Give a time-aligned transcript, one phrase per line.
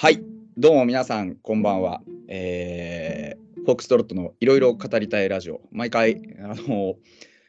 [0.00, 0.22] はい、
[0.56, 2.02] どうも皆さん、こんばんは。
[2.28, 6.94] えー、フォックストロットのいろいろ語りたいラジオ、毎回、あの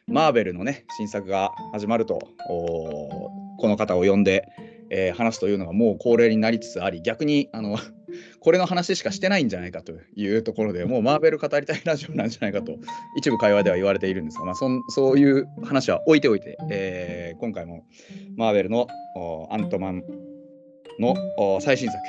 [0.07, 2.17] マーベルのね、新作が始まると、
[2.47, 3.31] こ
[3.67, 4.47] の方を呼んで、
[4.89, 7.77] えー話すというのがもう恒例になりつつあり、逆に、あの、
[8.39, 12.75] これの話しかしてないんじゃないかというところでもうマーベル語りたいラジオなんじゃないかと
[13.15, 17.85] 一部会話では言われているんですが、まあ、そそういう話は置いておいて、えー今回も
[18.37, 18.87] マーベルの
[19.51, 20.03] アントマン
[20.99, 21.15] の
[21.61, 21.99] 最新作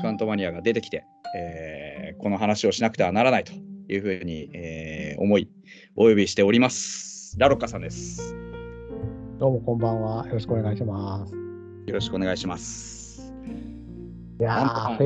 [0.00, 1.04] クアントマニアが出てきて、
[1.36, 5.48] えーこの話をしなくてはならないというふうに、えー思い
[5.96, 7.36] お呼びしております。
[7.38, 8.34] ラロッカさんです。
[9.38, 10.26] どうもこんばんは。
[10.26, 11.34] よろしくお願いします。
[11.34, 13.32] よろしくお願いします。
[14.40, 14.98] いや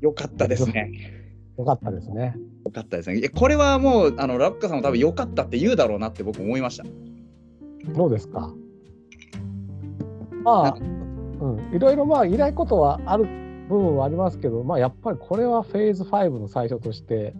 [0.00, 0.90] よかったですね。
[1.56, 2.36] よかったですね。
[2.64, 3.28] よかったですね。
[3.28, 6.84] これはもうあのラロッカさんも多分よかったって言うだろうなって僕思いました。
[7.94, 8.52] どうですか？
[10.42, 13.26] まあ、うん、いろいろまあ、いないことはある
[13.74, 17.34] 部分はありますけど、まあ、やっぱりこれはフェーズ5の最初として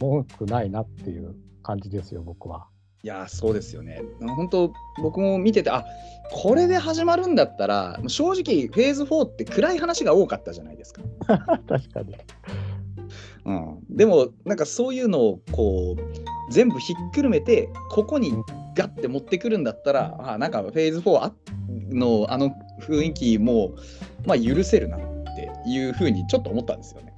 [0.00, 2.66] 文句ないなっていう感じですよ、僕は。
[3.04, 4.02] いやーそうですよね。
[4.20, 5.84] 本当僕も見ててあ
[6.32, 11.02] これで始まるんだったら正直フェーズ4って暗い話が多かったじゃないですか。
[11.68, 12.16] 確かに。
[13.44, 18.32] うん、でもなんかそういうのをこう全部ひっくるめてここに
[18.74, 21.32] ガッて持ってくるんだったらあなんかフェーズ4あ
[21.90, 22.50] のあの
[22.80, 23.74] 雰囲気も
[24.26, 24.98] まあ許せるな
[25.66, 27.14] いうふうにちょっと思ったんですよね。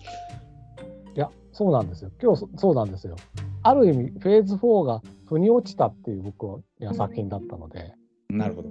[1.14, 2.10] いや、そうなんですよ。
[2.22, 3.16] 今日そそうなんですよ。
[3.62, 7.92] ある意味、フェーズ4が腑に落ちたっていう僕は作品だったので、
[8.28, 8.70] なるほど。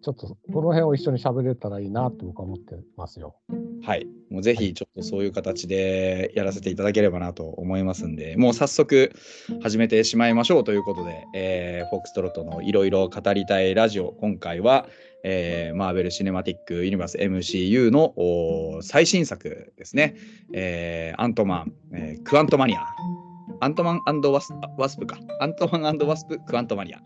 [0.00, 3.36] ちょっとこの辺を一緒に喋れたらいいなって僕は思ってますよ。
[3.82, 4.06] はい。
[4.30, 9.12] もうぜひちょっとそういう形でやらせていただければなと思いますんで、もう早速
[9.60, 14.86] 始めてしまいましょうということで、えーフォックストロットのいろいろ語りたいラジオ、今回は、
[15.30, 20.16] えーマーベル・シネマティック・ユニバース MCU のお最新作ですね、
[20.54, 22.86] えーアントマン、えークアントマニア、
[23.60, 27.02] アントマンワスワスプか、アントマンワスプ・クアントマニア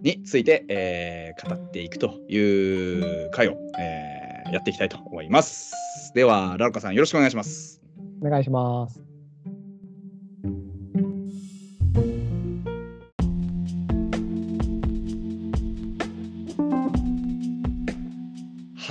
[0.00, 5.72] について、えー語っていくという回を、えーやっていきたいと思います。
[6.14, 7.82] では、ラルカさんよろしくお願いします。
[8.22, 9.13] お願いします。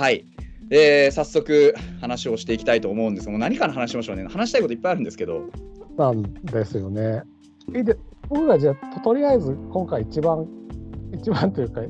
[0.04, 0.26] はい。
[0.68, 4.26] えー早速話をしていきたいと思うんですが、もう何から話しましょうね。
[4.26, 5.48] 話したいこといっぱいあるんですけど、
[5.96, 7.22] なんですよね。
[7.74, 7.96] いいで
[8.28, 10.46] 僕がじゃあととりあえず今回一番
[11.14, 11.80] 一番というか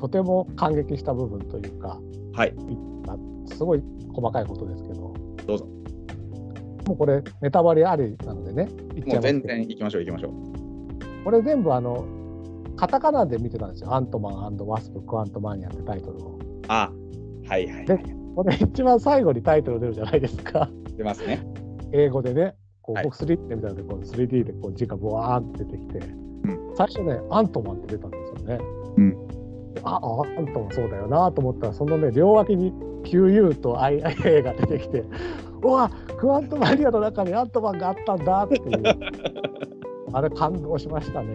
[0.00, 2.00] とても感激した部分というか
[2.32, 2.54] はい、
[3.46, 3.82] すごい
[4.14, 5.14] 細かいことですけど
[5.46, 5.68] どうぞ。
[6.88, 11.24] もうこれネタバレありなのでねも全いうますけど然行きましょう、行きましょう。
[11.24, 12.04] これ全部あの
[12.74, 16.38] カタカナで見てたんですよ「アントマンワスプ・クアントマニア」ってタイトルを。
[16.66, 16.90] あ、
[17.50, 17.96] はいはい、はでい。
[18.36, 20.70] これ一番最後にタイトル出るじゃないですか。
[20.96, 21.44] 出ますね。
[21.92, 28.58] 英語でね、こうはい僕 3D で見たので、こう 3D でこう字がブワーンって出てきて、ん最初ね、アントマンって出たんですよね。
[28.96, 29.16] うん
[29.82, 32.72] ああ、アントマンそうだよなと思ったら、そのね、両脇に
[33.04, 35.04] QU と IA が出てきて、
[35.62, 38.82] うわ、クアントマニアの中にアントマンがあったんだっていう、
[40.12, 41.28] あれ感動しましたね、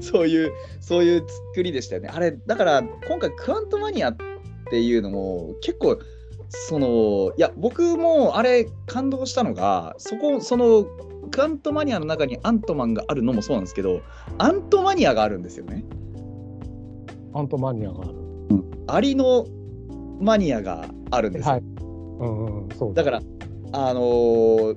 [0.00, 0.50] そういう、
[0.80, 2.10] そういう作りでしたよね。
[2.12, 4.31] あれ、だから今回、クアントマニアって
[4.80, 5.98] いうのも結構、
[6.48, 10.86] その、いや、僕もあれ感動したのが、そこ、その、
[11.30, 14.02] クアントマニアの中にアントマンがあるのもそうなんですけど、
[14.38, 15.84] アントマニアがあるんですよね。
[17.34, 18.14] アントマニアがある。
[18.88, 19.46] アリの
[20.20, 21.52] マニアがあるんですよ。
[21.52, 21.62] はい。
[21.62, 23.22] うんうん、そうだから、
[23.72, 24.76] あのー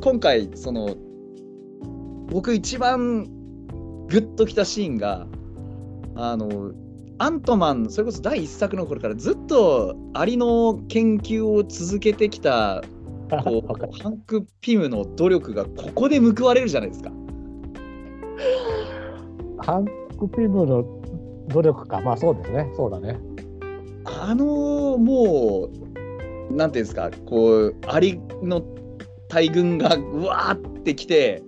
[0.00, 0.96] 今回、その、
[2.28, 3.24] 僕一番
[4.08, 5.26] グッときたシーンが、
[6.16, 6.72] あの
[7.18, 12.82] アントマン、それこそ第一作の頃からずっとアリの研究を続けてきた、
[13.44, 13.66] こう、
[14.02, 17.12] ハンク・ピムの努力がここで報われるじゃないですか。
[19.58, 19.86] ハン
[20.18, 20.84] ク・ピムの
[21.48, 23.18] 努力か、まあそうですね、そうだね。
[24.04, 25.68] あのも
[26.50, 28.62] う、なんていうんですか、こう、アリの
[29.28, 31.42] 大軍がうわーってきて、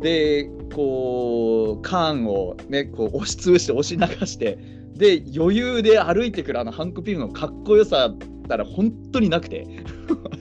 [0.00, 4.58] で、こう、カーンをね、こう押しつぶして、押し流して、
[4.94, 9.66] で、余裕で歩いてくるあのハンク・ピムのかっこよさったら本当になくて、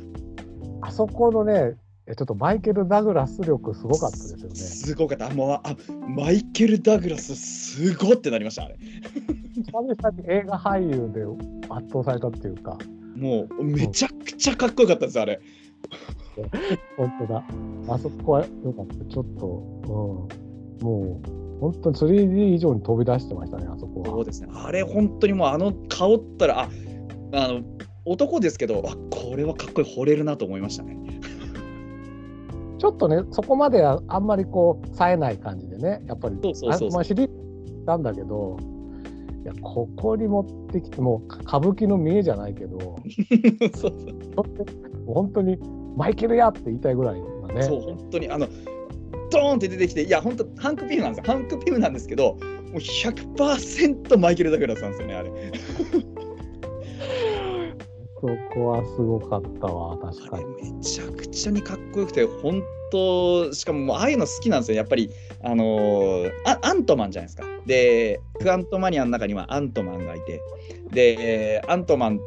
[0.81, 4.56] あそこのね、えちょっとマイケル・ダグラス力すごかったですよね。
[4.56, 5.28] すごかった。
[5.28, 5.75] あもうあ
[6.07, 8.78] マイケル・ダグラス、すごってなりました、あれ。
[8.78, 11.24] 久々に映画俳優で
[11.69, 12.78] 圧倒されたっていうか、
[13.16, 15.40] もう、めちゃくちゃかっこよかったです、あれ。
[16.98, 17.44] 本当だ。
[17.90, 19.06] あそこはよかった。
[19.06, 19.48] ちょっと、
[20.80, 24.08] うん、もう、本当に 3D 以上に飛び出してましたね、あそこは。
[24.08, 24.50] そうですね。
[24.54, 26.70] あれ、本当にもう、あの顔ったら、あ
[27.34, 27.62] あの、
[28.06, 30.98] 男ですけどあこれはかっこいい惚れるなと思いましたね。
[32.80, 37.30] ちょっとねそこまではあんまりこう冴えない感じでねやっぱりそうそうそうまあ、知り
[37.86, 38.58] たんだけど
[39.44, 42.80] いやここに持ってきてもう歌舞伎の見えじゃないけど
[43.76, 43.94] そう
[44.36, 45.60] 本当にもう本当に
[45.98, 48.48] マイケルやって言いたいぐらいなねそう本当にあの
[49.32, 52.40] ドーンって出てきていや本当ハンク・ピムなんですよハンク・ピムなんですけども
[52.74, 55.32] う100%マイケル・ダグラスなんですよねあれ。
[58.22, 60.74] そこはすごかったわ確かに。
[60.74, 62.62] めちゃくちゃにかっこよくて本
[62.92, 65.10] 当しかももうああいうの好きなんですよやっぱり
[65.42, 70.42] あのーあアントマンじゃないですかでクアントマニアの中にはアントマンがいて
[70.92, 72.20] でアントマン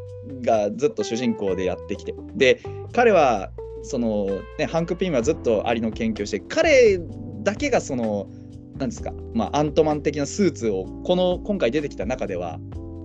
[0.43, 2.63] がずっと主人公でやってきてで
[2.93, 3.51] 彼は
[3.83, 6.99] その、ね、ハンク・ピンはずっとアリの研究をして彼
[7.43, 8.29] だけがその
[8.79, 12.59] なんですか、まあ、アントマン的なスーツをこの今回出てきた中では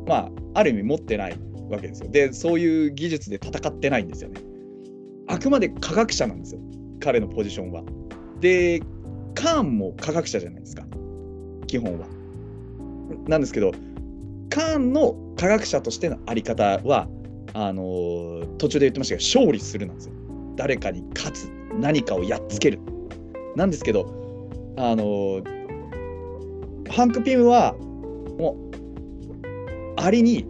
[0.08, 1.38] まあある意味持ってない
[1.70, 2.10] わけですよ。
[2.10, 4.42] でそういう技術で戦ってないんですよね。
[5.28, 6.62] あくまで科学者なんですよ。
[7.02, 7.84] 彼のポジションは。
[8.40, 8.82] で
[9.36, 10.86] カーンも科学者じゃないですか。
[11.68, 12.08] 基本は。
[13.28, 13.72] なんですけど
[14.50, 17.08] カーンの科学者としてのあり方は
[17.54, 20.14] あのー途中で言ってましたけど勝利するなんですよ。
[20.58, 21.50] 誰かに勝つ
[21.80, 22.80] 何かをやっつける
[23.56, 24.06] なんですけど
[24.78, 25.58] あのー
[26.90, 27.74] ハンク・ピムは
[28.40, 28.58] も
[29.98, 30.48] うアリに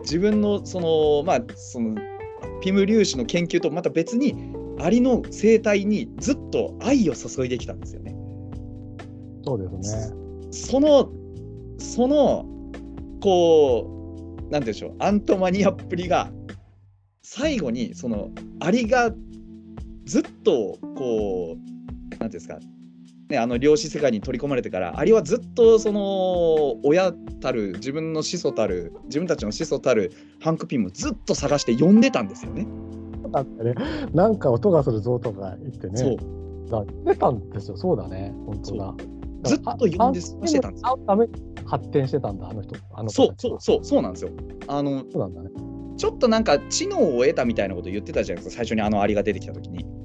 [0.00, 1.96] 自分のそのまあその
[2.60, 8.14] ピム粒子の研究とまた別にアリの生態にずっと愛を注いできたんですよね。
[9.44, 10.16] そうですね。
[10.50, 11.10] その
[11.78, 12.46] その
[13.20, 16.30] こうなんて言うんでしょうアントマニアっぷりが
[17.22, 19.12] 最後にそのアリが
[20.08, 22.58] ずっとこうなんていうんですか
[23.28, 27.12] ね、あの量子世界に取り込まれてからアリはずっとその親
[27.42, 32.66] たる自分の始祖たる自分たちの始祖たるハンク・ピンもずっと探して呼んでたんですよね。
[33.30, 33.74] だってね、
[34.14, 36.16] なんか音がするぞとか言ってね、そう
[36.70, 38.94] だ出たんですよ、そうだね、本当だ。
[39.44, 40.98] ずっと呼んでしてたんですよ。
[41.06, 41.32] ために
[41.66, 42.76] 発展してたんだ、あの人。
[42.94, 44.30] あのそうそうそうそうなんですよ。
[44.68, 45.50] あのそうなんだね。
[45.98, 49.97] ちょっとなんか知能を得たみたいなこと言ってたじゃないですか最初にあのアリが出てきた時に。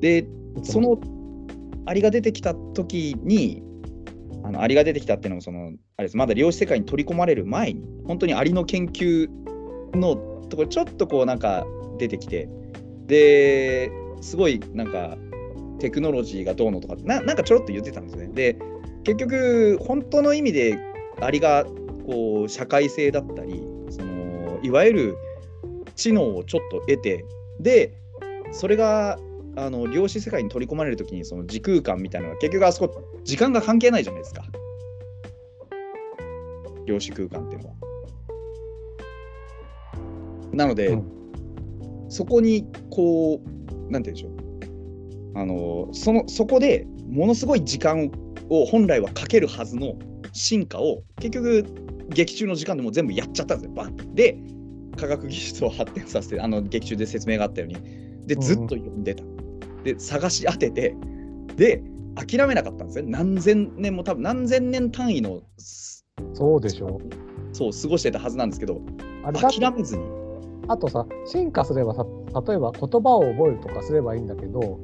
[0.00, 0.26] で
[0.62, 0.98] その
[1.86, 3.62] アリが出てきた時に
[4.44, 9.28] あのアリが出てきたっていうのもそのあれですまだ量子世界に取り込まれる前に本当にアリの研究
[9.94, 10.16] の
[10.48, 11.66] ところちょっとこうなんか
[11.98, 12.48] 出てきて
[13.06, 13.90] で
[14.20, 15.16] すごいなんか
[15.78, 18.34] テクノロジーがどうのとかななんかちょろっと言ってたんですよね。
[18.34, 18.58] で
[19.04, 20.78] 結局本当の意味で
[21.20, 21.64] アリが
[22.06, 25.16] こう社会性だったりそのいわゆる
[25.94, 27.24] 知能をちょっと得て
[27.60, 27.92] で
[28.52, 29.18] それが
[29.58, 34.44] あの量子世界に取り込まれるときにその時空間みたいなのが結局あそこ時間が関係ないじゃないですか。
[36.86, 37.62] 量子空間っていう。
[37.62, 37.74] のは。
[40.52, 41.04] なので、うん。
[42.08, 45.38] そこにこうなんて言うんでしょう。
[45.38, 48.10] あのそのそこでものすごい時間
[48.48, 49.98] を本来はかけるはずの
[50.32, 51.64] 進化を結局
[52.10, 53.74] 劇中の時間でもう全部やっちゃったんですよ。
[53.74, 54.38] バンで
[54.96, 58.08] 科学技術を発展させてあの劇中で説明があったように。
[58.28, 59.24] でずっと読んでた、
[59.94, 60.94] で探し当てて
[61.56, 61.82] で
[62.14, 63.04] 諦めなかったんですよ。
[63.08, 65.40] 何千年も多分何千年単位の
[66.34, 67.00] そうでしょ
[67.52, 68.80] そう過ごしてたはずなんですけど
[69.32, 70.18] 諦めずに。
[70.70, 72.04] あとさ、進化すればさ、
[72.46, 74.78] 例えば言葉を覚えるとかすればいいんだけど、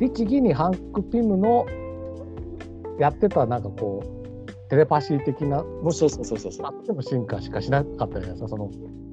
[0.00, 1.66] 律儀にハンク・ピムの
[2.98, 4.21] やってたなんかこう、
[4.72, 8.70] テレパシー的な、もしそうそうそうそうあっても進化しかしなかったじゃないですか、その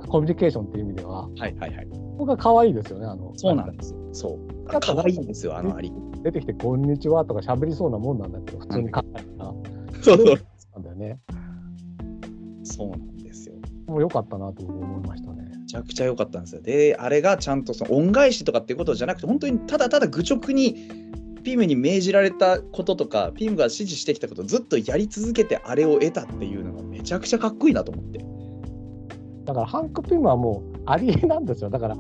[0.07, 1.27] コミュニケーションっていう意味では。
[1.27, 3.33] はいはいはいここが可愛いですよね、あの。
[3.35, 5.91] そうなんですよそう可愛いんですよあのアリ
[6.23, 9.53] 出てきて、こんにちはとか喋りそうなもんなんだけど、普通に考えたら。
[10.01, 10.25] そうそう
[10.75, 11.19] なんだよね。
[12.63, 13.55] そうなんですよ
[13.87, 15.51] もう良かったなと思いましたね。
[15.59, 16.61] めちゃくちゃ良かったんですよ。
[16.61, 20.89] で、あれがちゃんとその恩返しとかっていうことじゃなくて、本当にただただ愚直に
[21.49, 28.23] ピムに命じられたこととか、ピムが指示してきたことをずっとやり続けてあれを得たっていうのがめちゃくちゃかっこいいなと思って。
[29.45, 31.71] だからハンク・ピムはもうアリなんですよ。
[31.71, 31.97] だから、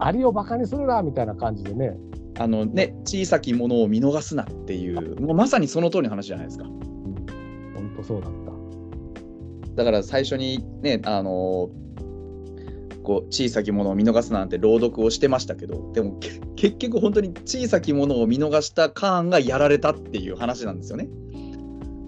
[0.00, 1.96] アリをバカにするなみたいな感じでね、
[2.36, 6.64] あのね、小さきものを見逃すなっていう、もうまさにその通りの話じゃないですか。
[6.64, 9.76] 本当そうだった。
[9.76, 11.70] だから最初にね、あの
[13.02, 21.08] こう小さきものを見逃すなんて朗読をしてましたけど、でもけ結局本当に小さきものを見逃したカーンがやられたっていう話なんですよね。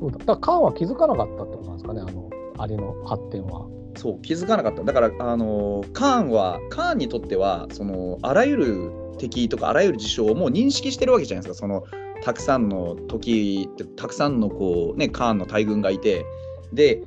[0.00, 3.66] そうだだからカーンは気づかなかったってことなんですかね、あのアリの発展は。
[3.96, 11.84] そう気づかなかっただからあのカーンはカーンにとってはそのあらゆる敵とかあらゆる事象をもう認識してるわけじゃないですかその
[12.22, 16.24] たくさんの時たくさんのこうねカーンの大軍がいて
[16.72, 17.02] で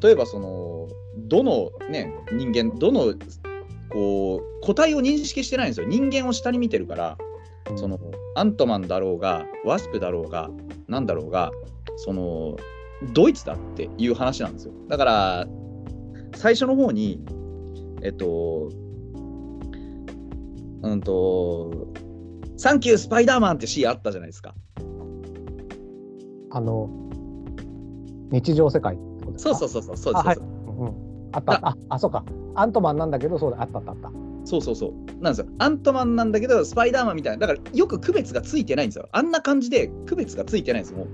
[0.00, 0.88] 例えばその
[1.32, 3.14] どの、ね、人間どの
[3.88, 5.86] こう個体を認識してないんですよ。
[5.88, 7.16] 人間を下に見てるから
[7.76, 7.98] その
[8.34, 10.50] アントマンだろうがワスプだろうが
[10.88, 11.50] なんだろうが
[11.96, 12.56] その
[13.14, 14.74] ドイツだっていう話なんですよ。
[14.88, 15.46] だから
[16.34, 17.24] 最初の方に
[18.02, 18.68] えっと
[20.82, 21.86] うんと
[22.58, 24.54] 「サンキュースパイダーマン」ってシーンあったじゃないですか。
[26.50, 26.90] あの
[28.30, 29.54] 日常世界ってことですか？
[29.54, 30.61] そうそうそうそうそうですあはいうん、
[31.32, 31.52] あった。
[31.66, 32.24] ああそうか。
[32.54, 33.62] アントマンなんだけどそうだ。
[33.62, 34.10] あったあったあった。
[34.44, 35.22] そうそうそう。
[35.22, 35.46] なんですよ。
[35.58, 37.46] アントマンなんだけどスパイダーマンみたいな。
[37.46, 39.08] だからよく区別がついてないんですよ。
[39.12, 41.08] あんな感じで区別がついてないんですよもう。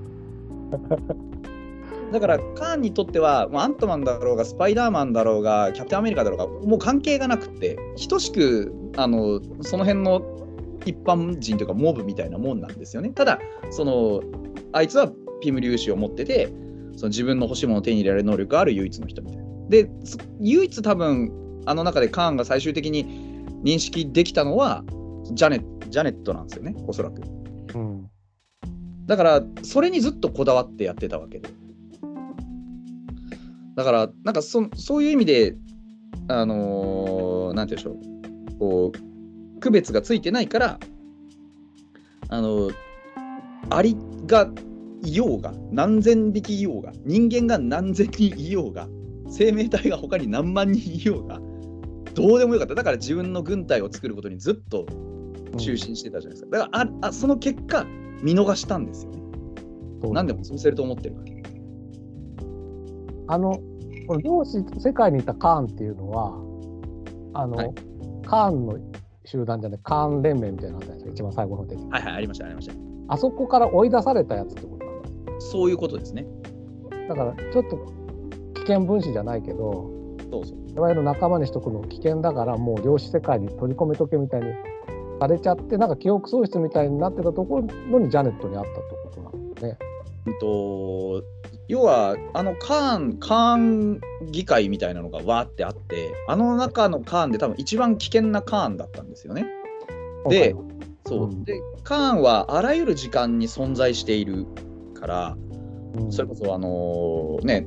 [2.12, 10.22] だからカーンにとっては、まあ、アントマンだろうがスパイダーマンだろうがキャプテンアメリカだろうがもう関係がなくって等しくあのその辺の
[10.87, 13.10] 一般人というかモブみたいなもんなんですよね。
[13.10, 13.38] ただ
[13.70, 14.22] その
[14.72, 16.50] あいつはピム粒子を持ってて
[16.96, 24.84] その自分の欲しいものを手に入れられる能力がある唯一の人みたいなでそ唯一多分あの中でカーンが最終的に認識できたのは
[25.32, 25.60] ジャネ
[25.90, 27.22] ジャネットなんですよねおそらく。
[27.75, 28.10] うん。
[29.06, 31.48] だからそれにずっとこだわってやってたわけで。
[33.75, 35.54] だからなんかそそういう意味で
[36.28, 38.14] あのーなんて言うんでしょ
[38.56, 38.58] う。
[38.58, 40.78] こう区別がついてないから
[42.28, 42.70] あの
[43.70, 43.96] アリ
[44.26, 44.50] が
[45.04, 48.88] いようが何千匹いようが人間が何千人いようが
[49.28, 51.40] 生命体が他に何万人いようが
[52.14, 52.75] どうでもよかった。
[52.75, 54.87] だから自分の軍隊を作ることにずっと
[55.58, 56.58] 中心してたじゃないですか。
[56.58, 57.85] だからああその結果
[58.23, 59.23] 見逃したんですよね。
[60.12, 61.28] 何でも潰せると思ってるから
[63.30, 63.61] あの
[64.06, 66.32] この量子世界にいたカーンっていうのは
[67.35, 67.75] あの、はい。
[68.26, 68.78] カーンの
[69.25, 72.75] 集団じゃないカーン連盟みたいなのあったんですよ一番最後の方にはいはいありましたありました。
[73.08, 75.40] あそこから追い出されたやつってことなんだ。
[75.40, 76.26] そういうことですね。
[77.08, 78.07] だからちょっと危
[78.68, 79.90] 険分子じゃないけど
[80.30, 84.46] そうそういわゆる仲間にしとくの危険だからもう量子世界に取り込めとけみたいに
[85.20, 87.60] されちゃってなんか記憶喪失みたいになってたとこ
[87.90, 89.78] ろにジャネットにあったってことなんですね。
[90.26, 91.22] うんと
[91.68, 99.46] 要はあのカーンカーン議会みたいなのがわーってあってあの中のカーンで多分一番危険なカーンだったんですよね。
[100.28, 100.54] で
[101.06, 104.46] そう、うんでカーンはあらゆる時間に存在している
[104.94, 105.47] からうん
[106.11, 107.66] それこそあのね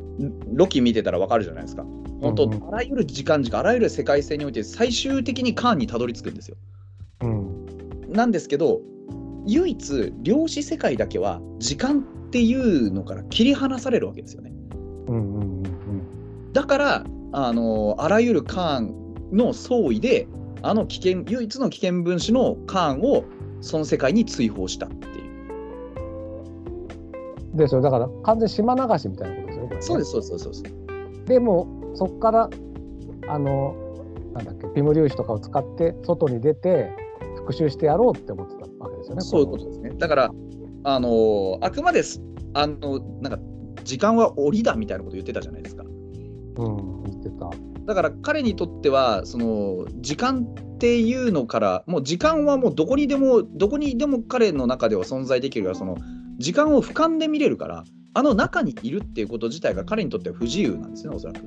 [0.54, 1.86] ロキ見てたらわかるじゃないですか。
[2.22, 6.58] 本当、あらゆる時間軸あらゆる世界線において最終的にカーンにたどり着くんですよ。
[7.22, 8.82] うんなんですけど
[9.48, 14.51] 唯一量子世界だけは時間っていうのから切り離されるわけですよね。
[15.08, 18.96] うんうんうんだからあのあらゆるカーン
[19.32, 20.28] の総意で
[20.62, 23.24] あの危険唯一の危険分子のカーンを
[23.62, 24.90] その世界に追放した
[27.53, 30.63] でそれだから完全に島流しみたいなことですよねそうですそうですそうです。
[31.25, 32.50] でもそこから
[33.27, 33.75] あの
[34.34, 36.91] なんだっけピム粒子とかを使って外に出て
[37.36, 39.22] 復讐してやろうって思ってたわけですよね。
[39.22, 39.91] そういうことですね。
[39.98, 40.31] だから
[40.84, 42.22] あのあくまです
[42.53, 43.39] あのなんか
[43.84, 45.84] 時間は檻だみたいなこと言ってたじゃないですか。
[45.84, 47.50] うん言ってた。
[47.86, 55.98] だから彼にとってはその時間っていうのからもう時間はもうどこにでもどこにでも彼の中では存在できるからその
[56.41, 57.83] 時間を俯瞰で見れるから
[58.13, 61.39] あの中にいるっていうこと自体が彼にとっては不自由なんですねおそらく。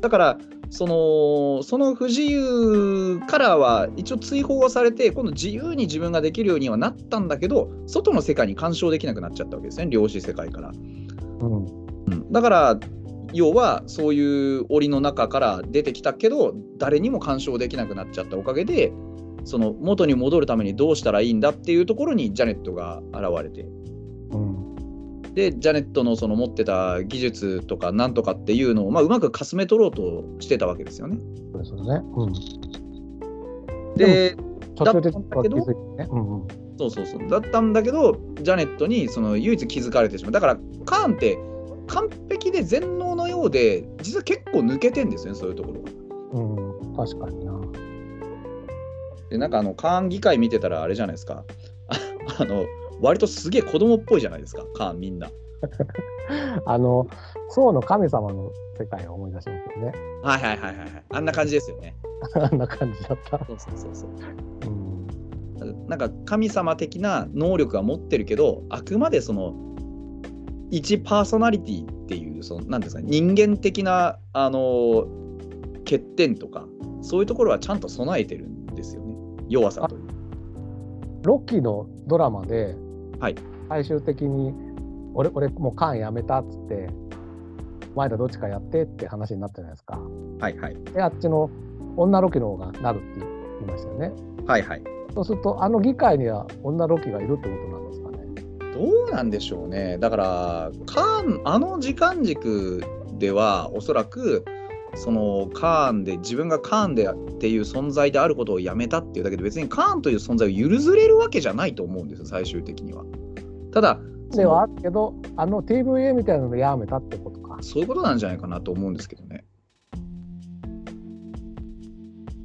[0.00, 0.38] だから
[0.70, 10.70] そのその不自由からは一応追放はされて今度自由に自分ができるようにはなったんだけど外の世界に干渉できなくなっちゃったわけですね量子世界から。
[10.70, 12.80] うんうんだから
[13.34, 18.92] 要はそういう檻の中から出てきたけど誰にも干渉できなくなっちゃったおかげで
[19.48, 23.62] その元に戻るためにどうしたらいいんだっていうところにジャネットが現れて
[24.30, 31.16] うんでジャネットのその持ってた技術とかなんとかっていうのを、まあ、うまくかすめ取ろうとしてたわけですよね。
[31.52, 32.02] そうですよね。
[32.16, 32.32] うん。
[33.96, 34.36] で
[34.74, 36.08] だったんだけどね。
[36.10, 36.48] うんうん。
[36.76, 41.38] そうそうそうだったんだけどジャネットにその唯一気づかれてしまうだからカーンって
[41.86, 45.90] 完璧で全能のようで実は結構抜けてんですよねそういうところが。
[46.32, 47.87] うん、確かにな。
[49.30, 51.44] でなんかあのカーン議会見てたらあれじゃないですか
[51.88, 51.96] あ
[52.42, 52.64] あの
[53.00, 55.30] 割とすげえ子供っぽいじゃないですかカーンみんな。
[56.66, 57.08] あの、
[57.48, 59.92] 宋の神様の世界を思い出しますよね。
[60.22, 61.94] はいはいはいはいはいあんな感じですよね。
[62.34, 63.38] あんな感じだった。
[63.44, 64.10] そうそうそうそう。
[64.70, 65.86] うん。
[65.88, 69.54] なんか神様的な能力は持ってるけどあくまでその
[70.70, 75.06] 一パーソナリティっていうそのなんですか人間的なあの
[75.80, 76.66] 欠点とか
[77.00, 79.07] そういうところはちゃんと備えてるんですよね
[79.48, 80.02] 弱さという。
[81.24, 82.76] ロッキーのドラマで、
[83.18, 83.34] はい
[83.68, 84.54] 最終的に
[85.14, 86.88] 俺俺もうカーンやめたっつって
[87.94, 90.00] 前田どっちかやってって話になったじゃないですか。
[90.40, 90.76] はいはい。
[90.94, 91.50] で、あっちの
[91.96, 93.26] 女ロキの方がなるって
[93.60, 94.12] 言いましたよね。
[94.46, 94.82] はいはい。
[95.14, 98.74] そうすると、あの議会には女ロキがいるってことなんですかね。
[98.74, 99.98] どうなんでしょうね。
[99.98, 102.84] だから、カーン、あの時間軸
[103.18, 104.44] では、おそらく、
[104.98, 113.04] そのカーンで自分がカーンでっていう存在であることをやめたっていうだけで別にカーンという存在を許ずれるわけじゃないと思うんですよ最終的には。
[113.72, 113.98] ただ
[114.30, 117.58] ではあるけど、あの TVA みたいなのでやめたってことか。
[117.62, 119.44] そういうことなんじゃないかなと思うんですけどね。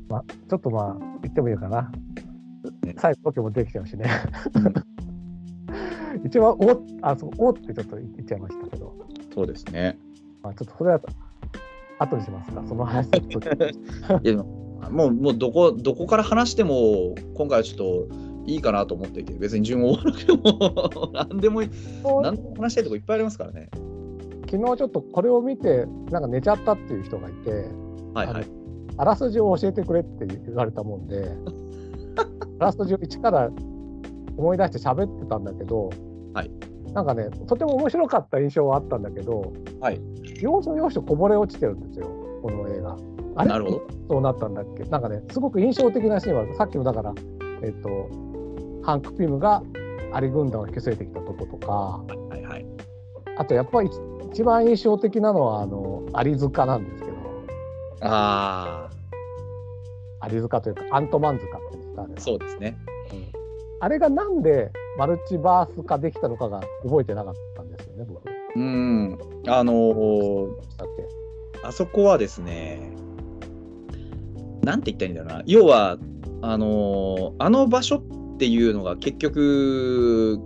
[0.07, 1.91] まあ、ちょっとまあ、言ってもいいかな。
[2.83, 4.05] ね最後、ロケもできちゃうしね。
[6.23, 8.93] 一番、おあ、そう、おってちょっと言っちゃいましたけど、
[9.33, 9.97] そうですね。
[10.41, 11.01] まあ、ちょっとそれは
[11.99, 13.09] 後にしますか、その話。
[13.09, 13.49] ちょっと
[14.23, 14.43] いや
[14.89, 21.69] もうもうどこどこから話しても今回はちょっといいかなと思っていて別に順を追わなくても 何でもいい
[22.21, 23.69] 何でも話したいとこいっぱいありますからね。
[24.53, 27.51] 昨日ちょっとこれを見て、なんか寝ちゃったっていう人がいて、
[28.13, 28.45] はいはい。
[28.97, 31.31] あらすじを教えてくれって言われたもんで、
[32.59, 33.49] あらすじを一から
[34.37, 35.89] 思い出して喋ってたんだけど、
[36.35, 36.51] はい
[36.93, 39.99] なんかね、とても面白かった印象はあったんだけど、はい、
[40.41, 42.07] 要所要所こぼれ落ちてるんですよ、
[42.41, 42.95] この映画。
[43.35, 43.49] あれ？
[43.49, 43.81] なるほど。
[44.09, 44.83] そうなったんだっけ？
[44.83, 47.13] なんかね、すごく印象的なシーンは、さっきのだから、
[47.63, 47.89] えっ、と、
[48.83, 49.63] ハンク・ピムが
[50.11, 51.73] アリ軍団を引き連れてきたとことか、
[52.29, 52.65] はいはい。
[53.37, 53.89] あとやっぱり
[54.31, 57.17] 一番印象的なのは、あの、アリ塚なんですけど、
[58.01, 58.89] あ
[60.19, 62.77] アリ塚というか、アントマン塚ってですか、あれあ、そうですね。
[63.83, 68.23] あれがなんでマルチバース化できたのかが覚えてなかったんですよね、僕。
[68.55, 69.17] うん。
[69.45, 70.47] あのー
[70.77, 72.93] だっけあそこはですね、
[74.63, 75.43] なんて言ったらいいんだろうな。
[75.45, 75.97] 要は、
[76.41, 80.39] あのーあの場所っていうのが結局、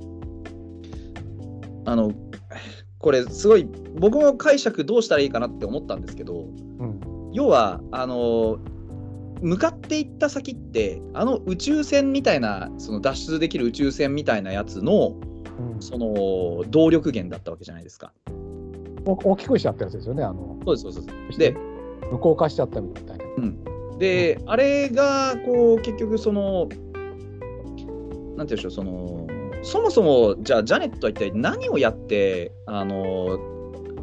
[1.85, 2.11] あの、
[2.97, 6.47] これすごい僕も解釈どうしたらいいかなって思ったんですけど、
[6.79, 6.99] うん。
[7.33, 8.57] 要はあの
[9.41, 15.15] 向かっていった先ってあの宇宙船みたいなその脱出できる宇宙船みたいなやつの
[15.59, 18.13] うん、その動力源だったわけじゃないですか。
[19.05, 20.57] お大きくしちゃったやつですよね、あの。
[20.65, 21.55] そうですそうですで、
[22.11, 23.25] 無効化しちゃったみたいな。
[23.97, 26.75] であれがこう結局そのなんて
[28.35, 29.27] 言うんでしょうその
[29.63, 33.39] そもそもじゃあジャネットは一体何をやってあの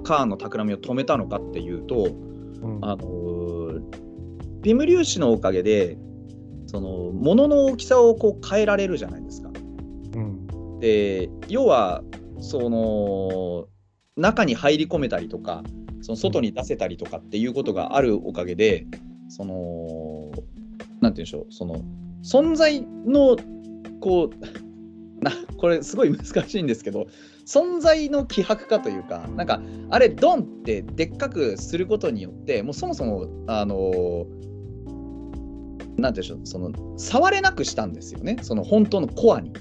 [0.03, 3.44] カーンの企みを止めたのかっていうと、うんあの
[4.65, 5.99] ビム粒子のおかげで
[6.67, 9.51] その物の大きさをこう変えられるじゃないですか。
[10.17, 12.03] うんで要は
[12.41, 13.69] その
[14.17, 15.63] 中に入り込めたりとか
[16.01, 18.87] その外に出せたりとかっていうことがあるおかげで
[19.29, 20.43] そのなんて
[21.01, 21.83] 言うんでしょうその
[22.23, 23.37] 存在の
[24.01, 27.07] こうなこれすごい難しいんですけど
[27.47, 34.27] 存在の希薄化というかなんかあれドンってでっかくすることによってもうそもそもあの
[35.97, 39.53] なんでしょうその触れなくしたんですよねその本当のコアに。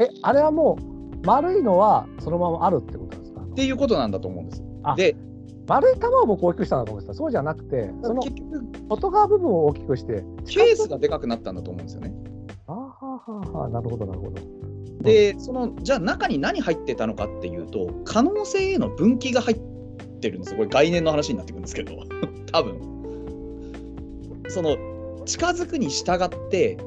[0.00, 3.40] え、あれはもう、丸いのはそのままあるってことですか？
[3.40, 4.62] っていうことなんだと思うんです。
[4.84, 5.16] あで
[5.66, 7.14] 丸い球を僕大きくしたんだと思ってた。
[7.14, 12.14] そうじゃなくて、その結局外側部分を大きくして、ケースがでかくなったんだと思うんですよね。
[12.68, 14.34] あーはーはーはーなるほど、なるほど。
[15.02, 19.60] でそのじゃあ中に何入ってたのかっていうと可能性への分岐が入っ
[20.20, 21.92] てるんですよこれ概念の話になってくるんですけど
[22.52, 22.97] 多分
[24.48, 24.76] その
[25.24, 26.78] 近づくに従って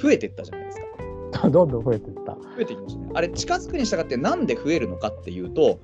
[0.00, 1.48] 増えてったじゃないですか。
[1.50, 2.32] どんどん増えていった。
[2.32, 3.10] 増えていきましたね。
[3.14, 5.80] あれ近づくに従ってなんで増えるのかっていうと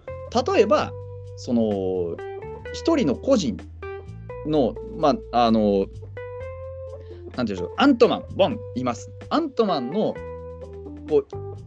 [0.55, 0.93] 例えば
[1.37, 2.17] その
[2.73, 3.57] 一人の個人
[4.47, 5.87] のまああの
[7.37, 9.11] なんていうんでしょうアントマンボンいます。
[9.29, 10.15] アントマンの
[11.09, 11.25] こ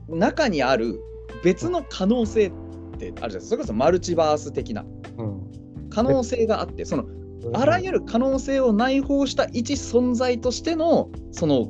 [0.09, 0.99] う中にある
[1.43, 2.51] 別の可能性っ
[2.97, 3.45] てあるじゃないですか。
[3.49, 4.85] それこそマルチバース的な。
[5.17, 5.41] うん。
[5.89, 7.05] 可能性があってその
[7.53, 11.67] あらゆる可能性を内包した一存在としてのその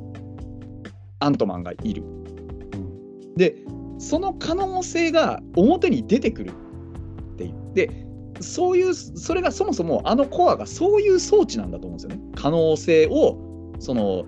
[1.20, 2.02] アントマンがいる。
[2.02, 3.56] うんで
[3.98, 7.54] その可能性が表に出てくるっていう。
[7.74, 7.90] で
[8.40, 12.20] そういうそれがそもそもあのコアがそういう装置なんだと思うんですよね。
[12.34, 14.24] 可能性をその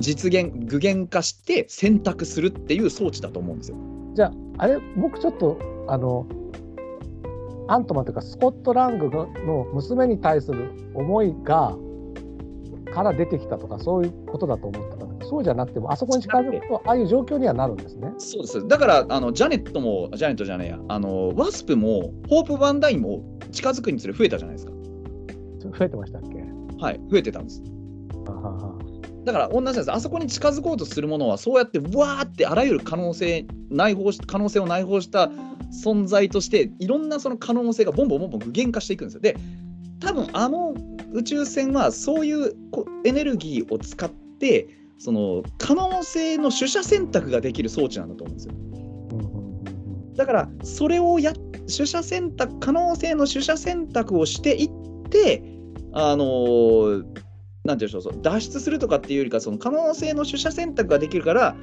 [0.00, 3.76] 実現具現化して選択するっていう装置だと思うんですよ。
[4.14, 6.26] じゃあ、あれ、僕ちょっと、あの、
[7.70, 11.76] アントマンというか、スコット・ラングのの娘に対する思いが、
[12.92, 18.12] から出てきたとか、そういうことだと思ってたんだけど、そうじゃなくても、あそこに近づくと、ああいう状況にはなるんですね。
[18.18, 18.66] そうです。
[18.66, 20.80] だからあのジャネットもジャネットじゃないや。
[20.88, 24.72] あのワスプもホープ・バンダインも近づくにつれ増えたじゃないですか。
[25.78, 26.42] 増えてましたっけ？
[26.82, 27.62] はい増えてたんです。
[29.24, 29.92] だから同じです。
[29.92, 35.30] あそこに近づこうとするものはそうやってわーってあらゆる可能性内包し可能性を内包した
[35.70, 39.20] 存在としていろんなその可能性がボンボンボンボン具現化していくんですよ。
[39.20, 39.36] で
[40.00, 40.74] 多分あの
[41.12, 42.54] 宇宙船はそういう
[43.04, 48.54] エネルギーを使ってその可能性の取捨選択ができる装置なんだと思うんですよ。
[50.16, 54.70] だからそれをや取捨選択可能性の取捨選択をしていっ
[55.08, 55.42] て
[55.92, 57.04] あのー
[57.64, 61.56] なんていうんでしょうそう脱出するとかっていうよりかその可能性の取捨選択ができるから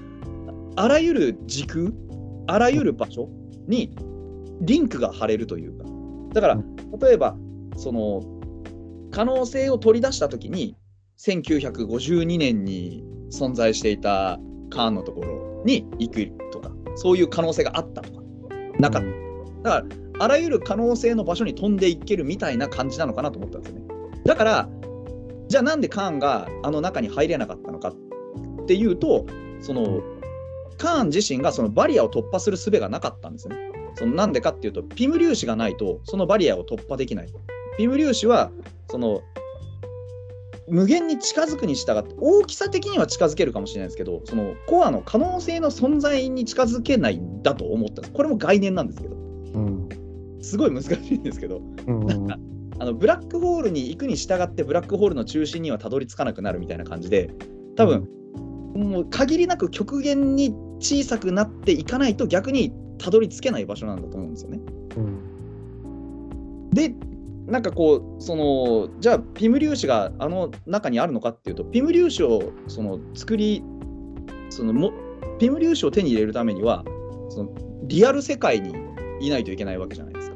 [0.76, 1.86] あらゆる時空
[2.46, 3.30] あらゆる場所
[3.68, 3.92] に
[4.62, 5.86] リンクが貼れるというか。
[6.34, 6.64] だから
[7.00, 7.36] 例えば
[7.76, 8.22] その
[9.12, 10.76] 可能性を取り出した時に
[11.18, 18.22] 1952年に存在していたカーンのところに行くとかそういう可能性があったとか。
[18.80, 19.02] なかっ
[19.64, 19.70] た。
[19.70, 23.88] だからあらゆる可能性の場所に飛んでいけるみたいな感じなのかなと思ったんですよね。
[24.26, 24.70] だから
[25.48, 29.26] じゃあなんでカーンがあの中に入れなかったのかっていうと
[29.62, 30.02] その
[30.78, 33.56] カーン自身がそのバリアを突破する術がなかったんですね。
[33.96, 37.28] そのなんでかっていうとピム粒子がないとそのバリアを突破できない。
[37.78, 38.52] ピム粒子は
[38.90, 39.22] その
[40.70, 48.12] 無限に近づくに従って大きさ的には近づけるかもしれないですけどそのコアの可能性の存在に近づけないんだと思ったんです。
[48.12, 49.90] これも概念なんですけど、うん
[50.42, 51.62] すごい難しいんですけど。
[51.88, 52.06] うん。
[52.06, 52.28] なん。
[52.28, 52.38] か
[52.80, 57.32] あのブラックホールに行くに従ってブラックホールの中心にはたどり着かなくなるみたいな感じで
[57.76, 58.08] 多分、
[58.76, 64.60] もう限りなく極限に小さくなっていかないと逆にたどり着けない場所なんだと思うんですよね。
[64.98, 65.38] うん
[66.72, 66.94] で
[67.48, 73.64] なんかこうそのじゃあピム粒子があの中にあるのかっていうとピム粒子をその作り
[74.50, 74.92] そのも
[75.40, 76.84] ピム粒子を手に入れるためには
[77.30, 77.50] その
[77.84, 78.76] リアル世界に
[79.22, 80.36] いないといけないわけじゃないですか。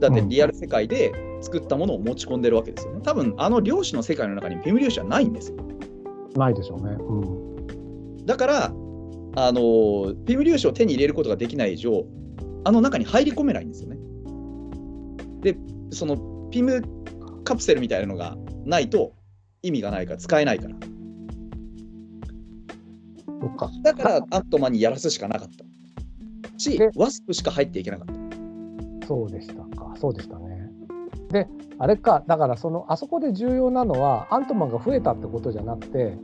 [0.00, 3.00] だってうんリアル世界で作ったものを持ち込んでるわけですよね。
[3.02, 5.56] 多分あの量子の世界の中にピム粒子はないんですよ。
[6.36, 6.96] ないでしょうね。
[7.00, 8.72] うんだから
[9.34, 12.04] あのピム粒子を手に入れることができない以上
[12.64, 13.98] あの中に入り込めないんですよね。
[15.40, 15.56] で
[15.90, 16.82] そのピム
[17.44, 19.12] カプセルみたいなのがないと
[19.62, 20.74] 意味がないから使えないから
[23.56, 23.70] か。
[23.82, 25.64] だからアントマンにやらすしかなかった
[26.56, 29.94] しでワスプしか入っていけなかったそうでしたか。
[29.98, 30.70] そうでしたね。
[31.30, 31.46] で、
[31.78, 36.14] あれか、だからそのあそこで重要なのはアントマンが増えたってことじゃなくて、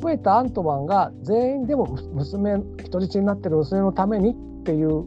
[0.00, 5.04] 増えたアントマンが全員でもむ娘人質になってる娘のためにっていう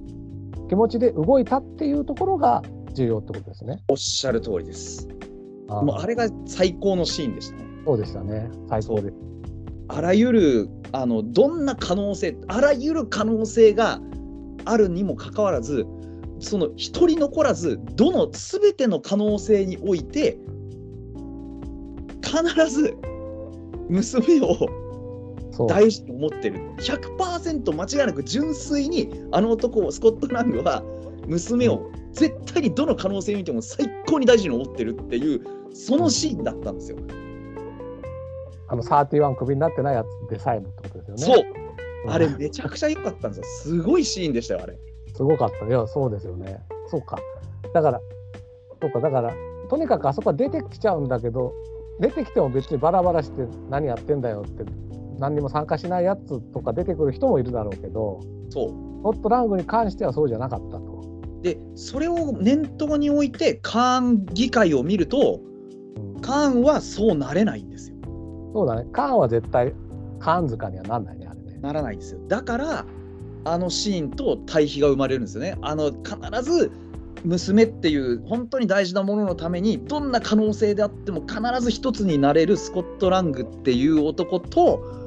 [0.69, 2.61] 気持ちで動いたっていうところが
[2.93, 3.83] 重要ってことですね。
[3.87, 5.07] おっしゃる通りです
[5.69, 8.49] あもうあれが最高のシーンでしたねそうでしたね。
[8.69, 9.13] 最高です。
[9.89, 13.99] あらゆるあのどんな可能性あらゆる可能性が
[14.65, 15.85] あるにもかかわらず
[16.39, 20.37] その一人残らずどの全ての可能性において
[22.23, 22.95] 必ず
[23.89, 24.82] 娘を。
[25.67, 30.83] 大事に思ってる100%間違いなく純粋にあの男スコットランドは
[31.27, 35.41] 娘を絶対にどの可能性に見ても最高に大事に思ってるっていう
[35.73, 36.97] そのシーンだったんですよ。
[38.67, 41.41] あの31クビになってないやつでさえもってことですよね。
[41.41, 41.63] そううん
[42.05, 43.77] あれめちゃくちゃ良かったんですよ。
[43.77, 44.77] すごいシーンでしたよ、あれ。
[45.15, 45.65] すごかった。
[45.65, 46.59] いや、そうですよね。
[46.87, 47.17] そうか。
[47.73, 48.01] だから、
[48.81, 49.33] そうか、だから、
[49.69, 51.53] とにかくあそこは出てきちゃうんだけど、
[51.99, 54.65] 出てきても別にバラバラして何やってんだよって、
[55.23, 58.67] 何にも参加しないやつとか出てくる人もいるだろうけど、そ
[59.03, 61.01] ホットラングに関してはそうじゃなかったと。
[61.39, 61.41] う。
[61.41, 65.53] で、それを念頭に置いて、カーン議会を見ると、うん
[66.21, 67.97] カーンはそうなれないんですよ。
[68.53, 68.87] そうだね。
[68.91, 69.73] カーンは絶対、
[70.19, 71.59] カーン塚にはなんないね、あれね。
[71.59, 72.19] ならないんですよ。
[72.27, 72.85] だから、
[73.45, 75.57] あのシーンと対比が生まれるんですよね。
[75.61, 76.71] あの、必ず、
[77.25, 85.02] 娘っていう本当に大事なもののためにどんな可能性であっても必ず一つになれるスコット・ラングっていう男と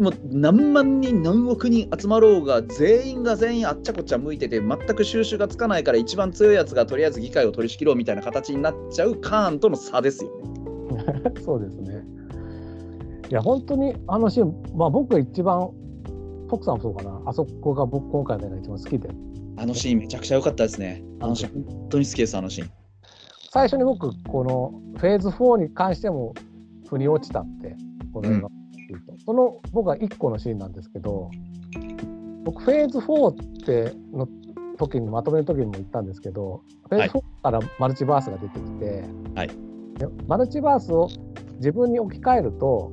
[0.00, 11.32] もう何万人何億人集まろうが全員が全員あっちゃこっちゃ向いてて全く収拾がつかないから一番強いやつがとりあえず議会を取り仕切ろうみたいな形になっちゃうカーンとの差ですよね。
[11.44, 12.02] そうですね。
[13.30, 15.70] いや、本当にあのシーン、まあ僕が一番、
[16.48, 19.10] トクさんもそうかな、あそこが僕今回の映画一番好きで、
[19.58, 21.04] あのシーンめちゃくちゃ良かったですね。
[21.20, 22.70] あのシーン本当に好きです、あのシーン。
[23.52, 26.34] 最初に僕、このフェーズ4に関しても
[26.88, 27.76] 腑に落ちたって、
[28.12, 28.48] この映画
[28.92, 31.30] を見ると、その僕は1個のシーンなんですけど、
[32.44, 34.28] 僕、フェーズ4っての
[34.78, 39.48] 時に、まとめの時にも言ったんですけど、フェーズ4からマルチバースが出てきて、はい。
[39.98, 41.08] でマルチバースを
[41.56, 42.92] 自分に置き換えると、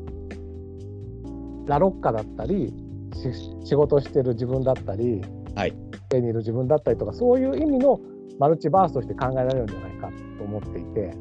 [1.65, 2.73] ラロッカだったり、
[3.13, 3.31] し
[3.63, 5.21] 仕事してる自分だったり、
[5.55, 5.73] はい。
[6.11, 7.99] 家にいる自分だったりとか、そういう意味の
[8.39, 11.17] マルチバースとして考えられるんじゃないかと思っていて、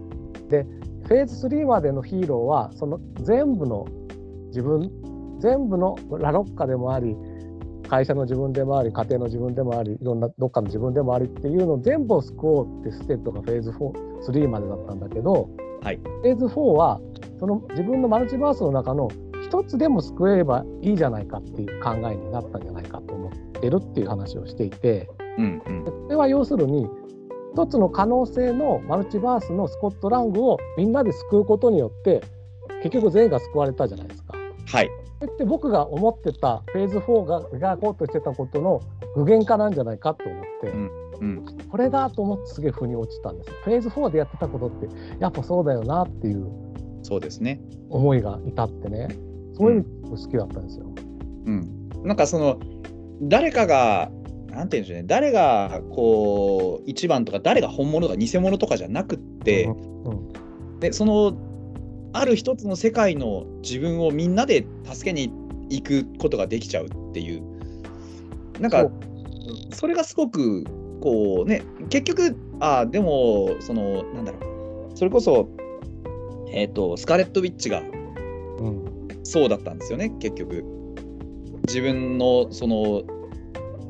[0.48, 0.64] で、
[1.06, 3.86] フェーズ3までのヒーローは、その全部の
[4.56, 4.90] 自分、
[5.40, 7.14] 全部のラロッカでもあり、
[7.88, 15.48] 会社の自分でもあり家庭の自分でもありいろんなどっかの自分でもありっていうのを全部を救おうってステップがフェーズ43までだったんだけど、
[15.82, 17.00] はい、フェーズ4は
[17.38, 19.08] その自分のマルチバースの中の
[19.42, 26.88] 一つでも救えればいいじゃないかっていう考えになったんじゃないかと思ってるっていう話をしていて、うんうん、それは要するに
[27.54, 32.22] 一つの可能性のマルチバースのスコットラングをみんなで救うことによって
[32.82, 34.35] 結局全員が救われたじゃないですか。
[34.66, 34.90] はい。
[35.24, 38.82] って僕が思ってたフェーズ4が描こうとしてたことの
[39.14, 43.50] 具現化なんじゃないかと思って、うんうん、これだと思ってすげえ腑に落ちたんです。
[43.64, 46.46] フェーズ4でやってたことってやっぱそうだよなっていう
[47.02, 47.60] そうですね。
[47.88, 49.08] 思いが至ってね
[49.54, 50.86] そういうの好きだったんですよ。
[51.46, 52.58] うん、なんかその
[53.22, 54.10] 誰かが
[54.50, 60.46] なんて言うんでしょうね誰がこう一番とか誰が本物とか偽物とかじゃなくって、うん
[60.80, 61.32] でその
[62.18, 65.30] ある一つの世界の自分をみんなで助けに
[65.68, 67.42] 行くことができちゃうっていう。
[68.60, 68.88] なんか
[69.74, 70.64] それがすごく
[71.02, 74.38] こうね結局あでもそのなんだろ
[74.92, 74.96] う。
[74.96, 75.48] それこそ
[76.50, 80.64] えっ、とスカーレット・ウィッチがうんそうだったんですよね結局。
[81.66, 83.02] 自分のその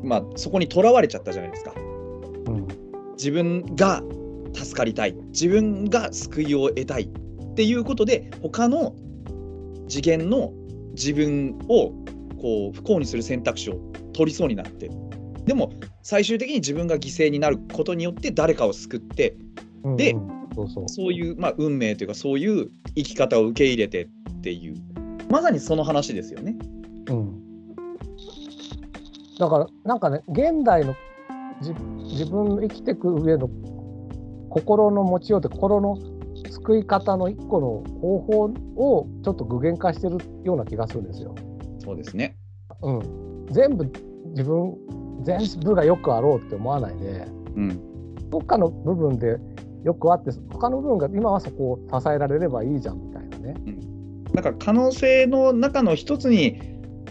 [0.02, 1.74] まあそこにとらわれちゃったじゃないですか。
[1.76, 2.66] うん。
[3.12, 4.02] 自分が
[4.52, 5.14] 助かりたい。
[5.28, 7.08] 自分が救いを得たい
[7.56, 8.94] っていうことで他の
[9.88, 10.52] 次元の
[10.92, 11.90] 自分を
[12.38, 13.80] こう不幸にする選択肢を
[14.12, 14.90] 取りそうになって
[15.46, 19.38] でも最終的に自分が犠牲になることによって誰かを救って
[19.84, 24.76] うんでうんそういう、まあ、運命というかそういう生き方を受け入れてっていう
[25.30, 26.56] まさにその話ですよね。
[27.08, 27.76] うん、
[29.38, 30.94] だからなんかね現代の
[31.62, 31.72] じ
[32.04, 33.48] 自分の生きていく上の
[34.50, 35.96] 心の持ちようって心の
[36.56, 38.42] 救い方の一個の方法
[38.76, 41.34] をちょっと具現化してるような気がするんですよ。
[41.78, 42.36] そうですね。
[42.82, 43.84] うん、全部
[44.30, 44.76] 自分
[45.22, 49.38] 全部がよくあろうって思わないでうん、どっかの部分で
[49.84, 53.54] よくあって他の部分が今はそこを支えられればいいじゃんみたいなね。
[54.34, 56.60] なんか可能性の中の一つに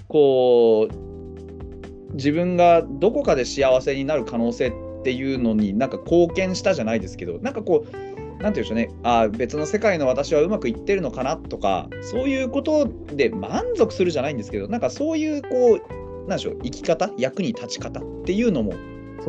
[0.07, 8.14] こう自分がどこかで幸せになる可能性っていうのになんか貢献したじゃないですけどなんかこう
[8.45, 8.99] なんて言うんでしょうね。
[9.01, 18.75] あー別の世界の私はうまくいってるのかなとかそういうことで満足するじゃないんですけどなんかそういうこうなんでしょう生き方役に立ち方っていうのも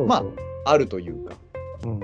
[0.05, 0.23] ま
[0.65, 1.35] あるというか。
[1.85, 1.99] うん。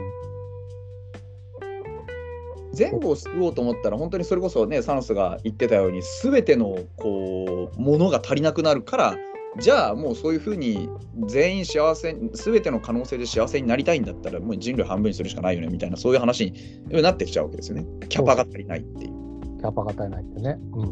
[2.72, 9.16] 全部を救おうと思ったら本当にそれこそねサノスが言ってたように全てのこうものが足りなくなるから
[9.60, 10.90] じゃあもうそういうふうに
[11.28, 16.52] 全員幸せ全ての可能性で幸せになりたいんだったらもう人類半分にするしかないよねみたいなそういう話
[16.88, 19.14] になってきちゃうわけですよねキャパが足りないっていう。
[19.60, 20.58] キャパが足りないってね。
[20.74, 20.90] うん、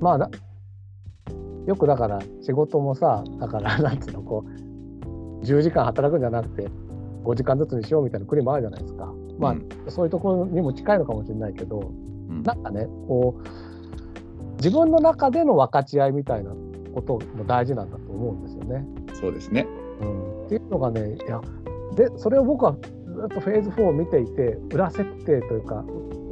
[0.00, 0.30] まあだ
[1.66, 6.68] よくだから仕事もさだからなんつうのこう10時間働くんじゃなくて
[7.24, 9.12] 5時間ずつにしようみたいな国もあるじゃないですか。
[9.38, 13.48] まあ、うんそういうところにも近いのかもしれないけどうんなんかねこう
[14.62, 16.52] 自分の中での分かち合いみたいな
[16.94, 18.86] ことも大事なんだと思うんですよね。
[19.12, 19.66] そうですね。
[20.00, 21.40] うん、っていうのがねいや
[21.96, 25.84] でそれを僕はずっとフェーズ4を見ていて裏設定というか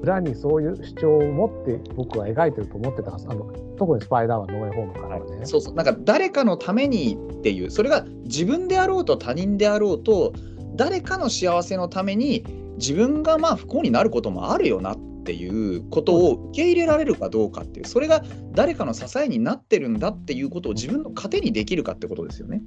[0.03, 5.45] 裏にそういう主張を持って僕は描いてると思ってたはずあの特にスパイダーマンノーウェイホームからはね。
[5.45, 10.33] そうそうなんか誰かのためにっていうそれが自分であろうと他人であろうと
[10.77, 12.45] 誰かの幸せのために
[12.77, 22.61] 自分がまあ不幸になることもあるよなっていうことを受け入れられるかどうかっていうそれが誰かの支えになってるんだっていうことを自分の糧にできるかってことですよね。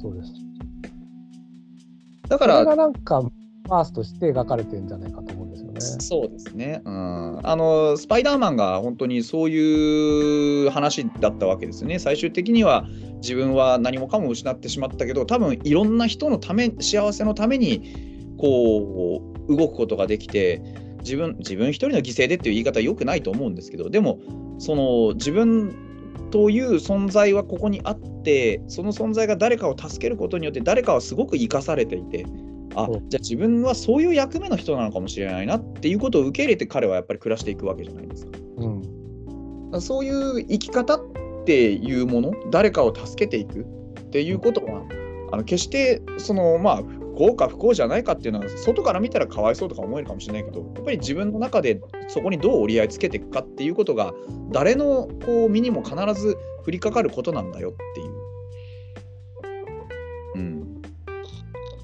[0.00, 0.32] そうです
[2.28, 5.80] だかそれがらなんかファーストして描かれてるんじゃないかと思うんですよね。
[5.80, 12.86] そうですね、うん、あのスパイダーマンが本当にそういう話だったわけですよね最終的には
[13.22, 20.62] 自分は何もかも失ってしまったけど多分いろんな人のため幸せのためにこう動くことができて
[21.00, 24.18] 自分自分一人の犠牲でっていう言い方は良くないと思うんですけどでも
[24.58, 25.74] その自分
[26.30, 32.26] という存在はここにあってその存在が誰かを助けることによって誰かはすごく生かされていて
[32.76, 38.38] あじゃあ自分はそういう役目の人なのかもしれないなっていうことを受け入れて彼はやっぱり暮らしていくわけじゃないですか。
[38.58, 39.00] うん
[39.70, 41.00] らそういう生き方っ
[41.44, 43.64] ていうもの誰かを助けていくっ
[44.10, 44.82] ていうことは
[45.32, 51.78] あの決してそのまあ不幸か不幸じゃないかっていうのは外から見たらかわいそうとか思えるかもしれないけどやっぱり自分の中で
[52.08, 54.14] そこにどう折り合いつけていくかっていうことが
[54.50, 58.10] 誰のこう身にも必ず降りかかることなんだよっていう。
[60.36, 60.82] うん、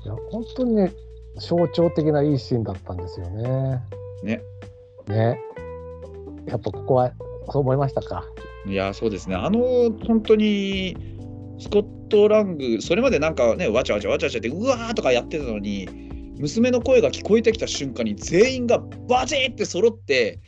[0.05, 0.93] いや本当にね
[1.39, 3.83] 象徴的ないいシーンだったんですよね。
[4.23, 4.43] ね。
[5.09, 5.39] ね。
[6.47, 7.13] やっぱここは
[7.51, 8.25] そう思いましたか。
[8.67, 9.37] いや、そうですね。
[9.37, 11.16] あの、本当に、
[11.59, 15.89] スコット・ラング、それまでなんかね、わちゃわちゃわちゃわちゃって、うわーとかやってたのに、
[16.39, 20.41] 娘の声が聞こえてきた瞬間に、全員がバチッって揃って、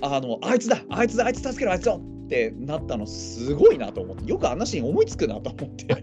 [0.00, 5.96] あの、あいつだ、あいつだ、あいつ助けろ、あいつだってなったの、すごいなと思って、よくあんなシーン思いつくなと思って。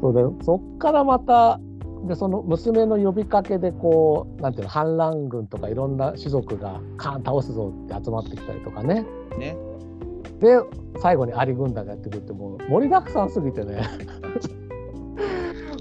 [0.00, 1.58] そうだよそっからまた
[2.06, 9.06] でその娘の呼びかけでこうなんていうの反乱軍とかいろんな種族がカーン倒すぞって集まってきたりとかね。
[9.38, 9.56] ね
[10.40, 10.58] で
[11.00, 13.82] 最後にアリ軍団がやってくるってもう盛りだくさんすぎてね。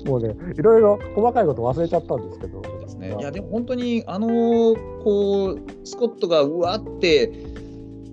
[0.05, 2.61] もうねいろいろ細かいこと忘れちゃったんですけど。
[2.63, 4.27] そうですね、いやでも本当にあの
[5.03, 7.31] こうスコットがうわって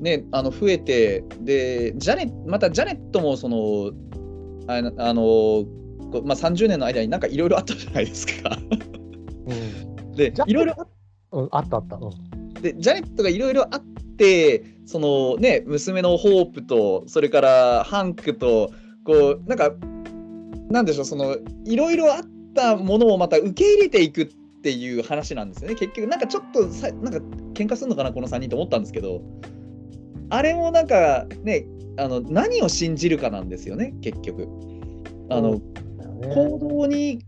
[0.00, 3.92] ねあの増えてでジャネまたジャネットもその
[4.66, 5.64] あのあの
[6.24, 8.58] まあ、30年の間になんかいろいろあったじゃないですか。
[9.46, 10.74] うん、でいろいろ
[11.50, 11.96] あったあった。
[11.96, 13.91] うん、でジャネットがいろいろあっ
[14.22, 18.70] てそのね娘のホープとそれからハンクと
[19.04, 19.72] こうなんか
[20.70, 22.22] なんでしょうそのいろいろあっ
[22.54, 24.26] たものをまた受け入れていくっ
[24.62, 25.74] ていう話なんですよね。
[25.74, 27.18] 結局なんかちょっとさなんか
[27.54, 29.22] 喧嘩するのかなこの3人と思ったんですけど。
[30.30, 31.66] あれもなんかね
[31.98, 34.48] あの何を信じるかなんですよね結局。
[35.28, 35.60] あの、
[36.34, 37.24] 行動に、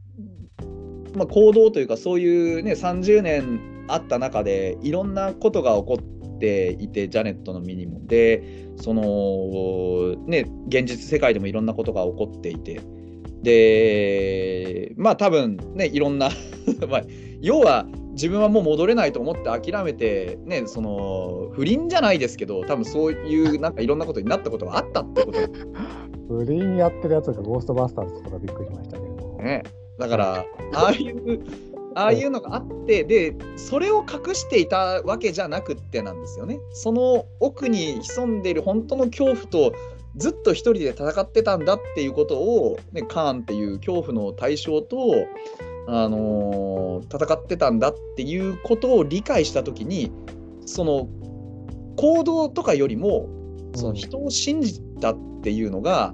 [1.14, 6.13] まあ、行動というかそういうね30年あった中でいろんなことが起こっ
[6.44, 12.80] ていてジャネットの身にもでそのね現実世界でもいろんなことが起こっていて。
[13.42, 16.30] でまあ多分ねいろんな
[16.88, 17.02] まあ、
[17.42, 25.38] 要は自分はもう戻れないと思って諦めてねその不倫じゃないですけど多分そういうなんかいろんなことになったことがあったってこと。
[26.26, 29.36] 不倫やってるやつがゴーストバスターズとかびっくりしましたけど。
[29.42, 29.62] ね、
[29.98, 31.44] だからああいう
[31.94, 36.58] ああいうのがあってでそれを隠していたわけじゃなくってなんですよね。
[36.72, 39.74] その奥に潜んでいる本当の恐怖と
[40.16, 44.96] ずっと一人で戦ってたんだっていうことを、ね、カーンっていう恐怖の対象と、
[45.88, 50.12] あのー、戦ってたんだっていうことを理解した時に
[50.66, 51.08] その
[51.96, 53.28] 行動とかよりも
[53.74, 56.12] その人を信じたっていうのが、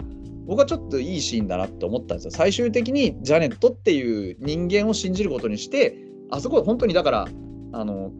[0.50, 2.30] 僕はちょっといいシーンだなって思ったんですよ。
[2.32, 5.96] 最終的にジャネットっていう人間を信じることにして、
[6.28, 7.28] あそこ本当にだから、
[7.72, 8.10] あの、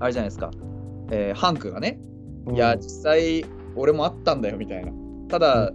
[0.00, 0.50] あれじゃないですか、
[1.10, 2.00] えー、ハンクがね、
[2.54, 3.44] いや、実際
[3.76, 4.92] 俺もあったんだよみたいな。
[5.28, 5.72] ただ、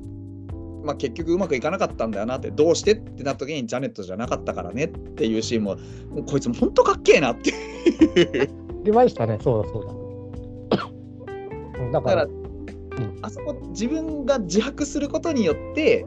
[0.83, 5.75] まあ、結局うまくいかなかったんだよなって、どうしてってなった時にジャネットじゃなかったからねっていうシーンも、
[6.09, 7.53] もこいつも本当かっけえなって
[8.83, 9.85] 出ましたね、そうだそう
[10.71, 11.91] だ。
[11.93, 12.27] だから、
[13.21, 16.05] あそこ自分が自白することによって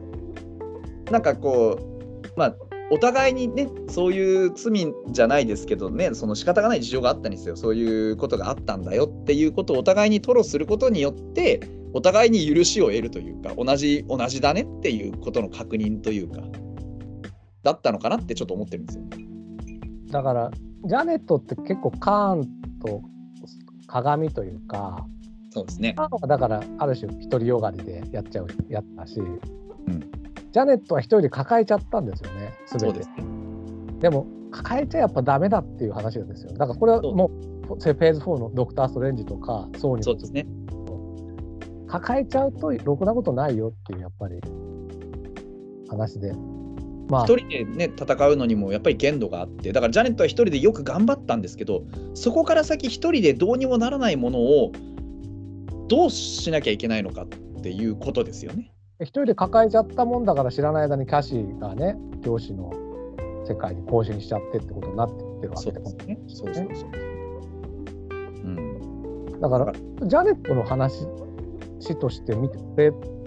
[1.11, 2.55] なんかこうまあ
[2.91, 11.61] お互いにねそういう罪じゃないですけどねその仕方がない事情があったんですよそういうことがあったんだよっていうことをお互いに吐露することによって
[11.93, 16.41] お互いに許しを得るというか同じ同じだねっていうことの確認というか
[17.63, 19.03] だったのかなってちょっと思ってるんですよ。
[20.11, 20.51] だから
[20.85, 22.43] ジャネットって結構カーン
[22.83, 23.01] と
[23.87, 25.05] 鏡というか
[25.53, 25.95] そうですね。
[26.27, 29.99] だからある種独りよがりでやっちゃうやったし、うん、
[30.51, 32.99] ジャネットは一人で抱えちゃったんですよね全て。
[32.99, 33.11] でね、
[33.99, 36.53] でも抱えちゃやっぱダメだっていう話ですよ。
[36.53, 37.29] だからこれはも
[37.69, 40.47] うフェーズ4のドクター・ストレンジとかソーニーそうですね。
[41.87, 44.39] 抱えちゃうとろくなことないよっていうやっぱり
[45.87, 46.33] 話で。
[47.09, 54.71] まあ、一人でね戦うのにもやっぱり限度があってだからジャネットは一人でよく頑張ったんですけどそこから先一人でどうにもならないものを
[55.93, 57.27] どうしなきゃいけないのかっ
[57.61, 58.73] ていうことですよね。
[58.99, 62.71] 一人で抱えちゃったもんだから知らない間にキャシーがね教師の
[63.47, 66.19] 世界に更新しちゃってってことになってるわけですね。
[66.27, 66.89] そうそうそう
[68.43, 71.05] うん、だからジャネットの話
[71.99, 72.57] として見て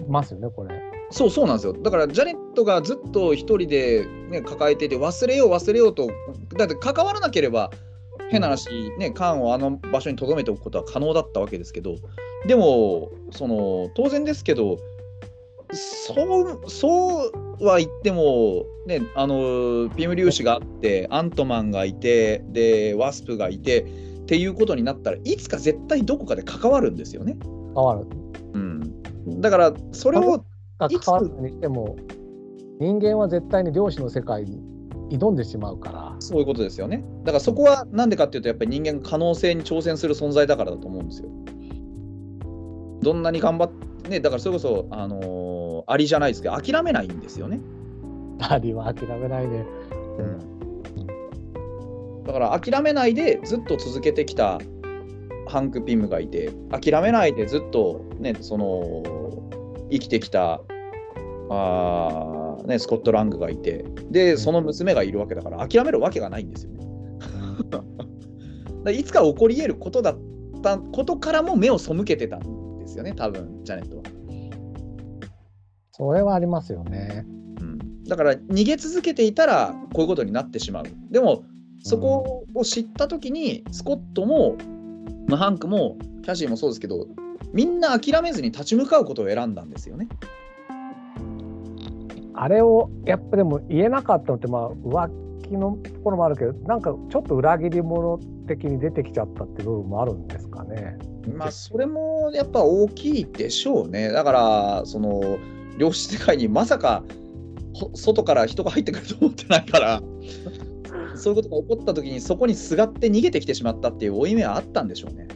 [0.09, 0.74] ますよねこれ。
[1.11, 6.09] そうそうなんですよだからジャネットがずっと一人で、ね、抱えてて忘れよう忘れようと
[6.57, 7.70] だって関わらなければ
[8.30, 11.96] 変な話、ね、缶をあの場所に留めておくことは可能だったわけですけど
[12.46, 14.78] でもその当然ですけど
[15.72, 17.26] そうそ
[17.59, 27.36] うは言っても、ね、あのピム粒子があってアントマンがいてでワスプがいてっていうことになったらいつか絶対どこかで関わるんですよね。
[27.74, 28.07] 関わる、
[28.55, 30.44] うん、だからそれを
[30.78, 31.28] 関わる。
[31.40, 31.96] にしても
[32.78, 34.61] 人間は絶対に漁師の世界に
[35.11, 36.16] 挑んでしまうから。
[36.18, 37.04] そういうことですよね。
[37.24, 41.28] だからそこは何でかっていうとやっぱり人間可能性に挑戦する存在だからだと思うんですよ。
[43.02, 47.61] どんなに頑張ってねだからそれこそあのー、アリじゃないですけど諦めないんですよね。
[48.40, 49.64] アリは諦めないで、
[50.18, 54.59] うん、だから諦めないでずっと続けてきた
[55.48, 59.02] ハンク・ピムがいて諦めないでずっとねその
[59.90, 60.61] 生きてきた
[61.51, 66.86] あー、ね、スコット・ラングがいてでその娘がいるわけだから諦めるわけがないんですよね。
[68.92, 70.18] いつか起こり得ることだっ
[70.62, 74.03] たことからも目を背けてたんですよね多分ジャネットは。
[75.90, 77.24] それはありますよね。
[77.61, 80.84] うん、だから逃げ続けていたらこういうことになってしまう。
[81.11, 81.42] でも
[81.82, 84.57] そこを知った時にスコットも、
[85.26, 87.07] まあ、ハンクもキャシーもそうですけど
[87.53, 90.09] みんな諦めずに立ち向かうことを選んだんですよね。
[92.37, 95.11] あれをやっぱでも言えなかったのってまあ浮
[95.49, 100.99] 気のところもあるけどなんかちょっと裏切り者的に出てきちゃったっていう部分もあるんですかね。
[101.34, 104.11] まあそれもやっぱ大きいでしょうね。
[104.11, 105.39] だからその
[105.78, 107.03] 量子世界にまさか
[107.74, 110.03] ほ外から人が入ってくると思ってないから
[111.16, 115.26] そういうことが起こった時にそこにすがって逃げてきてしまったっていう負い目はあったんでしょうね。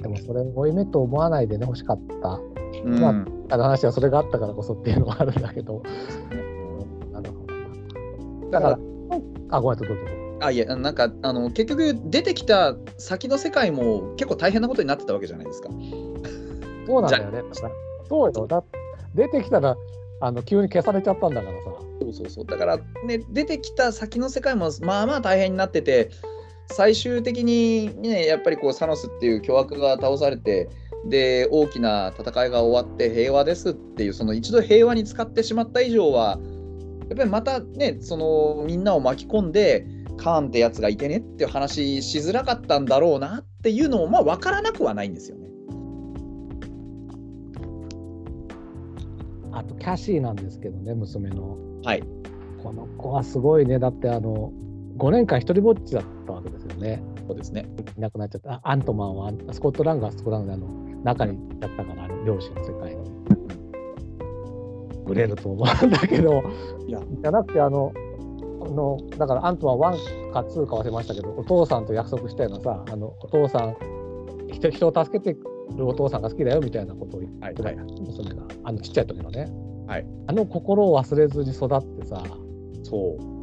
[0.00, 2.40] でもそれ負い目と思わないでね欲しかった。
[2.84, 5.82] うんまあの話はそれがあったからこそっていうのはあるんだけど。
[7.12, 8.50] なるほどな。
[8.50, 8.78] だから、
[9.50, 10.16] あ、ごめんなさい、どうぞ。
[10.40, 15.70] あいやなんかあの結局出てきた先の世界も結構大変なことになってたわけじゃないですか。
[16.86, 17.42] そうなんだよね。
[18.08, 18.46] そうよ。
[18.46, 18.62] だ
[19.14, 19.76] 出てきたら
[20.20, 21.70] あの急に消されちゃったんだからさ。
[22.02, 26.10] そうそうそうだからね出てきた先の世界もまあまあ大変になってて
[26.68, 30.68] 最終的にねやっぱりこうサノスっていう巨悪が倒されて
[31.06, 36.38] で大きな戦いが終わって平和ですっていうその一度平和に使ってしまった以上は
[37.08, 39.86] やっぱりまたねそのみんなを巻き込んで
[40.16, 45.46] カーンってやつがいてねっていう話しづらかったんだろうなっていうのもまあ分からなくはないんですよね。
[49.52, 51.56] あとキャシーなんですけどね、娘の。
[51.82, 52.02] はい、
[52.62, 53.78] この子はすごいね。
[53.78, 54.52] だってあの
[54.98, 57.02] 5年間一人ぼっちだったわけですよね。
[57.26, 57.66] そうですね。
[57.96, 58.54] いなくなっちゃった。
[58.54, 60.66] あアントマンはスコットラングはスコットラングであの
[61.04, 63.16] 中にやったから、漁師の世界に。
[65.06, 66.42] 売れると思うんだけど、
[66.86, 67.92] いやじゃなくてあの、
[68.62, 73.76] あのだからアントマン1か2か忘れましたけど、お父さんと約束したようなさ、あのお父さん、
[74.52, 75.38] 人人を助けて
[75.76, 79.48] るお父さんが好きだよみたいなことを言ってはい、たはい、娘が、あのちっちゃい時のね、
[79.86, 82.22] はいあの心を忘れずに育ってさ、
[82.82, 83.35] そう。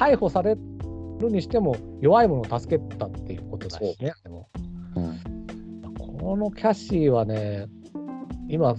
[0.00, 0.56] 逮捕され
[1.20, 4.48] るにしても弱い者を助けたっていうことだしね、でも。
[5.98, 7.66] このキャシーはね、
[8.48, 8.74] 今、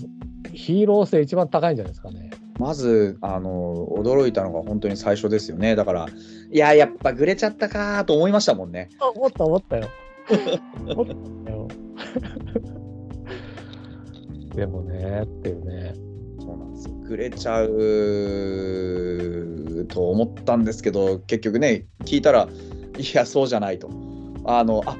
[0.51, 2.31] ヒーロー性一番高いんじゃないですかね。
[2.57, 6.05] まずあの驚いたのが本当に最初ですよねだから
[6.51, 9.87] いややっぱグレちゃったかと思いましたもんね思った思ったよ。
[10.87, 11.07] 思っ
[11.45, 11.67] たよ。
[14.55, 16.10] でもねっていうね。
[17.11, 17.67] そうなんですよグレちゃう
[19.87, 22.47] と思ったんですけど結局ね聞いたら
[22.97, 23.89] いやそうじゃないと。
[24.45, 24.95] あのあ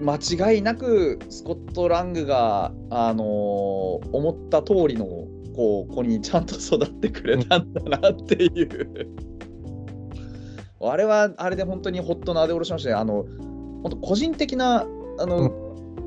[0.00, 5.06] 間違いなくスコット・ラングがあの思った通りの
[5.54, 9.08] こう子にちゃんと育ってくれたんだなっていう。
[10.80, 13.24] あれはあれで本当にほっとなで下ろしましたねあの
[13.82, 14.84] 本当個人的な
[15.20, 15.52] あの、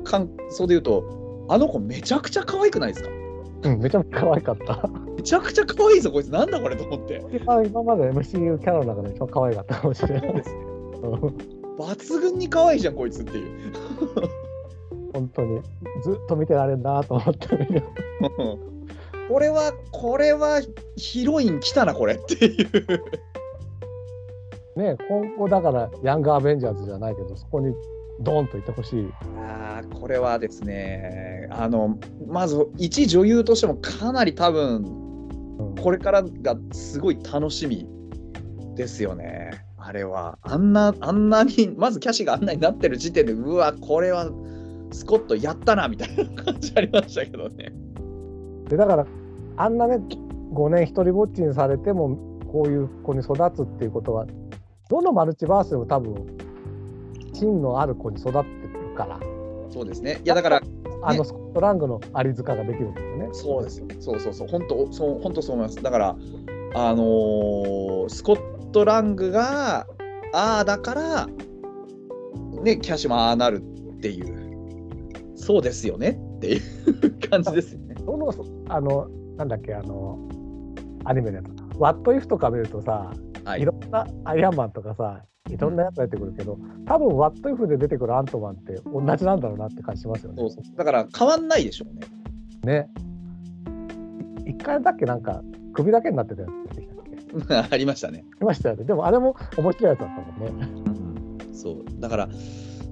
[0.04, 3.08] 感想で言うとあの子めちゃくちゃ可愛くないですか？
[3.62, 4.90] うん、めちゃめちゃ可愛かった。
[5.26, 10.50] めちゃくちゃ可愛いぞこいつなんだこれと思って今まで MCU キャラの中で一番可愛かったかもしれないです。
[11.76, 13.72] 抜群に可愛いじゃんこいつっていう
[15.12, 15.60] 本当に
[16.04, 17.82] ずっと見てられるなと思って見る。
[19.28, 20.60] これはこれは
[20.94, 22.70] ヒロイン来たなこれっていう
[24.78, 27.74] ね今後だからヤングアベンジャーズじゃないけどそこに
[28.20, 29.12] ドーンといてほしい。
[29.40, 31.98] あーこれはですねあの
[32.28, 35.05] まず一女優としてもかなり多分うん
[35.80, 37.86] これからがすごい楽しみ
[38.74, 39.50] ですよね。
[39.78, 40.38] あれは。
[40.42, 44.30] あんなあんなにまずキャシーがあんなになってる時点でうわこれは
[44.92, 47.72] スコットやったなみたいな感じありましたけどね。
[48.68, 49.06] でだから
[49.56, 49.96] あんなね
[50.52, 52.16] 5年一人ぼっちにされても
[52.50, 54.26] こういう子に育つっていうことは
[54.88, 56.36] どのマルチバースでも多分
[57.32, 59.20] 芯のある子に育ってくるから。
[59.70, 60.20] そうですね。
[60.24, 60.62] いやだから
[61.02, 63.28] あのスコットラングのアリ塚ができるんですよね。
[63.32, 63.86] そうですよ。
[64.00, 64.48] そうそうそう。
[64.48, 65.82] 本当そう本当そう思います。
[65.82, 66.16] だから
[66.74, 69.86] あのースコットラングが
[70.32, 71.26] ああだから
[72.62, 73.62] ねキャッシュもああなる
[73.96, 77.94] っていうそうですよねっていう感じですよね。
[77.94, 78.32] どの
[78.68, 80.18] あのなんだっけあの
[81.04, 83.12] アニメだとワットイフとか見るとさ、
[83.44, 90.36] はいい、ろんなアイアンマンとかさいろんなやつが出てくるけど、多分ワットイフで出てくるアントマンって同じなんだろうなって感じしますよね。
[90.38, 91.94] そうそうだから変わんないでしょう
[92.66, 92.84] ね。
[92.84, 92.90] ね。
[94.46, 95.42] 一回だっけなんか
[95.74, 97.70] 首だけになってたやつ出てきたっけ？
[97.74, 98.24] ありましたね。
[98.40, 98.84] いましたよね。
[98.84, 101.52] でもあれも面白いやつだったもんね。
[101.52, 102.28] そうだから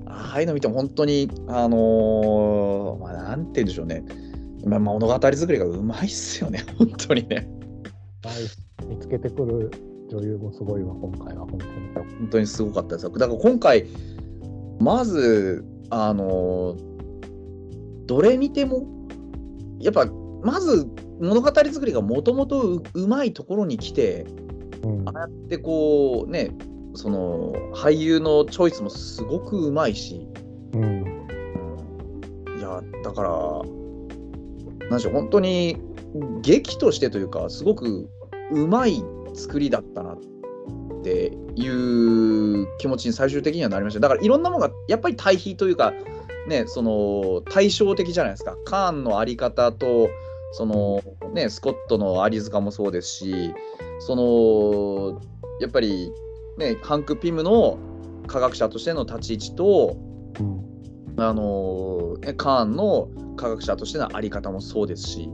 [0.06, 4.04] ああいうの見ても本当にあのーまあなんて言うんでしょうね、
[4.64, 7.46] まあ、物語作りがうまいっすよね本当にね
[8.88, 9.70] 見つけてくる
[10.10, 11.72] 女優もすごいわ、今回は本当に。
[12.18, 13.10] 本当にすごかったですよ。
[13.10, 13.86] だから今回
[14.80, 16.94] まずあのー
[18.06, 18.86] どれ見ても
[19.80, 20.06] やっぱ
[20.42, 20.86] まず
[21.20, 24.26] 物語作りがもともとうまいところに来て
[24.82, 25.08] うん。
[25.08, 26.50] ああやってこうね
[26.94, 30.28] その俳優のチョイスもすごくうまいし、
[30.74, 32.58] うんうん。
[32.58, 33.30] いやだから
[34.90, 35.78] なんでしょう本当に
[36.42, 38.08] 劇としてというかすごく
[38.52, 39.02] うまい
[39.34, 40.18] 作りだったなっ
[41.02, 44.00] ていう気持ちに最終的にはなりました。
[44.00, 45.92] だからいろんなものがやっぱり対比というか
[46.46, 48.56] ねその対照的じゃないですか。
[48.64, 50.08] カーンのあり方と
[50.52, 53.54] そのねスコットのアリ塚もそうですし
[54.00, 55.20] その
[55.60, 56.10] やっぱり
[56.58, 57.78] ねハンク・ピムの
[58.26, 59.96] 科学者としての立ち位置と
[60.40, 60.74] うん。
[61.16, 65.30] あのねカーンの科学者としてのあり方もそうですし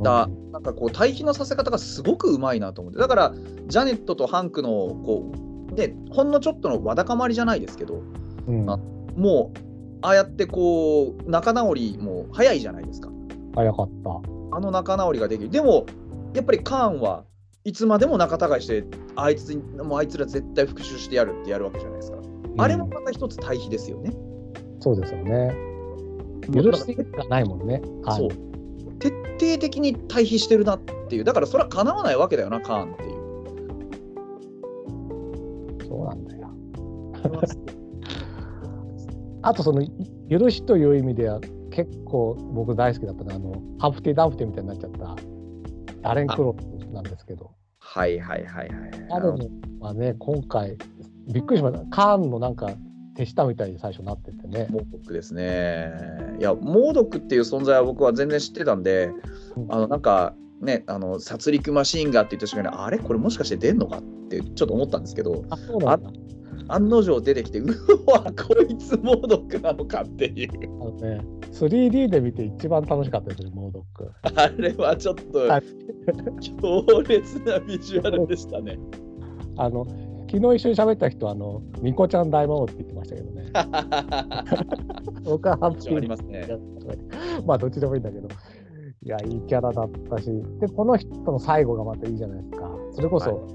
[0.00, 2.98] だなんかこう対比のさせ方がすごくうまいなと思って。
[2.98, 3.34] だから
[3.66, 5.32] ジャネットとハンクのこ
[5.70, 8.02] うでほんのちょっとのわだかまりじゃないですけど
[8.46, 8.70] うん。
[8.70, 8.76] あ
[9.16, 9.58] もう
[10.02, 13.10] ああやってこう仲直りも早いじゃないですか。
[13.54, 14.10] 早かった。
[14.56, 15.50] あの仲直りができる。
[15.50, 15.86] でも
[16.34, 17.24] やっぱりカーンは
[17.64, 18.84] いつまでも仲違いして
[19.16, 22.18] あいつにもうあいつら絶対復讐してやるってやるわけじゃないですか、
[22.58, 24.12] あれもまた一つ対比ですよね。
[24.80, 25.54] そうですよね。
[26.52, 27.80] 許してがないもんね。
[28.04, 28.18] はい。
[28.18, 28.53] そう
[29.04, 31.24] 徹底的に対比してるなっていう。
[31.24, 33.10] だからそれはかなわないわけだよなカーンっていう。
[35.86, 36.48] そうなんだよ。
[39.42, 39.86] あとその
[40.30, 41.38] 許しという意味では
[41.70, 45.14] 結構僕大好きだったのはあのハンプティ・ダンプティみたいになっちゃった
[46.00, 47.50] ダレン・クロスなんですけど。
[47.78, 48.78] はいはいはいはい
[49.10, 49.28] あれ
[49.80, 50.78] はね今回
[51.30, 51.84] びっくりしました。
[51.90, 52.70] カーンのなんか
[53.16, 54.66] 手下みたいに最初なっててね。
[54.70, 55.92] モードックですね。
[56.38, 59.10] いや、モードックっていう存在は僕は全然知ってたんで、
[59.68, 62.98] あのなんかね、あの殺戮マシーンがって言った瞬間に、あれ？
[62.98, 66.10] これもしかして出んのかってちょっと思ったんですけど、あそうなんだ。
[66.68, 67.66] 案の定出てきて、う
[68.06, 70.50] わ、こいつモードックなのかっていう、
[70.80, 71.20] あのね
[71.52, 74.10] 3D で見て一番楽しかったですねモードック。
[74.22, 75.62] あれはちょっとはい。
[76.40, 78.78] 強烈なビジュアルでしたね。
[79.58, 79.86] あの
[80.34, 83.52] 昨日一緒に喋った人はあのニコちゃん大魔王って言ってましたけどね
[85.22, 86.48] 僕はハンプティありますね。
[87.46, 88.28] まあどっちでもいいんだけど。
[89.06, 90.30] いや、いいキャラだったし、
[90.60, 92.70] で、この人の最後がまたいいじゃないですか。
[92.92, 93.46] それこそ、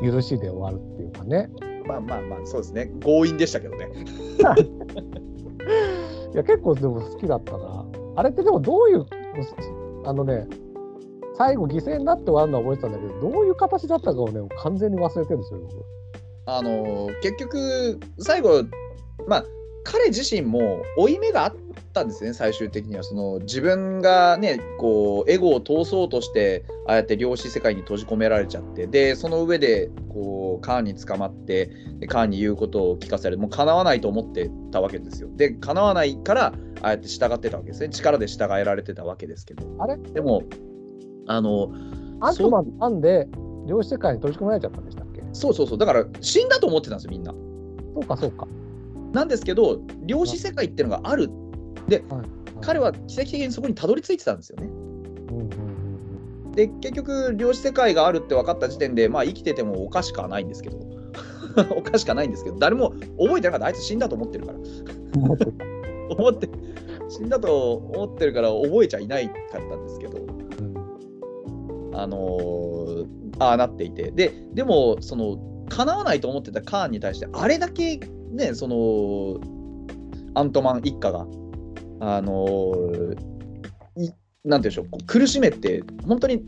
[0.00, 1.50] 許しで終わるっていうかね。
[1.86, 2.92] まあまあまあ、そうですね。
[3.00, 3.88] 強引でしたけどね。
[6.32, 7.84] いや、結構でも好きだったな。
[8.16, 9.04] あれってでもどういう、
[10.04, 10.46] あのね、
[11.38, 15.84] 最後犠牲になって終わるのは覚えてたんだけど、どういう形だったかをね、完全に忘れてるんですよ、僕。
[16.46, 18.64] あの結局、最後、
[19.26, 19.44] まあ、
[19.84, 21.54] 彼自身も負い目があっ
[21.94, 23.02] たんですね、最終的には。
[23.02, 31.70] その自分がね、こう、エゴを通そうとして、ああやって量子世界に閉じ込められちゃって、で、その上で、こう、カーンに捕まって、
[32.00, 35.28] でカーンに言うことを聞かされる、もう叶わないと思ってたわけですよ。
[35.36, 37.88] で、叶わないから、ああやって従ってたわけですね。
[37.88, 39.64] 力で従えられてたわけですけど。
[39.78, 39.96] あれ？
[39.96, 40.42] でも、
[41.28, 41.70] あの、
[42.20, 43.28] アントマンなんで、
[43.66, 45.22] 量子世界に閉じ込められちゃったんでしたっけ？
[45.32, 47.32] そうそうそう、だから死んだと思ってたんですよ、みんな。
[47.32, 48.48] そうか、そうか。
[49.12, 51.30] なんですけど、量子世界っていうのがある。
[51.86, 54.66] で、はい彼は奇跡的にそこにたどり着いてたんですよね。
[54.66, 60.78] うんうんうんで、結局、量子世界があるって分かった時点で、まあ、生きててもおかしくはないんですけど、
[61.76, 64.58] おかしくはないんですけど、誰も覚えてなかった、あいつ死んだと思ってるから。
[64.58, 66.18] うん。
[66.18, 66.48] 思って
[67.08, 70.37] 死んだと思ってるから覚えちゃいないかったんですけど、うん
[71.98, 73.06] あのー
[73.40, 75.38] ああなっていて、で、でも、その、
[75.68, 78.00] 叶わないと思ってたカーンに対して、あれだけ
[78.32, 79.40] ね、その、
[80.34, 81.26] アントマン一家が、
[82.00, 83.16] あのー
[83.96, 84.10] い
[84.44, 86.44] なんていうんでしょう、苦しめて、本当に、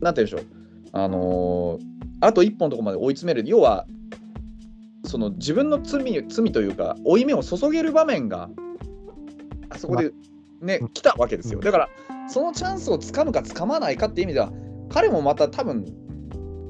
[0.00, 0.46] なんていうんでしょう、
[0.92, 3.86] あのーあと一本のところまで追い詰める、要は、
[5.04, 8.48] その自分の罪罪というか、負い目を注げる場面が、
[9.68, 10.12] あそこで、
[10.60, 11.60] ね、来たわけですよ。
[11.60, 11.88] だから、
[12.28, 14.50] そのチャンスをつかむかつかまないかっていう意味では、
[14.88, 15.84] 彼もまた多分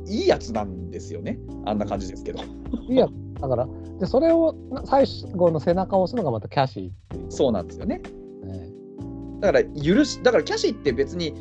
[0.07, 2.41] いいやつなんですよね、あんな感じですけど。
[2.89, 3.09] いや、
[3.41, 8.01] だから、でそれをな最後の背中を押すのがまたキャシーそうなんですよね。
[8.45, 8.71] ね。
[9.41, 11.35] だから許し、だからキャシーって別に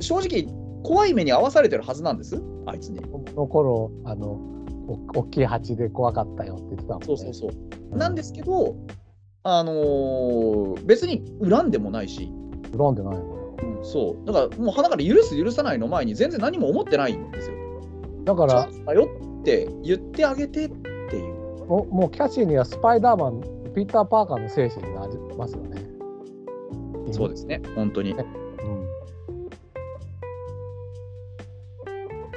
[0.00, 0.46] 正直
[0.82, 3.00] 怖い目に遭わされてるはずなんです、あいつに。
[3.00, 4.26] この頃あの
[4.88, 7.06] お大きい蜂で怖かったよって言ってたもんね。
[7.06, 7.50] そうそうそう。
[7.92, 8.76] うんなんですけど、
[9.44, 12.30] あのー別に恨んでもないし、
[12.76, 13.84] 恨んでないのよ。
[13.84, 14.26] そう。
[14.26, 17.56] だからもう鼻から許す許さないの前に全然何も思ってないんですよ。
[18.24, 19.08] だからだよ
[19.40, 21.38] って言ってあげてっていう。
[21.66, 23.40] ももうキャシーにはスパイダーマン
[23.74, 25.82] ピーター・パーカーの精神がありますよね。
[27.12, 28.12] そうですね、本当に。
[28.12, 28.28] うん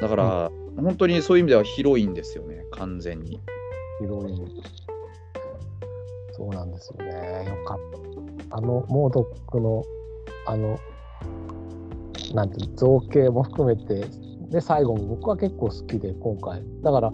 [0.02, 3.40] だから、本当にそういう意味では広いんですよね、完全に。
[4.00, 4.48] ヒロイン。
[6.32, 7.46] そうなんですよね。
[7.48, 7.78] よかっ
[8.50, 8.58] た。
[8.58, 9.84] あの、モードックの、
[10.48, 10.80] あの、
[12.34, 14.06] なんて造形も含めて、
[14.50, 16.64] で、最後も僕は結構好きで、今回。
[16.84, 17.14] だから、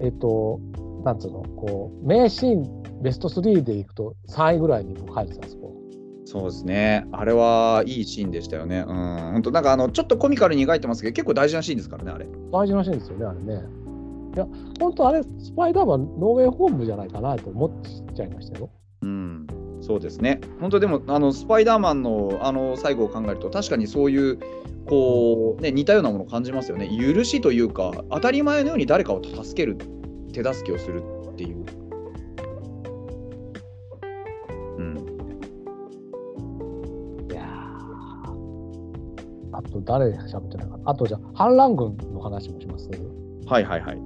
[0.00, 0.60] えっ、と、
[1.04, 5.64] なんつうの、こう、名シーン、ベスト3でいくと3位ぐらいに僕入ってたんですよ。
[6.26, 8.84] そうですね、あれはいいシーンでしたよね。
[8.88, 8.96] うん、
[9.34, 12.26] 本当、なんかあのちょっとコミカルに描いてますけど、結構大事なシーンですからね、あれ。
[12.50, 13.62] 大事なシーンですよね、あれね。
[14.34, 14.46] いや、
[14.80, 17.70] 本当あれ、スパイダーマン、ノーウェイホームじゃないかなと思っ
[18.14, 18.70] ちゃいましたよ。
[19.02, 19.46] うん、
[19.84, 20.40] そうですね。
[20.60, 24.38] 本当でもあのスパイダーマンのあの最後を考えると確かにそういう
[24.86, 26.88] こうね似たようなものを感じますよね。
[26.88, 29.76] 許しというか当たり前のように誰かを助ける
[30.32, 31.66] 手助けをするっていう。
[34.78, 34.96] うん。
[37.30, 37.44] いやー
[39.52, 40.84] あと誰喋ってないかな。
[40.86, 42.88] あとじゃあ、反乱軍の話もします？
[43.46, 43.98] はいはいはい。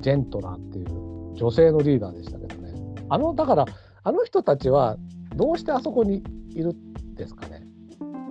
[0.00, 0.86] ジェントラーっていう
[1.34, 2.72] 女性のリーダーでしたけどね。
[3.10, 3.66] あの、だから、
[4.06, 4.96] あの人たちは
[5.34, 7.66] どうしてあそこにいるんですかね？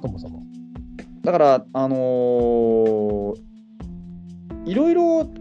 [0.01, 0.41] そもそも。
[1.21, 3.35] だからあのー
[4.65, 5.35] いろいろなんて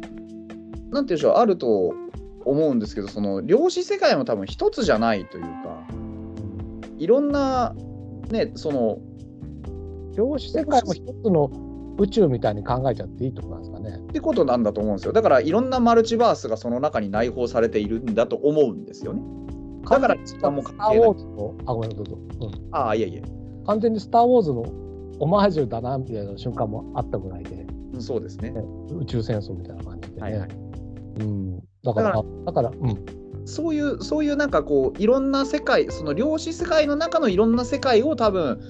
[0.90, 1.94] 言うんでしょうあると
[2.44, 5.48] 思うんですけどその量子世界も多分一つじゃないというか
[6.98, 7.72] いろんな
[8.30, 8.98] ねその
[10.16, 11.48] 量子世界も一つの
[11.96, 13.96] 宇宙みたいに考えちゃっていいってことなんですかね？
[13.98, 15.12] ってことなんだと思うんですよ。
[15.12, 19.22] だからいろんなマルチバースがその中に内包されているんだと思うんですよね。
[19.84, 22.18] だから時間もス関係ないター・ウォーズの、あ、ごめん、どうぞ。
[22.40, 23.22] うんああ、いえいえ。
[23.66, 24.62] 完全にスター・ウォーズの
[25.20, 28.52] オマージュだなみたいな瞬間もあったぐらいで、うんそうですね。
[28.98, 30.22] 宇宙戦争みたいな感じでね。
[30.22, 30.48] はいはい
[31.20, 33.04] うん、だから、だかだから、うん、
[33.44, 38.60] そういう、そういうなんかこう、いろんな世界、その量子世界の中のいろんな世界を多分、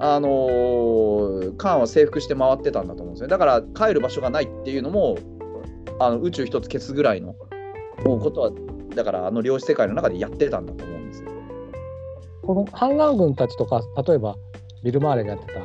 [0.00, 3.28] あのーカーンは征服して回ってたんだと思うんですね。
[3.28, 5.18] だから帰る場所がないっていうのも、
[5.98, 7.34] あの宇宙一つ消すぐらいの
[8.04, 8.52] ことは、
[8.98, 11.30] だからあの量子世界の中でやってたんだと思うんですよ。
[12.42, 14.34] この反乱軍たちとか、例えば
[14.82, 15.60] ビル・マーレがやってた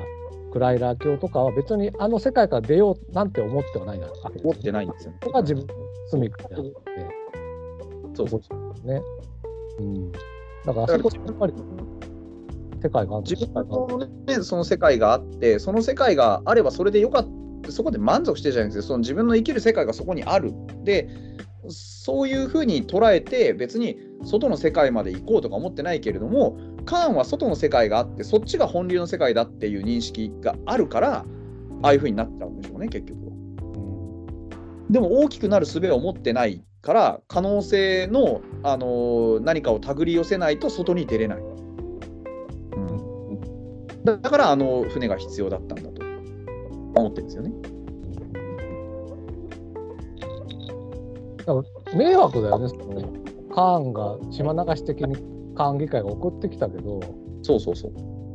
[0.52, 4.42] クライラー教とかは別にあの世界から出ようなんて思ってはないわけです、ね。
[4.44, 5.18] 思ってないんですよね。
[5.24, 5.74] そこが自分の
[6.12, 6.72] 住みかであって、
[8.14, 9.02] そうそうね。
[9.80, 10.12] うん。
[10.12, 10.20] だ
[10.66, 11.54] から、あそこやっぱり
[12.84, 17.24] 世界がある自分の、ね、その世界があってその世界があればそれでよかっ
[17.64, 20.52] たそこで満足してるじゃないですかその自分の生きる世界がそこにある
[20.84, 21.08] で
[22.04, 31.20] そういうふうに捉えて別に外の世界まで行こうとか思ってないけれどもカーンは外の世界があってそっちが本流の世界だっていう認識があるから
[31.82, 33.28] ああいうふうになっちゃうんでしょうね結局は。
[33.28, 41.38] うんでも大きくなる術を持ってないから可能性の、あのー何かを手繰り寄せないと外に出れない。
[41.40, 41.42] う
[42.80, 46.02] ん、だだからあの船が必要だったんだと
[47.00, 47.54] 思ってるんですよね。
[51.96, 53.06] 迷惑だよね、そのね。
[53.54, 55.16] カーンが島流し的に
[55.56, 57.00] カーン議会が送ってきたけど、
[57.44, 57.94] そうそうそう。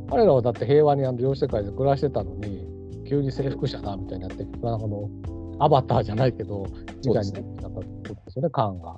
[0.09, 2.67] 彼らはだって平和にあの両世界で暮らしてたのに、
[3.07, 6.65] 急に征服者だみたいになって、まあ、このアバターじゃないけど、
[7.05, 8.95] みたいになったってことですよね、カーンが。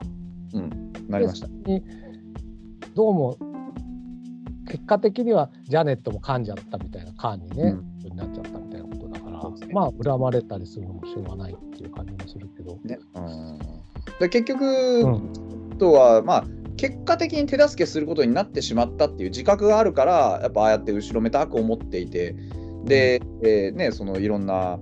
[0.53, 1.47] うん、なりました。
[1.47, 1.83] に
[2.93, 3.37] どうも
[4.67, 8.09] 結果的にはジャネットも噛んじゃったみたいなカーンにね、うん。
[8.09, 9.73] になっちゃったみたいなことだから、ね。
[9.73, 12.99] まあ恨まれたりするのもしょうがないっていう感じもするけど、ね。
[13.15, 13.59] うん、
[14.19, 15.77] で結局、うん。
[15.81, 16.45] とはまあ
[16.77, 22.35] 結果的に手助けすることになってしまったっていう自覚があるからやっぱああやって後ろめたく思っていて
[22.85, 24.79] で、えーね、そのいろんな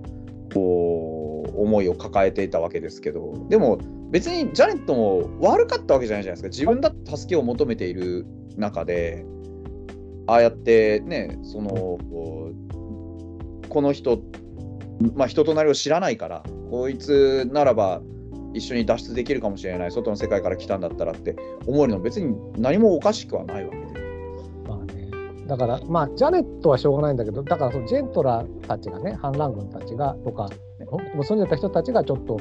[0.54, 3.78] こう思いを抱えていたわけですけどでも
[4.10, 6.64] 別にジャネットも悪かったわけじゃないじゃないですか。
[6.64, 9.24] 自分だって助けを求めている中で
[10.26, 11.70] ああやってねその
[13.68, 14.20] この人、
[15.14, 18.02] まあ、人となりを知らないからこいつならば
[18.54, 21.36] 一緒に脱出できるかもしれない外の世界から来たんだったらって
[21.66, 23.84] 思えるの別に何もおかしくはないわけで。
[24.66, 25.10] まあね、
[25.46, 30.48] だからまあジャネットはしょうがないんだけどだからそのジェントラたちがね反乱軍たちがとか、
[30.78, 30.86] ね、
[31.22, 32.40] 住んでた人たちがちょっと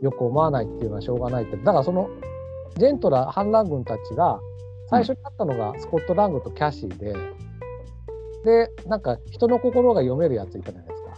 [0.00, 2.10] よく思わないっていうのはしょうがないけどだからその
[2.76, 4.40] ジェントラ反乱軍たちが
[4.88, 7.14] 最初に会ったのがスコット・ラングとキャシーで、
[8.44, 11.10] でなんか人の心が読めるやついたじゃないですか。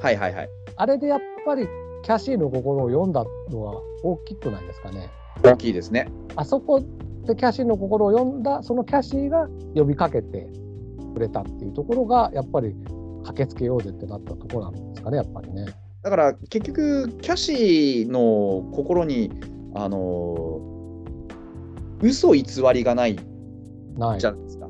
[0.00, 0.48] はいはいはい。
[0.76, 1.68] あれでやっぱり
[2.06, 5.10] キャシーの心を読んだのは大きくないですかね。
[5.42, 6.08] 大きいですね。
[6.36, 6.80] あそこ
[7.26, 10.46] でキャシーの心を読んだそのキャシーが呼びかけて
[11.14, 12.76] くれたっていうところがやっぱり
[13.24, 15.66] 駆けつけようぜってなったところなんですかねやっぱりね。
[16.02, 19.32] だから結局キャシーの心に
[19.74, 20.60] あの
[22.02, 24.68] 嘘偽りがないじゃないですか。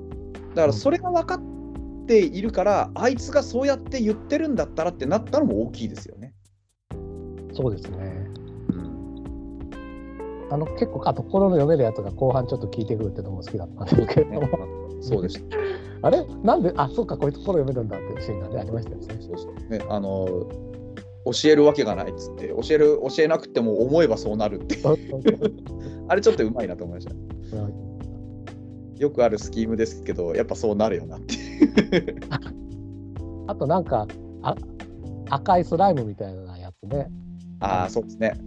[0.55, 6.16] だからそれが分かっているから、あいつがそうやって言ってるんだったらってなったのも大きいですよね。
[7.57, 8.27] そうですね。
[8.69, 14.49] うん、あの結構あと心の読めるやつが後半ちょっと聞いてくるっていうのも好きだったんですけれども、
[15.01, 15.57] そうでした。
[16.03, 16.25] あれ？
[16.43, 16.73] なんで？
[16.77, 19.07] あそうかこいつ心読めるんだっていうシーンがねありましたよね。
[19.21, 20.27] そうそうね、あの
[21.25, 24.77] 教えるわけがないっつって教える教えなくても思えばそうなるって
[26.09, 27.15] あれちょっとうまいなと思いました。
[28.99, 32.17] よくあるスキームですけどやっぱそうなるよなっていう。
[33.49, 34.07] あとなんか
[34.43, 34.55] あ
[35.31, 37.09] 赤いスライムみたいなやつね。
[37.61, 38.39] ああそうですね。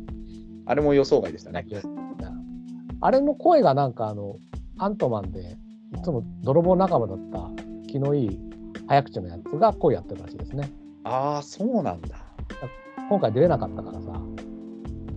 [0.66, 1.66] あれも予想外でしたね。
[3.02, 4.38] あれの声がなんかあの
[4.78, 5.58] アントマンで
[5.98, 7.50] いつも泥棒仲間だった
[7.88, 8.40] 気のいい
[8.88, 10.70] 早口のやつが声やってるらしいですね。
[11.04, 12.18] ああそうなんだ。
[13.10, 14.22] 今回出れなかったからさ。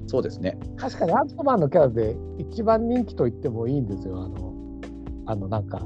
[0.07, 0.59] そうですね。
[0.76, 4.22] 確かにアントマンのキャラで一番人気と言ってもいいんですよ。
[4.22, 4.55] あの、
[5.26, 5.80] あのなんか、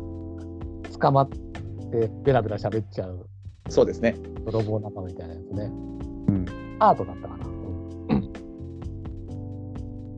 [0.99, 3.29] 捕まってベラベラ喋っちゃう
[3.69, 4.17] そうですね。
[4.45, 5.65] 泥棒仲間みたいなやつね。
[5.65, 6.47] うん。
[6.81, 7.46] アートだったかな。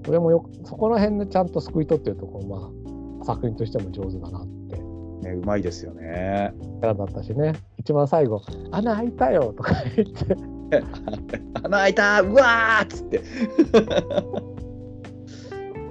[0.08, 2.70] うんそれもよく、そこら辺でちゃんと救い取ってるところ、ま
[3.20, 6.54] あ、作品としても上手だなってねうまいですよね。
[6.80, 7.52] キャラだったしね。
[7.76, 8.40] 一番最後、
[8.70, 10.34] 穴開いたよとか言って、
[11.62, 13.20] 穴開いたうわーっつって。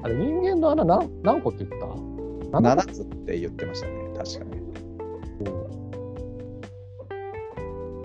[0.02, 1.86] あれ人間の穴何何個って言った
[2.58, 3.04] ？7つ？
[3.04, 3.94] って言ってましたね。
[4.18, 4.58] 確かに。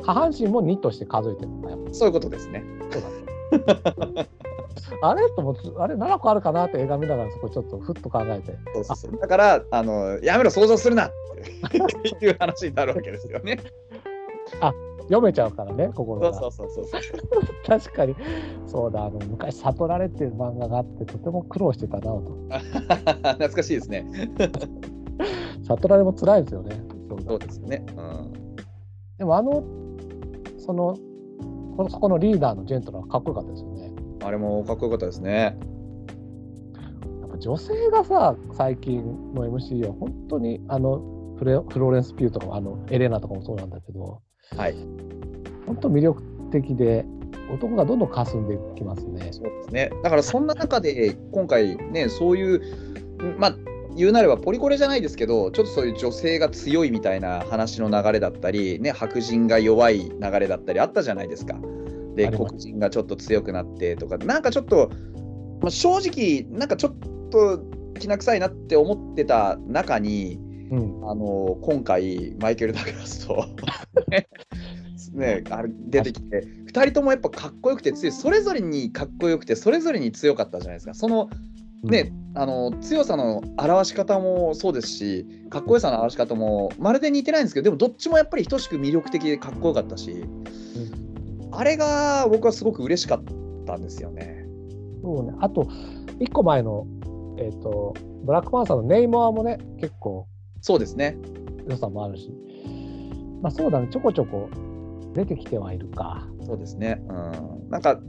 [0.02, 1.78] 下半身も2として数えてるんだよ。
[1.92, 2.62] そういうことですね。
[2.90, 3.02] そう
[3.64, 4.26] だ
[5.02, 8.56] あれと思って、あれ7個あるかなって映画見ながらそこちょっとふっと考えて。
[8.74, 11.10] そうそうそうだからあの、やめろ、想像するなっ
[11.70, 13.58] ていう話になるわけですよね。
[15.02, 16.32] 読めちゃうからね、心が。
[16.34, 17.00] そうそうそうそう。
[17.66, 18.14] 確かに、
[18.66, 22.22] そうだ、あの昔、悟られっていう漫画があって、とても苦労してたなと。
[22.50, 24.06] 懐かしいですね。
[25.66, 26.82] 悟られも辛いですよね。
[27.08, 27.84] そうだそうですよね。
[27.96, 28.32] うん。
[29.18, 29.64] でも、あの、
[30.58, 30.96] その、
[31.76, 33.71] このそこのリーダーのジェントルはかっこよかったですよね。
[34.24, 35.56] あれもかっこよかったですね。
[37.20, 39.02] やっぱ女性がさ、最近
[39.34, 41.02] の MC は本当に、あの、
[41.38, 44.22] フレフローレンス・ピューとかもあのエレナとかもそうなんだけど、
[44.56, 44.76] はい。
[45.66, 47.04] 本当魅力的で、
[47.52, 49.28] 男がどんどん霞んでいきますね。
[49.32, 49.90] そうですね。
[50.02, 53.56] だからそんな中で今回ね、そういう、んまあ、
[53.96, 61.56] 言うなればポリコレじゃないですけど、ちょっとそういう女性が強いみたいな話の流れだったり、ね、白人が弱い流れだったりあったじゃないですか。
[62.14, 64.90] で、黒人がちょっと強くなってとか、なんかちょっと、
[65.60, 66.94] まあ、正直、なんかちょっ
[67.30, 67.62] と
[67.98, 70.38] きな臭いなって思ってた中に、
[70.70, 71.10] うん。
[71.10, 73.44] あの今回、マイケル・ダグラスと
[75.12, 80.94] ね、あれ出てきて、2人ともやっぱかっこよくて強い、それぞれにかっこよくて、それぞれに強かったじゃないですか。
[80.94, 81.28] その
[81.82, 90.24] ね、あの強さの表し方もそうですし、かっこよさの表し方もまるで似てないんですけど、でもどっちもやっぱり等しく魅力的でかっこよかったし、
[91.52, 93.24] あれが僕はすごく嬉しかっ
[93.66, 94.46] たんですよね。
[95.02, 95.32] そうね。
[95.40, 95.68] あと、
[96.20, 96.86] 一個前の、
[97.38, 97.94] えっ、と、
[98.24, 100.26] ブラックパンサーのネイモアもね、結構
[100.62, 101.16] そうですね。
[101.68, 102.32] 良さもあるし、
[103.42, 104.48] まあそうだね、ちょこちょこ
[105.12, 106.26] 出てきてはいるか。
[106.46, 107.02] そうですね。
[107.08, 107.12] う
[107.66, 108.00] ん、なんか、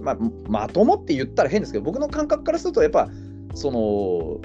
[0.00, 3.08] まあ、まともって言ったら変ですけど、僕の感覚からすると、やっぱ、
[3.54, 4.40] その、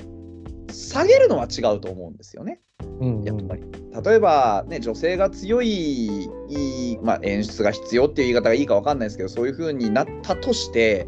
[0.71, 2.61] 下げるのは違うと思うんですよね。
[2.99, 3.63] うん、やっぱり。
[4.03, 11.07] 例えば、ね、女性が強い、いいまあ、演出が必要っていう言い方がいいか分かんないですけど、そういう風になったとして、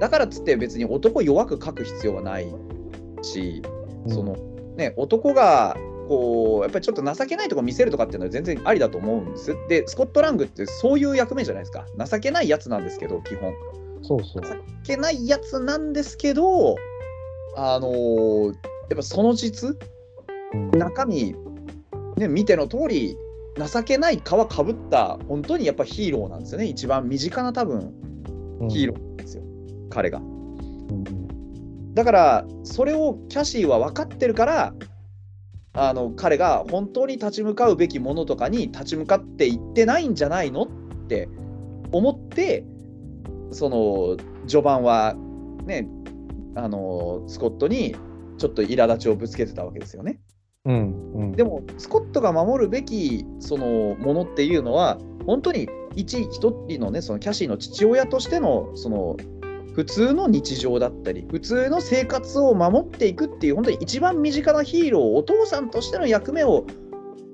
[0.00, 2.46] だからっつって別に男弱く書く必要はない
[3.22, 3.62] し、
[4.04, 4.36] うんその
[4.76, 5.76] ね、男が
[6.08, 9.54] こうやっぱりちょっと情けないとこ見せるとかっていうのは全然ありだと思うんです。
[9.68, 11.86] で、スコットラングってそういう役目じゃないですか。
[12.06, 13.52] 情けないやつなんですけど、基本。
[14.02, 14.42] そうそう。
[14.42, 14.50] 情
[14.84, 16.76] けないやつなんですけど、
[17.56, 18.54] あのー
[18.90, 19.78] やっぱその実、うん
[20.72, 21.34] 中身、
[22.16, 23.16] ね、見ての通り、
[23.56, 26.66] 情けない皮かぶった、本当にやっぱヒーローなんですよね。
[26.66, 27.92] 一番身近な多分
[28.70, 29.42] ヒーローなんですよ、
[29.90, 30.18] 彼が。
[30.18, 31.30] うん
[31.94, 34.74] だから、それをキャシーは分かってるから、
[35.72, 40.66] あの彼が本当に立ち向かうべきものとかに立ち向かっていってないんじゃないのっ
[41.08, 41.28] て
[41.92, 42.64] 思って、
[43.50, 45.14] その序盤は
[45.64, 45.88] ね、
[46.54, 47.96] あのスコットに
[48.38, 50.20] ちょっと苛立ちをぶつけてたわけですよね。
[50.66, 59.16] うんうん、でも、スコットが守るべきそのものっていうのは、本当に一一人のね、そのキャシーの父親としてのその
[59.74, 66.66] 普通の日常だったり、普通の生活を守っていくっていう、本当に一番身近なヒーロー、お父さんとしての役目を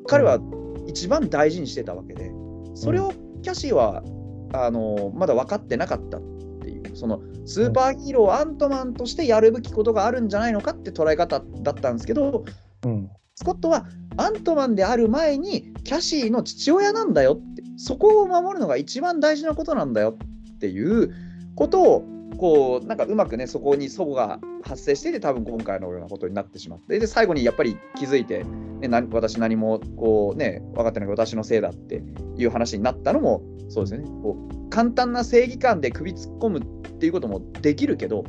[0.06, 0.38] 彼は
[0.86, 2.30] 一番大事にしてたわけで、
[2.74, 3.12] それを
[3.42, 4.04] キャシーは
[4.52, 6.20] あのまだ分かってなかったっ
[6.60, 6.90] ていう、よ。
[6.94, 12.44] そのスーパーヒーロー、アントマンとしてやるべきことがあるんじゃないのかって捉え方だったんですけど、
[12.86, 20.16] うんスコットはアントマンである前にキャシーの父親なんだよってそこを守るのが一番大事なことなんだよ
[20.54, 21.12] っていう
[21.54, 22.04] ことを
[22.38, 28.44] こうなんかうまくねそこに祖母が発生していて多分今回のようなことになってしまってで最後にやっぱり気づいて、
[28.80, 32.02] ね、な私何もこうね分かってない私のせいだって
[32.36, 34.04] いう話になったのもそうですね。
[34.22, 38.24] こう簡単な正義感で首突っ込むっていうこともできるけど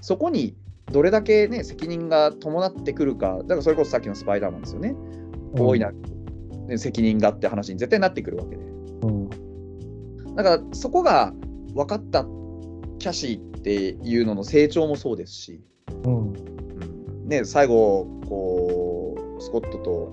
[0.00, 0.56] そこに
[0.90, 4.94] どれだけね責任が伴ってくるかだからそれこそさっきのスパイダーマンですよね、
[5.52, 5.96] 大いなる、
[6.66, 8.62] ね、責任がって話に絶対なってくるわけで。
[8.62, 9.28] うん。
[10.34, 11.32] だからそこが
[11.74, 12.24] 分かった
[12.98, 15.60] キャシーっていうのの成長もそうですし、
[16.04, 16.32] うん。
[16.32, 17.28] うん。
[17.28, 20.12] ね、最後こうスコットと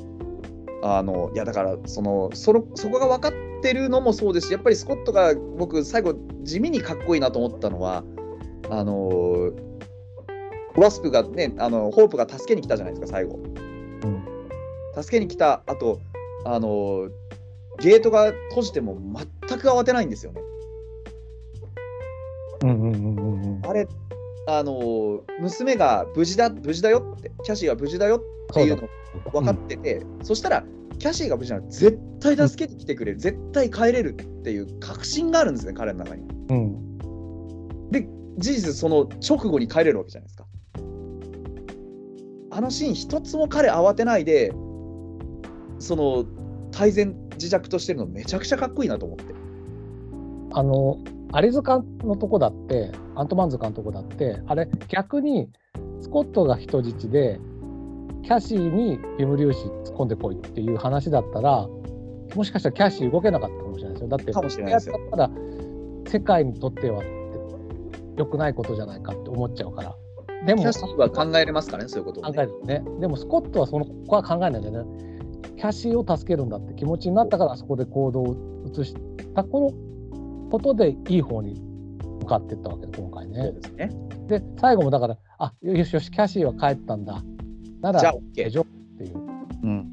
[0.84, 8.04] あのいやだからそのそのそこが分かってるのもそうですしやっぱりスコットが僕最後地味にかっこいいなと思ったのは
[8.70, 9.52] あの
[10.78, 13.38] ワスプがねあのホープが助けに来たじゃないですか最後。
[13.38, 14.24] うん。
[15.02, 16.00] 助けに来た後
[16.46, 17.10] あの
[17.80, 18.98] ゲートが閉じても
[19.50, 20.42] 全く慌てないんですよね。
[22.64, 23.66] うんうんうんうんうん。
[23.66, 23.88] あれ、
[24.48, 28.88] あのー娘が無事だ、無事だよって、キャシーが無事だよっていうの
[29.32, 30.64] 分かってて、そしたら、
[30.98, 36.24] キャシーが無事なら絶対助けに来てくれる、絶対帰れるっていう確信があるんですね、彼の中に。
[36.50, 36.86] うん。
[38.38, 40.46] 事実、その直後に帰れるわけじゃないですか。
[42.56, 44.54] あのシーン、一つも彼慌てないで、
[45.78, 46.26] その
[46.72, 49.36] 泰然自若としてるのめちゃくちゃかっこいいなと思って。
[50.54, 51.00] あの
[51.34, 55.50] アリ塚のとこだってアントマン塚のとこだってあれ逆に
[56.00, 57.42] スコットが人質で
[58.24, 61.68] キャシーにビム粒子突っ込んでこいっていう話だったら
[62.36, 64.08] もしかしたらキャシー動けなかったかもしれないですよ。
[64.08, 64.98] だってかもしれないですよ。
[65.12, 65.30] ただ
[66.08, 67.04] 世界にとっては
[68.16, 69.94] 良くないことじゃないかって思っちゃうから
[70.46, 72.38] でもキャシーは考えれますからね、そういうことを、考ね。
[72.44, 72.84] えるね。
[73.00, 75.16] でもスコットはそのここは考えないんだよね。
[75.58, 78.36] キャシーを助けるんだって気持ちになったからそこで行動を
[78.72, 78.94] 移し
[79.34, 81.60] たこのことでいい方に
[82.22, 83.90] 向かっていったわけで今回そうねですね。
[84.28, 87.24] で最後もだからあよしよしキャシーは帰ったんだ。
[87.82, 88.20] ならじゃあ、大
[88.50, 88.62] OK。
[88.64, 88.66] っ
[88.98, 89.18] ていう、
[89.64, 89.92] うん、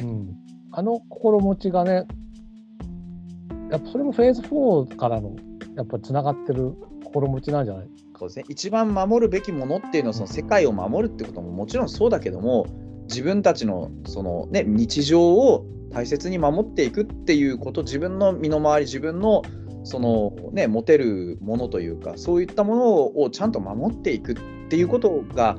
[0.00, 0.36] うん、
[0.72, 2.06] あの心持ちがね
[3.70, 5.34] やっぱそれもフェーズ4からの
[5.76, 6.74] やっぱつながってる
[7.04, 7.88] 心持ちなんじゃない？
[8.20, 12.66] そうですね、一番守るべきものっていうのはその世界を守るってことももちろんそうだけども
[13.08, 19.40] 自分たちのその、ね、日常を大切に守っていくっていうこと自分の身の回り自分の
[19.84, 24.36] その、ね、持てるものというかそういったものをちゃんと守っていくっ
[24.68, 25.56] ていうことが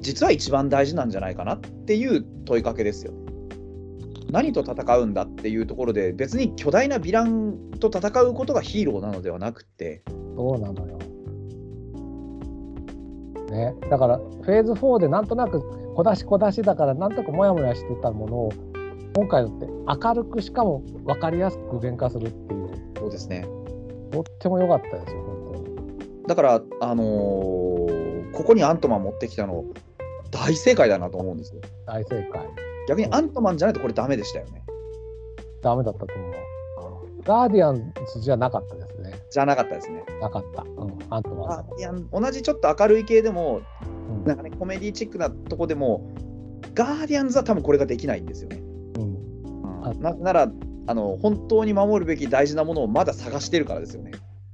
[0.00, 3.14] 実は一番大事なんじゃないかなっていう問いかけですよ。
[4.30, 10.02] 何と戦うんだっていうところで別に巨大なヴィランと戦うことがヒーローなのではなくて
[10.36, 10.98] そうなのよ。
[13.52, 15.60] ね、だからフェーズ4でなんとなく
[15.94, 18.52] 小出し小出しだからなんとなくモヤモヤしてたものを
[19.14, 23.46] 今回だって明るくしかも分かりやすく具現化するっていうそうですね
[24.10, 26.26] とっても良かったですよ本当に。
[26.26, 27.72] だから、あのー
[28.32, 29.64] ここにアントマン持ってきたの
[30.30, 31.60] 大正解だなと思うんですよ。
[31.86, 32.48] 大正解。
[32.88, 34.62] 逆にアントマンじゃないとこれダメでしたよね。
[35.62, 36.32] ダメだったと思う。
[37.24, 38.81] ガーディアンズじゃなかったです
[39.12, 39.18] ね。
[39.30, 40.04] じゃなかったですね。
[40.20, 40.62] なかった。
[40.62, 43.62] うん、アントマンいや同じちょっと明るい系でも、
[44.08, 46.10] うんなんかね、コメディチックなとこでも、
[46.74, 48.62] ガーディアンズは多分これができないんですよね。
[48.96, 50.52] うんあななら
[50.86, 54.12] あの、本当に守るべき大事なものをまだ探してるからですよね。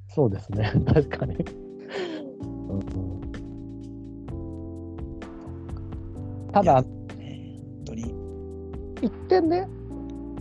[0.09, 0.72] そうですね。
[0.86, 1.34] 確かに。
[1.34, 1.38] う
[2.76, 3.18] ん
[6.52, 6.84] ただ、本
[7.84, 8.14] 当に。
[9.02, 9.68] 一点ね、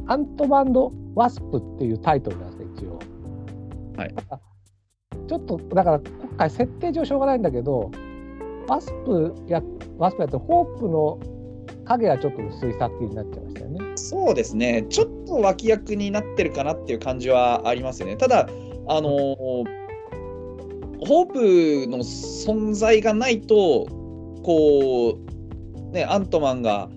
[0.08, 2.57] アントマンド・ワスプっていうタイトルなんです。
[3.98, 4.40] はいあ
[5.28, 7.92] ちょっと、だから今回設定上しょうがないんだけど、
[8.68, 9.62] ワスプや、
[9.98, 11.20] ワスプやって、ホープの
[11.86, 13.80] 影はちょっと薄い作品になっちゃいましたよね。
[13.96, 18.16] そうですね、ちょっと脇役になってるかなっていう感じはありますよね。
[18.16, 18.48] ただ、
[18.88, 19.78] あのー
[21.06, 23.86] ホープの存在がないと、
[24.44, 25.18] こ
[25.90, 26.90] う、ね、アントマンが、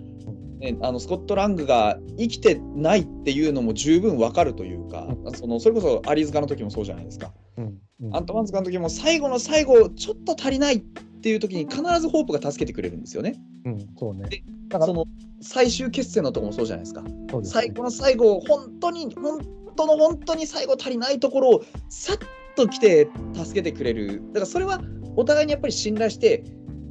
[0.60, 7.32] ね、あのスコット・ラングが生きてないっていうのも十分わかるというか、そのそれこそアリ塚の時もそうじゃないですか。
[7.56, 7.64] うん
[8.02, 10.80] うんアントマン塚の時も最後の最後、ちょっと足りないっ
[11.22, 13.34] ていう時に必ずホープが助けてくれるんですよね。
[13.64, 14.42] うん、そうねで。
[14.68, 15.04] だからその
[15.42, 17.02] 最終決戦のとこもそうじゃないですか。
[17.02, 19.40] すね最後の最後、本当に、本
[19.76, 22.18] 当の本当に最後足りないところをさっ
[22.56, 24.22] と来て助けてくれる。
[24.28, 24.80] だからそれは
[25.16, 26.44] お互いにやっぱり信頼して、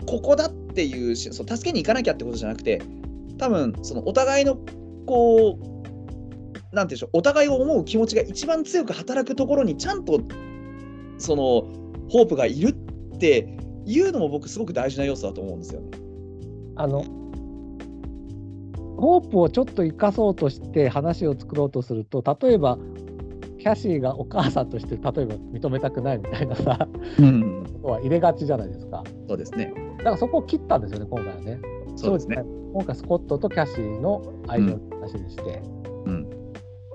[0.05, 2.81] ここだっていうし、そう助けに行かなきゃってことじゃなくて、
[3.39, 4.57] 多分そのお互いの
[5.07, 10.21] こう、なんていうんでしょう、お互いを思う気持ちが一番強く働くところにちゃんと
[11.17, 11.41] その
[12.09, 12.75] ホープがいる
[13.15, 15.89] っていうのも僕すごく大事な要素だと思うんですよね。
[16.75, 17.03] あの
[18.97, 22.77] ホープをちょっと生かそうとして話を作ろうとすると例えば
[23.57, 26.87] キャシーがお母さんとして例えば認めたくないみたいなさ
[27.17, 29.73] うん、ことは入れがちじゃないですかそうですね。
[29.99, 31.59] だからそこを切ったんですよね今回はね
[31.99, 32.43] そうですね。
[32.73, 35.61] 今回スコットとキャシーの愛情の話にして、
[36.05, 36.29] うん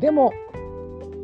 [0.00, 0.32] でも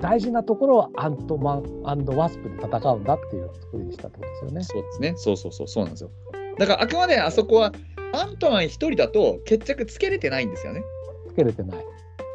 [0.01, 4.65] 大事なところはアントマンワスプで戦うんだっていう作りにしたってことですよね。
[4.65, 5.13] そうですね。
[5.17, 6.11] そうそうそう、そうなんですよ。
[6.59, 7.73] だからあくまであそこは
[8.15, 10.83] アントマン一人だと決着つけれてないんですよね。
[11.29, 11.85] つけれてない。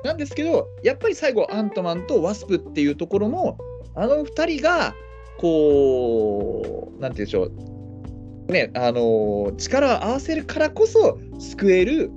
[0.04, 3.58] なんですけど、やっぱり最後、アントマンとワスプっていうところの、
[3.96, 4.94] あの二人が、
[5.40, 7.52] こう、なんて言うんでしょう、
[8.48, 12.12] ね、あのー力を合わせるからこそ、救える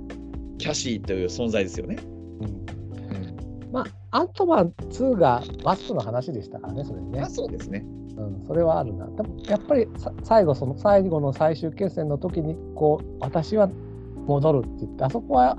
[0.57, 1.97] キャシーという存在ですよね。
[2.41, 7.83] うんまあアントマン2がワスプの話でしたからねそれにねまあ、、そうですね。
[8.17, 9.05] うん、それはあるな。
[9.07, 13.69] でもやっぱりさ最後その最後の最終決戦の時にこう私は
[14.25, 15.57] 戻るって言ってあそこは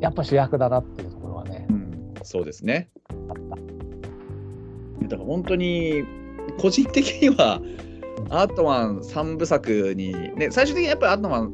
[0.00, 2.90] やっぱ主役だなっていうところはねうん、そうですね。
[3.28, 3.70] あった。
[5.10, 6.04] だから本当に、
[6.60, 7.60] 個人的には、
[8.28, 11.52] アートマン3部作に、ね、最終的にやっぱりアートマン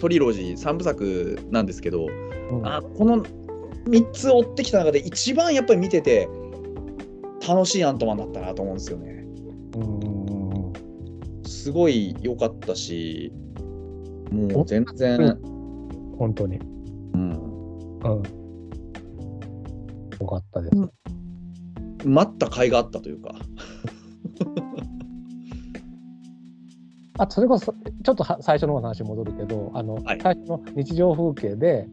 [0.00, 3.24] トリロジー3部作なんですけど、うんあこの
[3.86, 6.28] 3つ追ってきた中で一番やっぱり見てて
[7.46, 9.24] 楽しいアントマンだったなと思うんですよね。
[9.74, 10.26] うんうんうん
[11.66, 13.32] すごい良かったし、
[14.30, 15.36] もう全然、
[16.16, 16.58] 本当に。
[16.58, 18.22] うん、うん。
[20.20, 20.76] よかったです。
[22.04, 23.34] 待った甲斐があったというか。
[27.18, 31.88] あそれこそちょっとは最初の話に戻るけどあの、はい最初の日常風景で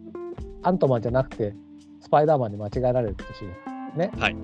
[0.64, 1.56] アントマンじゃなくて
[2.02, 4.36] スパイダーマンに間違えられるシーンね、はい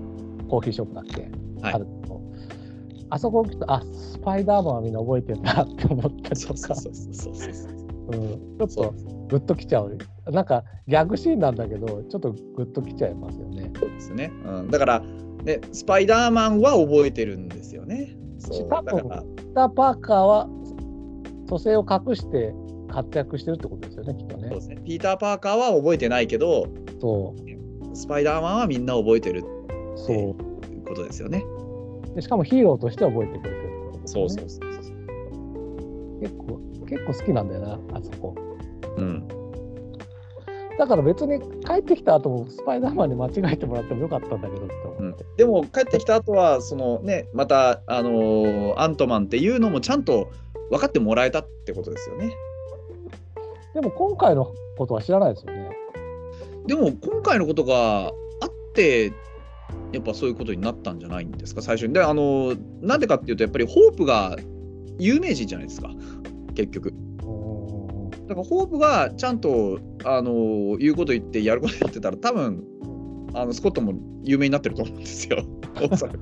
[0.47, 1.21] コーヒーショップだっけ、
[1.61, 2.21] はいあると
[3.11, 7.71] あそこを聞くとあスパイダーマンはみんな覚えてるなって思ったりそうとかそうそうそうそうそう。
[8.11, 8.93] うんちょっと
[9.29, 9.97] グッときちゃう
[10.31, 13.71] なんかギャグシーンなんだけどちょっとグッときちゃいますよね。
[13.79, 14.31] そうですね。
[14.45, 14.99] うん、だから、
[15.43, 18.15] ね、スパイダーマンは覚えてるんですよね。
[18.39, 20.49] そうだからピーター・パーカーは
[21.49, 22.53] 蘇生を隠して
[22.89, 24.61] 活躍してるってことですよねきっとねそうで。
[24.61, 24.81] すね。
[24.85, 26.67] ピーター・パーカーは覚えてないけど、
[26.99, 29.43] そうスパイダーマンはみんな覚えてる
[29.95, 30.35] そういう
[30.87, 31.43] ことですよね。
[32.15, 36.19] でしかもヒーローとして覚えてくれてるってことですよねそうそうそうそう。
[36.21, 38.35] 結構結構好きなんだよなあそこ
[38.97, 39.27] うん、
[40.77, 50.31] だから別に帰ってきた後もスパイダーマンに間違えてもらってもよかったんだけどってうん思って、、でも帰ってきた後はそのねまたあのーアントマンっていうのもちゃんと
[50.69, 52.33] 分かってもらえたってことですよね。
[53.73, 55.69] でも今回のことは知らないですよね
[56.65, 58.11] でも今回のことがあ
[58.47, 59.13] って
[59.91, 61.93] やっぱそういうことになったんじゃないんですか最初に。
[61.93, 64.37] であのなんでかっていうとやっぱりホープが
[64.99, 65.89] 有名人じゃないですか
[66.55, 66.89] 結局。
[66.89, 67.09] うん
[68.27, 72.63] だからホープがちゃんとあの言うこと言ってやることやってたら多分
[73.33, 73.93] あのスコットも
[74.23, 75.43] 有名になってると思うんですよ。
[75.91, 76.19] おそらく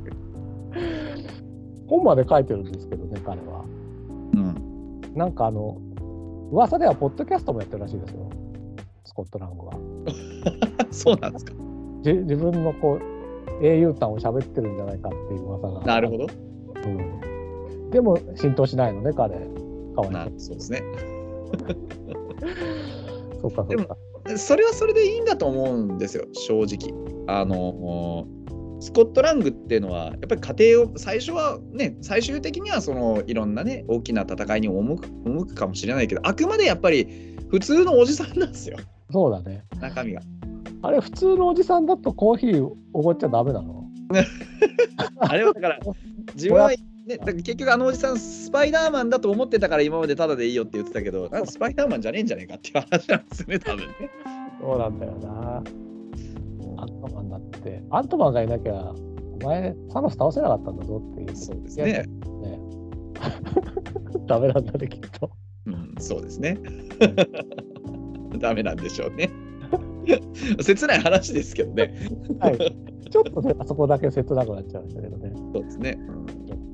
[1.87, 3.65] 本まで書いてるんですけどね彼は
[4.38, 5.77] うん、なんかあの
[6.51, 8.29] 噂ではポッドキャストもやってるらしいですよ
[9.05, 9.73] スコットランドは
[10.91, 11.53] そうなんですか。
[12.03, 16.27] じ自分のこう英雄譚を喋ってるんじゃないかっていう噂がなるほど。
[16.85, 19.35] うん、でも浸透しないのね彼
[19.95, 20.83] かわいなそうですね。
[23.41, 23.97] そ うそうかそうか
[24.38, 26.93] それはそれでいいんだと思うんですよ、正直。
[27.27, 28.27] あの
[28.80, 38.78] スコットラングっていうのは、やっぱり家庭を、最初はね、最終的にはそのいろんなね、大きな戦いに赴く赴くかもしれないけど、あくまでやっぱり普通のおじさんなんですよ、
[39.11, 40.21] そうだね中身が。
[40.84, 43.84] あれ普通のおじさんだとコーヒーおごっちゃダメなの？
[45.19, 45.80] あれはだから、
[46.36, 53.93] 自分は、ね、だから結局あのおじさん、スパイダーマンだと思ってたから今までタダでいいよって言ってたけど、スパイダーマンじゃねえんじゃねえかっていう話なんですよね、多分ね。
[54.61, 55.63] そうなんだよな
[56.78, 58.93] アントマンだってアントマンがいなきゃ
[59.41, 61.86] お前サノス倒せなかったんだぞっていうそうですね。
[61.86, 62.05] ね
[64.28, 65.30] ダメなんだねきっと
[65.65, 66.57] うん、そうですね。
[68.39, 69.30] ダメなんでしょうね。
[70.61, 71.93] 切ない話ですけどね。
[72.39, 72.57] はい
[73.09, 75.97] ちょっとねあそこだけ切なくなっちゃいましたけどねそうですね。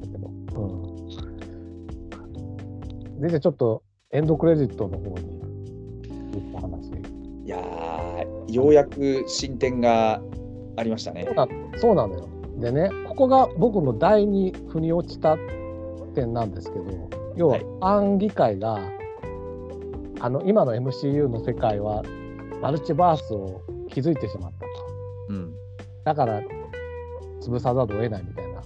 [0.01, 0.65] だけどう
[3.17, 5.43] んでじゃあちょっとエンドクレジットの方に
[7.45, 10.21] いやー、ようやく進展が
[10.77, 11.27] ありましたね
[11.77, 11.95] そう。
[11.95, 12.29] なのよ。
[12.57, 15.37] でね、ここが僕の第二腑に落ちた
[16.15, 16.85] 点なんですけど、
[17.35, 18.79] 要ははい暗議会が、
[20.19, 22.03] あの今の MCU の世界は
[22.61, 24.67] マルチバースを築いてしまったと。
[25.29, 25.53] うん。
[26.05, 26.41] だから
[27.41, 28.61] 潰さざるを得ないみたいな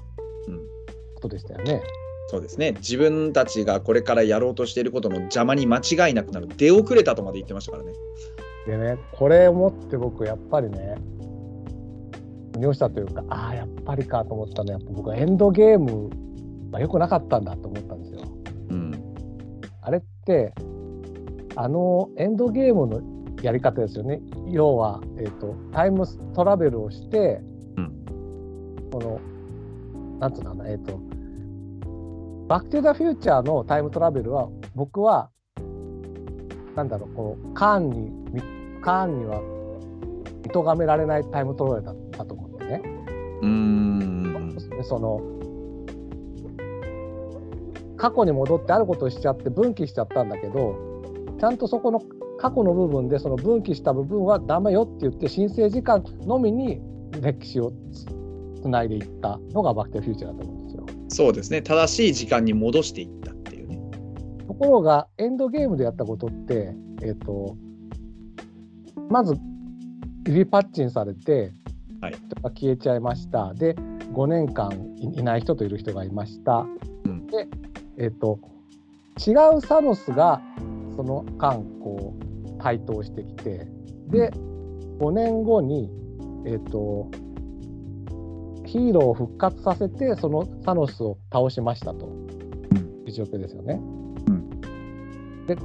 [0.47, 0.67] うん。
[1.15, 1.81] ことでしたよね。
[2.29, 7.93] そうですね自分たちがこれからやろうとしていることの邪魔に間違いなくなる出遅れたとまで言ってましたからね。
[8.67, 10.95] でねこれをもって僕やっぱりね
[12.57, 16.09] 尿したというかああやっぱりかと思ったのはやっぱ僕はエンドゲーム
[16.71, 18.21] が良くなかったんだと思ったんですよ。
[18.69, 19.21] うん、
[19.81, 20.53] あれって
[21.55, 23.01] あのエンドゲームの
[23.41, 24.19] やり方ですよね。
[24.49, 26.05] 要は、えーと、タイム
[26.35, 27.39] トラベルをして、
[27.77, 30.99] うん、このなんつうのえっ、ー、と
[32.47, 35.29] バック・トゥ・ザ・フューチャーのタイムトラベルは僕は
[36.75, 37.89] なんだろうこのカーン
[38.25, 39.41] にカーンには
[40.43, 42.81] 認がめられないタイムトラベルだったと思ってね。
[43.41, 45.21] うんその
[47.97, 51.03] 過去に戻ってあることをしちゃって分岐しちゃったんだけど
[51.39, 52.01] ちゃんとそこの
[52.39, 56.79] 過去の部分でその分岐した部分はダメよって言って申請時間のみに
[57.21, 57.73] 歴史を
[58.61, 60.85] つないでいったのがバック・トゥ・フューチャーだと思うんですよ。
[61.09, 63.79] そうですね正しい時間に戻していったっていうね。
[64.47, 67.57] ところがエンドゲームでやったことって、えーと、
[69.09, 69.35] まず
[70.23, 71.51] リパッチンされて、
[72.01, 73.53] はい、人が消えちゃいました。
[73.53, 73.75] で
[74.13, 74.71] 5年間
[75.01, 76.65] いない人といる人がいました。
[77.05, 77.47] うん、で、
[77.97, 78.39] えーと、
[79.17, 80.41] 違うサノスが
[80.95, 82.13] その間こ
[82.59, 83.67] う台頭してきて
[84.07, 84.31] で
[84.99, 85.89] 5年後に、
[86.45, 87.09] えーと
[88.65, 92.27] ヒーローを復活させてそのサノスを倒しましたと。
[93.07, 93.79] いう状況ですよね。
[94.27, 95.57] うん、で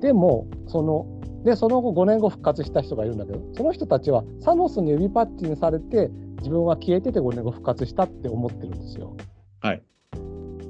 [0.00, 1.06] でもその
[1.44, 9.16] でその後5年後復活した人がいるんだけどその人たちはサノスに指パッチンされて自分は消えてて5年後復活したって思ってるんですよ。
[9.60, 9.82] はい、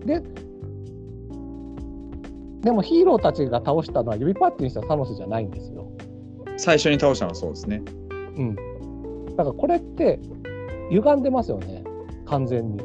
[0.05, 0.23] で
[2.63, 5.91] でもヒーローたちが倒したのは指パッチンしたサノスじゃないんですよ。
[6.57, 7.83] 最初に倒したのはそうですね。
[8.37, 8.57] うん。
[9.37, 10.19] だからこれって
[10.91, 11.85] 歪んでますよね
[12.27, 12.83] 完全に。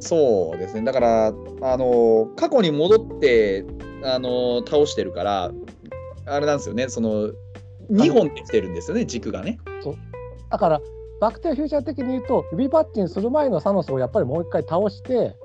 [0.00, 1.32] そうですねだからあ
[1.78, 3.64] の過去に戻って
[4.02, 5.50] あの倒してるから
[6.26, 6.88] あれなんですよね。
[6.88, 7.30] その
[7.90, 9.58] 2本できてるんですよね軸がね。
[9.82, 9.96] そう。
[10.50, 10.80] だから
[11.20, 15.36] バクテリアフューチャー的に言うと指パッチンする前のサノスをやっぱりもう一回倒して、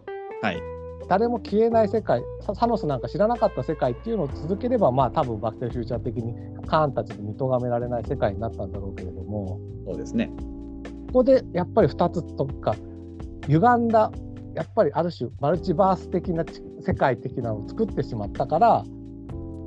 [0.41, 0.61] はい、
[1.07, 2.21] 誰も消えない世界
[2.53, 6.33] サノスなんか知らなかった世界っていうのを続ければまあ多分バクテリアフューチャー的に
[6.67, 9.59] カーンたちで認められない世界になったんだろうけれども。
[9.85, 10.31] そうですね。
[11.07, 12.75] ここでやっぱり2つとか
[13.47, 14.11] 歪んだ
[14.53, 16.43] やっぱりある種マルチバース的な
[16.81, 18.83] 世界的なのを作ってしまったから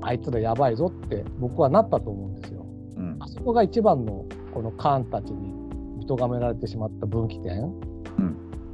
[0.02, 2.66] あいつらやばいぞって僕はなったと思うんですよ。
[2.96, 5.52] うん、あそこが一番のこのカーンたちに
[6.06, 7.72] 認められてしまった分岐点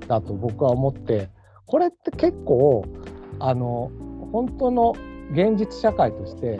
[0.06, 1.30] だと僕は思って、
[1.66, 2.84] これって結構
[3.38, 3.90] あの
[4.32, 4.94] 本当の
[5.32, 6.58] 現実社会として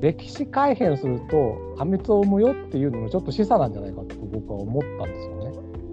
[0.00, 5.44] 歴史改変すると破滅を生むよっていうのもちょっと示唆なんじゃないかと僕は思ったんですよね。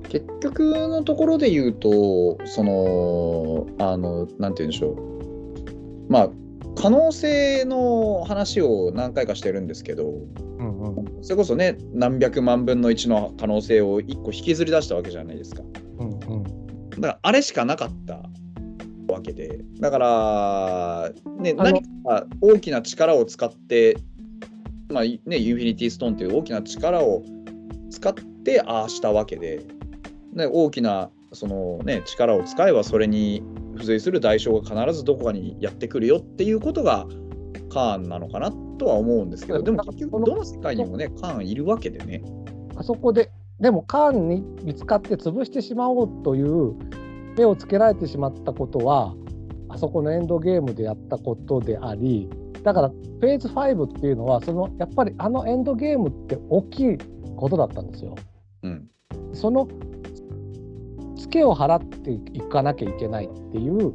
[0.10, 6.30] 結局のところで言うとそのあのなんて言うんでしょうまあ
[6.76, 15.64] 可能性の話を何回かしてるんですけど、うんうん、それこそね何百万分の1の可能性を1個引きずり出したわけじゃないですか。
[16.00, 18.22] うんうん、だからあれしかなかった
[19.12, 19.60] わけで。
[19.80, 23.98] だから、ね、何か大きな力を使って、
[24.90, 27.24] まあね、インフィニティストーンという大きな力を
[27.90, 29.62] 使ってああしたわけで、
[30.34, 33.44] ね、大きなその、ね、力を使えばそれに
[33.82, 37.08] 付随する代償が必ずどこかにやってくるよっていうことが
[37.70, 42.22] カーンなのかなとは思うんですけどでも結局どの世界にもねカーンいるわけでね。
[42.76, 46.76] あそこででもカーンに見つかって潰してしまおうという
[47.36, 49.14] 手をつけられてしまったことは
[49.70, 52.30] あそこのエンドゲームでやったことであり
[52.64, 56.98] だからフェーズ5っていうのはそのやっぱりあのエンドゲームって大きい
[57.36, 58.16] ことだったんですよ。
[58.64, 58.88] うん、
[59.34, 59.68] その
[61.32, 63.94] ツケを払っていかなきゃいけないっていうフ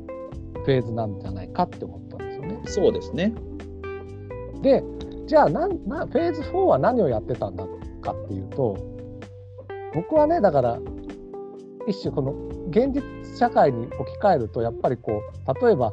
[0.66, 2.60] ェーズなんじゃないかって思ったんですよね。
[2.64, 3.34] そうですね
[4.62, 4.82] で
[5.26, 7.64] じゃあなんなフェーズ4は何をやってたんだ
[8.00, 8.78] かっていうと
[9.94, 10.78] 僕はねだから
[11.86, 12.32] 一種この
[12.70, 13.02] 現実
[13.38, 15.92] 社会に置き換えるとやっぱりこう例えば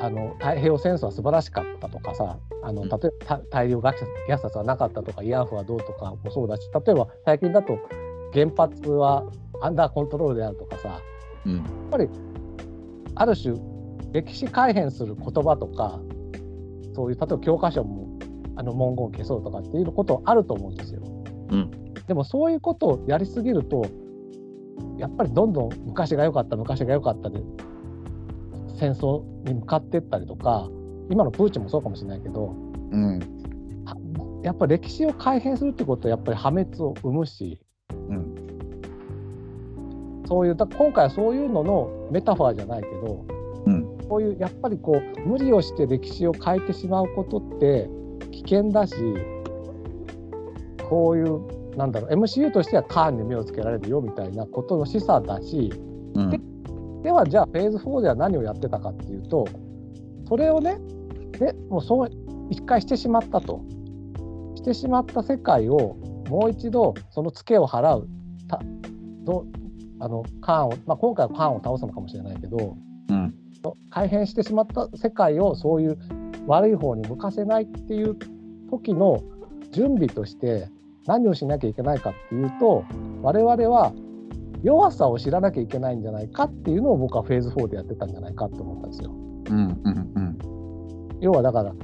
[0.00, 3.94] あの太平洋戦争は素晴らしかったとかさあの例えば大量虐
[4.38, 7.78] 殺はなかったとか慰安婦はどうとかもそうだし例えば最近だと
[8.32, 9.24] 原発は
[9.60, 11.00] アンダーコントロールであるとかさ、
[11.46, 12.08] うん、やっぱり
[13.14, 13.54] ある種
[14.12, 16.00] 歴史改変する言葉とか
[16.94, 18.18] そういう例えば教科書も
[18.56, 21.00] あの文言を消そうとかっていうことあると思うんですよ。
[21.50, 21.70] うん、
[22.06, 23.86] でもそういうことをやりすぎると
[24.98, 27.40] やっぱりどんどん昔が良かった昔が良かったで
[28.78, 30.68] 戦争に向かっていったりとか
[31.10, 32.54] 今のプーチンもそうかもしれないけど、
[32.92, 33.18] うん、
[34.42, 37.69] やっぱり歴史を改変するってことはやっぱり破滅を生むし、うん、
[40.30, 43.26] そういうだ今回はそういうののメタファーじゃないけど、
[43.66, 43.98] うん。
[44.08, 47.88] こういうやっぱりこう無理をして歴史を変えてしまうことって
[48.30, 48.94] 危険だし
[50.88, 55.72] こういうなんだろう MCU としてはカーンに目をつけられるよみたいなことの示唆だし
[56.14, 57.02] うん。
[57.02, 59.48] ではじゃあフェーズ4では何をやってたかっていうと
[60.28, 60.78] それをね
[61.38, 62.10] でもうそう
[62.50, 63.64] 一回してしまったと。
[64.56, 65.96] してしまった世界を
[66.28, 68.08] もう一度そのツケを払う。
[68.46, 68.60] た
[69.24, 69.46] ど
[70.00, 72.76] あのカーンを、まあ、今回はカーンを倒すのかもしれないけど
[73.08, 73.34] うん
[73.90, 75.98] 改変してしまった世界をそういう
[76.46, 78.16] 悪い方に向かせないっていう
[78.70, 79.22] 時の
[79.72, 80.68] 準備として
[81.06, 82.84] 何をしなきゃいけないかっていうと
[83.22, 83.92] 我々は
[84.62, 89.10] 弱さを知らなきゃいけないんじゃないかっていうのを僕はフェーズ4でやってたんじゃないかって思ったんですよ。
[89.10, 89.14] う
[89.52, 90.38] んうんうん
[91.20, 91.74] 要はだから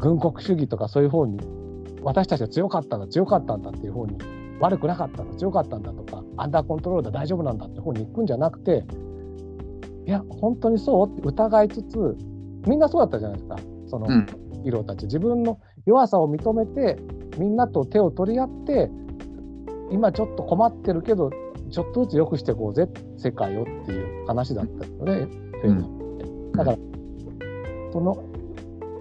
[0.00, 1.38] 軍国主義とかそういう方に
[2.02, 4.18] 私たちは強かったんだ強かったんだっていう方に
[4.60, 8.84] 悪くなかったんだ強かったんだとかアンダーコントロールだ大丈夫なんだって方に行くんじゃなくて
[10.06, 12.16] いや本当にそうって疑いつつ
[12.66, 13.58] みんなそうだったじゃないですか。
[13.86, 14.26] そのうん。
[14.62, 15.04] ヒーローたち。
[15.04, 16.98] 自分の弱さを認めて
[17.38, 18.90] みんなと手を取り合って
[19.90, 21.30] 今ちょっと困ってるけど
[21.70, 25.26] ちょっとずつ良くしていこうぜ世界をっていう話だったよね、
[25.62, 26.78] フェーズってだから
[27.92, 28.24] その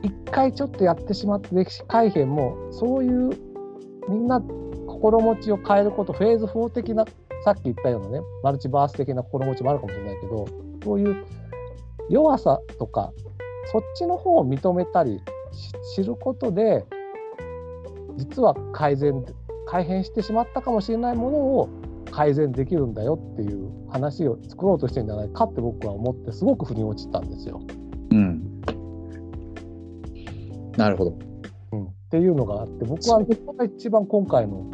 [0.01, 3.29] 一回ちょっとやってしまった歴史改変もそういう
[4.09, 4.41] みんな
[5.03, 7.03] 心持ちを変えることフェーズ4的な
[7.43, 10.47] さっき言ったようなねマルチバース的な心持ちもあるかもしれないけど
[10.81, 11.25] そういう
[12.09, 13.11] 弱さとか
[13.73, 15.19] そっちの方を認めたり
[15.51, 16.85] し知ることで
[18.15, 19.25] 実は改善
[19.67, 21.69] 改変してしまったかもしれないものを
[22.11, 27.59] 改善できるんだよっていう話を作ろうとしてるんじゃないかって僕は思ってすごく腑に落ちたんですよ。
[28.11, 28.61] うん。
[30.77, 31.17] なるほど。
[31.73, 33.21] うん、っていうのがあって僕は
[33.65, 34.71] 一番今回の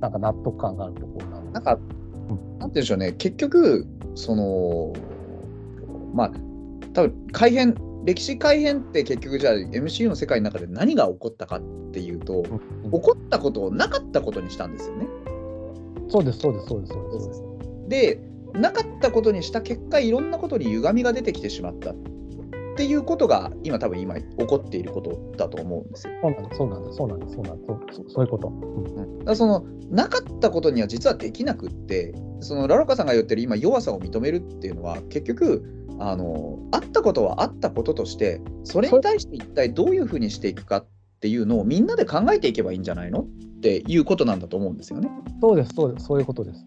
[0.00, 1.84] なんか納得感があるところなんですなんか、なんて
[2.58, 4.92] 言うんでしょうね、結局、その、
[6.14, 6.30] まあ、
[6.92, 7.74] 多分改変、
[8.04, 11.60] 歴史改変って結局、じゃあ、MCU の世界の中で何が起こったかっ
[11.92, 12.44] ていうと、
[12.84, 12.90] うん。
[12.90, 15.06] 起こったことをなかったことにしたんですよね。
[16.08, 17.42] そうですそうですそうですそうです。
[17.88, 18.20] で、
[18.54, 21.90] なかったことにした結果、いろんなことに歪みが出てきてしまった。
[21.90, 21.94] っ
[22.76, 26.12] ていうことが、今、多分今、起こっていることだと思うんですよ。
[26.22, 28.48] そうなんですそうなんですそうなんですそうそういうこと。
[28.48, 35.64] うんそのなかったことには実はできなくってそのラロカさんが言ってる今弱さを認めるっていうのは結局
[35.98, 40.86] あのあったことはあったこととしてそれに対して一体どういうふうにしていくかっ
[41.20, 43.26] ていうのをみんなで考えていけばいいんじゃないのっ
[43.60, 45.10] ていうことなんだと思うんですよね。
[45.40, 46.64] そうですそうですそういうことです。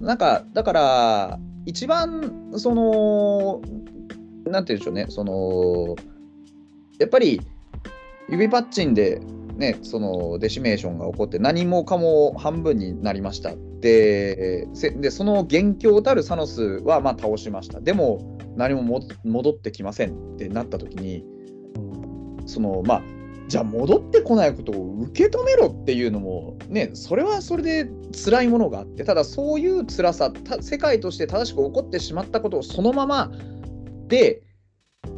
[0.00, 3.62] なんかだから一番その
[4.46, 5.06] なんて言うんでしょうね。
[5.08, 5.96] その
[6.98, 7.40] やっぱり
[8.28, 9.20] 指パッチンで
[9.56, 13.52] ねそのデシメーションが起こって何もかも半分になりました。
[13.80, 14.66] で
[14.96, 17.80] でその元凶たるサノスはまあ倒しました。
[17.80, 21.24] でも何も戻ってきませんってなった時に
[22.46, 23.02] そのまあ
[23.48, 27.90] じゃあ戻ってこないことを受け止めろっていうのもねそれはそれで
[28.24, 33.30] 辛いものがあってただそういう辛さ世界として正しく起こってしまったことをそのまま
[34.08, 34.42] で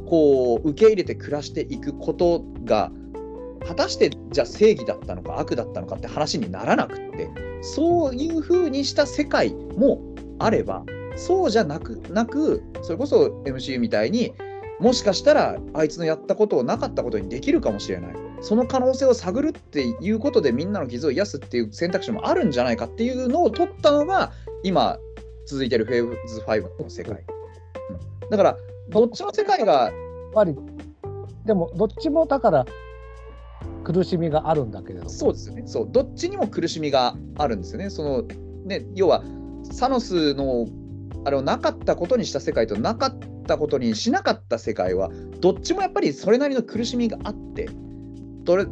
[0.06, 2.90] こう受け入れて暮らしていくことが
[3.66, 7.28] 果たしてじゃあ正義だったのか悪だったのかって話にならなくって
[7.62, 10.00] そういうふうにした世界も
[10.38, 10.84] あれば
[11.16, 14.34] そうじゃなくなくそれこそ MCU みたいに
[14.78, 18.26] もしかしたらあいつのやったことをなかったことにできるかもしれない。
[18.42, 24.32] その可能性を探るっていうことでみんなの傷を癒すっていう選択肢もあるんじゃないかっていうのを取ったのが
[24.62, 24.98] 今
[25.46, 27.24] 続いてるフェーズ5の世界、
[28.22, 28.30] うん。
[28.30, 28.56] だから
[28.90, 29.92] どっちの世界がやっ
[30.34, 30.54] ぱり
[31.44, 32.66] でもどっちもだから
[33.84, 35.10] 苦しみがあるんだけれども。
[35.10, 35.62] そうですよね。
[35.66, 35.88] そう。
[35.90, 37.90] どっちにも苦しみがあるんですよね。
[37.90, 38.24] その
[38.64, 39.22] ね要は
[39.70, 40.66] サノスの
[41.24, 45.10] あれをなかったことにした世界となかったことにしなかった世界は
[45.40, 47.68] どっちもやっぱりそれなりの苦しみがあって
[48.46, 48.66] それ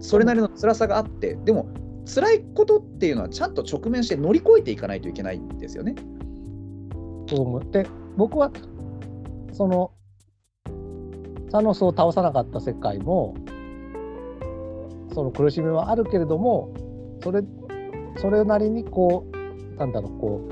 [0.00, 1.68] それなりの辛さがあってでも
[2.06, 5.96] 辛いことっていうのはちゃんと直面して乗り越えていかないといけないんですよね。
[7.28, 7.86] そう思って
[8.16, 8.52] 僕は
[9.56, 9.90] その
[11.50, 13.34] サノスを倒さなかった世界も
[15.14, 16.74] その苦しみはあるけれども
[17.22, 17.42] それ
[18.18, 20.48] それなりにこうなんだろうこ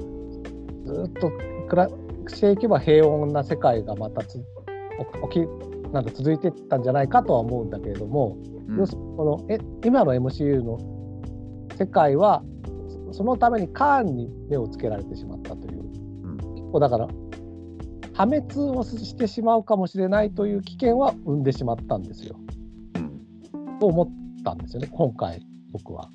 [0.84, 1.30] うずっと
[1.68, 1.88] 暮ら
[2.28, 8.36] していけば平穏な世界がまたつ起きなんか続いていったんじゃないかとは思うんだけれども、
[8.68, 8.78] うん。
[8.78, 10.78] 要するにこのえ今の MCU の
[11.78, 12.42] 世界は
[13.10, 16.38] そそのためにカーンに目をつけられてしまったという、ん。
[16.56, 17.08] 一個だから
[18.14, 22.36] 破滅をしてしまうかもしれないという危険は生んでしまったんですよ。
[22.96, 26.08] うんと思ったんですよね今回僕は。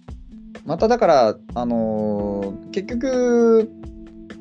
[0.65, 3.71] まただから、あのー結局、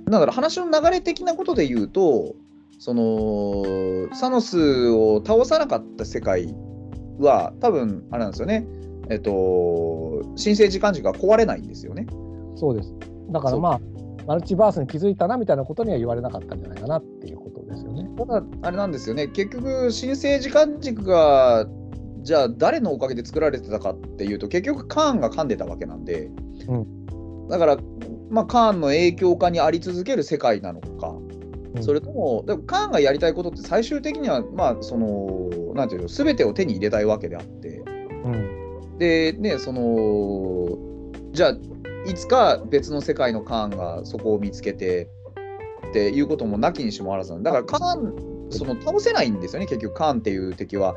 [0.06, 2.34] なんだろう、話の流れ的なことで言うと、
[2.78, 6.54] そのサノスを倒さなかった世界
[7.18, 8.66] は、多分あれなんですよね、
[9.10, 12.06] えっと、新生時間軸が壊れないんですよね。
[12.56, 12.94] そうです。
[13.30, 13.80] だからまあ、
[14.28, 18.06] マルチバースに気づいたなみたいなことには言われなかったんじゃないかなっていうことですよね。
[18.18, 21.66] ただ、あれなんですよね、結局、新生時間軸が、
[22.20, 27.78] じゃあ、誰のおかげで作られてたかっていうと、結局、カーンが噛んでたわけなんで、うだから、
[28.28, 31.16] まあ、カーンの影響下にあり続ける世界なのか、
[31.76, 31.82] うん。
[31.82, 37.82] それとも、でもカーンがやりたいことって、最終的には、まあ、その、なんていうの、すべてを手に入れたいわけであって、
[38.26, 38.98] うん。
[38.98, 40.97] で、ね、その、
[41.38, 41.56] じゃあ、
[42.04, 45.08] いつか別の世界のカーンがそこを見つけて
[45.90, 47.52] っていうこともなきにしもあらずだ。
[47.52, 50.96] からカーン、その倒せないんですよね、結局、カーンっていう敵は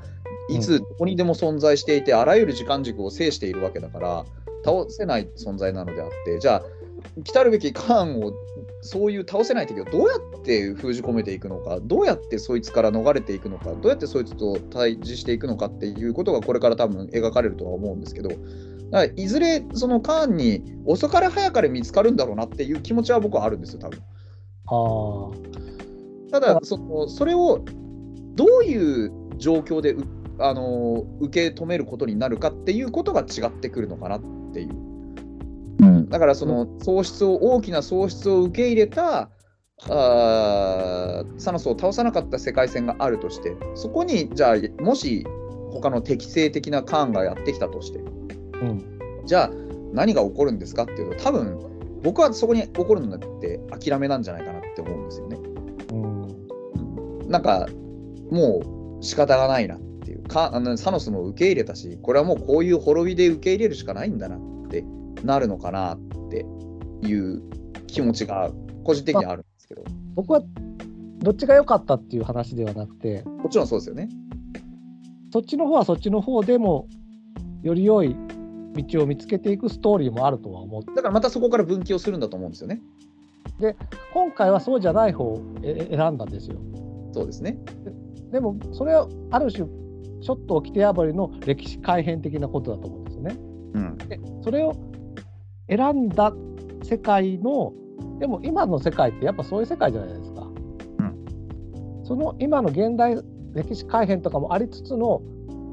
[0.49, 4.25] いつどこにでも存在していて、あらゆる時間軸を制しているわけだから、
[4.65, 6.63] 倒せない存在なのであって、じゃあ、
[7.23, 8.33] 来たるべきカーンを、
[8.81, 18.31] そういう倒せない敵をどうやって封じ込めていくのか、どうやってそいつから逃れていくのか、どうやってそいつと対峙していくのかっていうことがこれから多分描かれるとは思うんですけど、
[18.91, 24.01] だからいずれそのカーンに遅かれ早かれ見つかるんだろうなっていう気持ちは僕はあるんですよ、多分。
[24.67, 27.63] あただその、それを
[28.35, 30.03] どういう状況でう
[30.39, 34.21] あの受け止めることになるかっていうことが違ってくるのかなっ
[34.53, 34.91] ていう。
[36.09, 39.29] だからその喪失を大きな喪失を受け入れた
[39.89, 45.25] あーサノスを倒さなかった世界線があるとしてそこにじゃあもし
[45.71, 48.03] 他の適正的なカーンがやってきたとしてあ、
[48.61, 49.51] うん、じゃあ
[49.93, 51.59] 何が起こるんですかっていうと多分
[52.03, 55.37] 僕はそこに起こるのって諦めなんじゃないかなって思うんですよね。
[55.91, 57.67] うん、なんか
[58.31, 64.83] もう仕方がないなっていうかあのサノスも受け入れたしこれはもうこういう滅びで受け入れるしかないんだなって
[65.23, 66.45] なるのかなって
[67.07, 67.41] いう
[67.87, 68.51] 気持ちが
[68.83, 69.83] 個人的にはあるんですけど
[70.15, 70.41] 僕は
[71.19, 74.09] どっちが良かったっていう話ではなくて、もちろんそうですよね。
[75.31, 76.87] そっちの方はそっちの方でも
[77.61, 78.15] より良い
[78.73, 80.95] 道を見つけていくストーリーもあるとは思う。
[80.95, 82.81] だからまたそこから分岐をするんだと思うんですよね。
[84.13, 86.57] 今回はそうじゃない方をえ選んだんですよ。
[87.11, 87.57] そうですね。
[88.31, 89.67] でもそれはある種
[90.21, 93.37] ちょっと掟破りの歴史改変的なことだと思うんですよね。
[93.73, 93.97] うん。
[93.97, 94.75] でそれを
[95.67, 96.33] 選んだ
[96.83, 97.73] 世界の
[98.19, 100.47] でも今の世界ってやっぱそういう世界じゃないですか。
[102.03, 103.17] その今の現代
[103.53, 105.21] 歴史改変とかもありつつの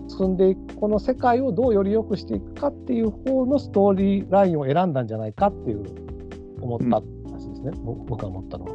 [0.09, 5.85] 進んでいくこの世界をどうより良くしていくかっていう方のストーリーラインを選んだんじゃないかっていう
[6.61, 6.97] 思った
[7.31, 8.71] 話ですね、ぼ僕が思ったのは。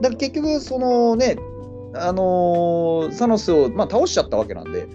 [0.00, 1.36] だから結局そのね
[1.94, 4.86] あのーサノスを、まあ、倒しちゃったわけなんで。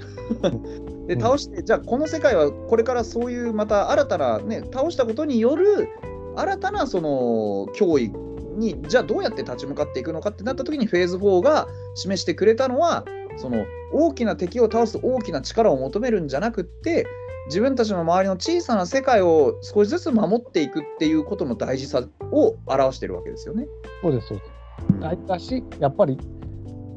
[1.07, 1.21] でうん。
[1.21, 5.89] 倒して、じゃあこの世界はこれからそういうまた新たなね倒したことによる
[6.35, 8.11] 新たなその脅威
[8.57, 13.05] にじゃあどうやって立ち向かっていくのかってなった時にフェーズ4が示してくれたのは
[13.37, 17.05] その大きな敵を倒す大きな力を求めるんじゃなくって
[17.47, 23.67] 自分たちの周りの小さな世界を少しずつ守っていくっていうことの大事さを表してるわけですよね。
[24.01, 24.51] そうですそうです。
[24.99, 26.17] 大事だしやっぱり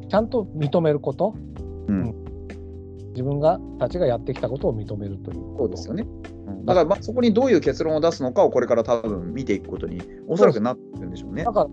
[0.09, 1.35] ちゃんと認めること、
[1.89, 2.15] うん
[3.11, 6.07] 自分がたちがやってきたことを認めるというそうですよね。
[6.67, 11.51] だからまあそこにどういう結論を出すのかをこれから多分見ていくことにおそらくなってるんでしょうねだ。
[11.51, 11.71] からフ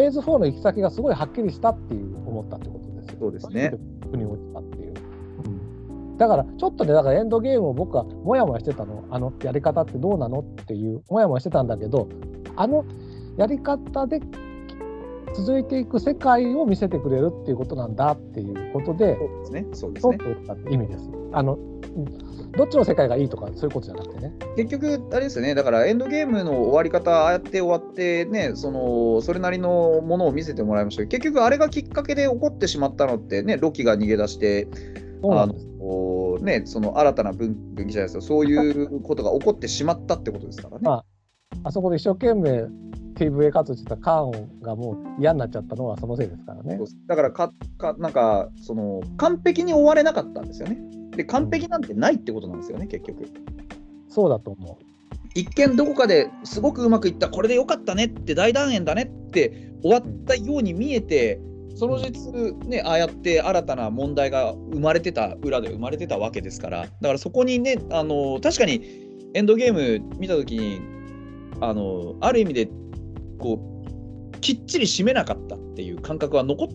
[0.00, 3.16] ェーズ4の行き先がすごいはっきりしたっていう思ったってことですよ。
[3.18, 3.74] そうですね。
[4.12, 4.94] 腑に落ちたっていう。
[6.18, 12.08] だからちょっとねだからエンドゲームを僕はモヤモヤしてたのあのやり方ってどうなのっていうモヤモヤしてたんだけど
[12.54, 12.84] あの
[13.36, 14.20] やり方で
[15.34, 19.66] 続いていく世界を見せてくれるっていうことなんだっていうことでそうですね。
[19.72, 21.10] そうです取ねって意味です。
[21.32, 24.32] あのうんどっちの世界がいいとかそういうことじゃなくてね。
[24.56, 34.68] 結局、あれですよね、だからエンドゲームの終わり方、ああやって終わってね、そのそれなりのものを見せてもらいましたけど、結局、あれがきっかけで起こってしまったのってね、ロキが逃げ出して、
[36.42, 40.82] ね、その新たな分分岐じゃないですか、そういうことが起こってしまったってことですからね。
[40.84, 41.04] ま
[41.64, 42.66] あそこで一生懸命
[43.14, 46.80] TVA 活動してたカーンがもう嫌になっちゃったのはそのせいですからね。
[47.06, 50.78] だからかか、なんかその、完璧に終われなかったんですよね。
[51.16, 53.24] で、完璧なんてないってことなんですよね、結局。
[54.08, 54.78] そうだと思
[55.34, 61.40] 一見どこかですごくうまくいった、これでよかったねって、大団円だねって終わったように見えて、
[61.74, 62.32] その実、
[62.66, 68.82] ね、ああやって新たな問題が生まれてた、裏で生まれてたわけですから、だからそこにね、あの確かに
[69.34, 70.80] エンドゲーム見たときに
[71.60, 72.68] あの、ある意味で
[73.38, 73.58] こ
[74.34, 76.68] うきっちり締めなかったっていう感覚は残っ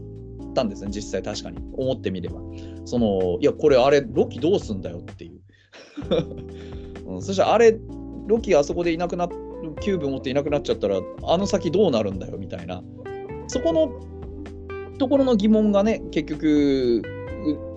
[0.57, 2.41] たんですね、実際確かに、思ってみれば。
[2.85, 5.39] そのいや、これ、あれ、ロキどうすんだよっていう。
[7.05, 7.77] うん、そしたらあれ
[8.27, 9.29] ロキあそこでいなくなっ
[9.79, 12.83] キューブ持っていなくなっちゃったらあの先どうなるんだよみたいな
[13.47, 13.89] そこの
[14.97, 17.01] ところの疑問がね結局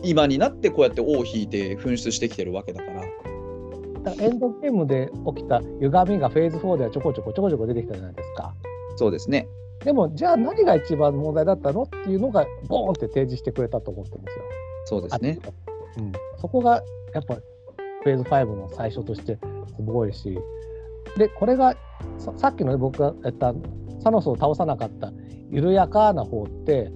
[0.02, 3.00] 今になってこうやって尾を引いて噴出してきてるわけだから。
[4.02, 8.54] だからエンドゲームで起きた歪みがフェーズ4ではちょこちょこちょこちょこ出てきたじゃないですか。
[8.96, 9.46] そうですね。
[9.84, 14.44] でもじゃあ何が一番問題だったのっていうのがボーンって提示してくれたと思ってるんですよ。
[14.86, 15.38] そうですね。
[15.98, 16.82] うん、そこが
[17.14, 19.38] やっぱフェーズ5の最初として
[19.76, 20.38] すごいし
[21.16, 21.74] でこれが
[22.18, 23.54] ささっきの、ね、僕が言った
[24.02, 25.12] サノスを倒さなかった
[25.50, 26.90] 緩やかな方って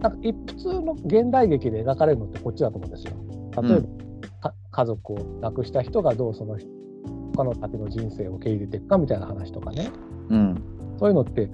[0.00, 3.12] なんか一普通の現代劇で描かれるのってこっちだと思うんですよ。
[3.62, 4.02] 例えば、うん
[4.42, 6.58] か家族を亡くした人がどうその
[7.34, 9.90] 他の先の人生を受け入れていくかみたいな話とかね
[10.28, 10.62] うん。
[10.98, 11.48] そういうのって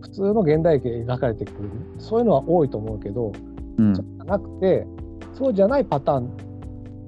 [0.00, 3.32] 普通の現代劇で描かれてくるそういうのは多いと思うけど、
[3.78, 4.86] うんじゃなくて
[5.34, 6.30] そうじゃないパターン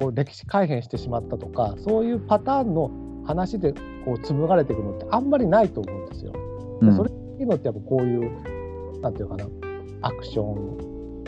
[0.03, 2.91] を歴史改変してしまったとかそういうパターンの
[3.27, 3.73] 話で
[4.05, 6.33] こう紡がれていくのってあんまりないと思うんですよ。
[6.81, 7.11] でそれ
[7.41, 9.47] いいのってやっぱこういうなんていうかな
[10.03, 11.25] アクション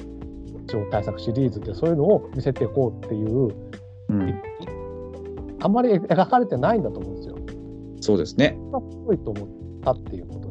[0.69, 3.51] 超大作シリーズでそういうのを見せていこうっていう
[4.09, 4.43] うん、
[5.61, 7.37] あんまり描かれてないんだと思うんですよ。
[8.01, 8.59] そうですね。
[8.91, 9.49] すごいと思っ
[9.83, 10.42] たっていうこと。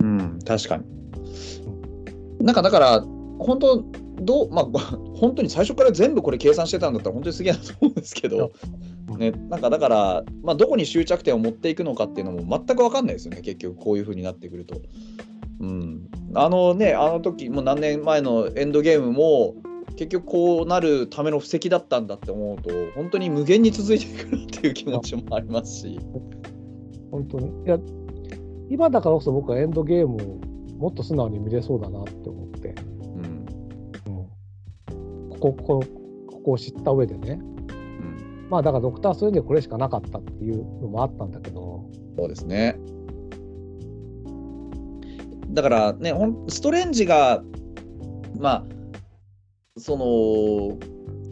[0.00, 0.84] うん、確かに。
[2.40, 3.00] なんかだから、
[3.38, 3.84] 本当、
[4.20, 4.64] どう、まあ、
[5.14, 8.52] 本当に最初から全部これ計算してたんだったら、本当にすげえなと思うんですけど、
[9.18, 14.80] ね、なんかだから、まあ、どこに終着点を持っていくのかっていうのも全く分かんないですよね、結局、こういう風になってくると。
[15.60, 19.54] うん、あのね、あの時もう何年前のエンドゲームも、
[19.96, 25.98] 結局こうなるための布石だったんだって思うと、本当に無限に続いていくなっていう気持ちもありますし。
[27.10, 27.48] 本当に。
[27.48, 27.78] いや、
[28.70, 30.40] 今だからこそ僕はエンドゲームを
[30.78, 32.74] もっと素直に見れそうだなって思って、
[34.06, 34.28] うん。
[35.30, 35.84] うん、ここここ
[36.26, 42.78] ここを知った上でね、うん、まあだからドクター・ストレンジはこれしかなかったっていうのもあったんだけど、そうですね。
[45.50, 46.14] だからね、
[46.48, 47.42] ストレンジが、
[48.38, 48.64] まあ、
[49.78, 50.78] その、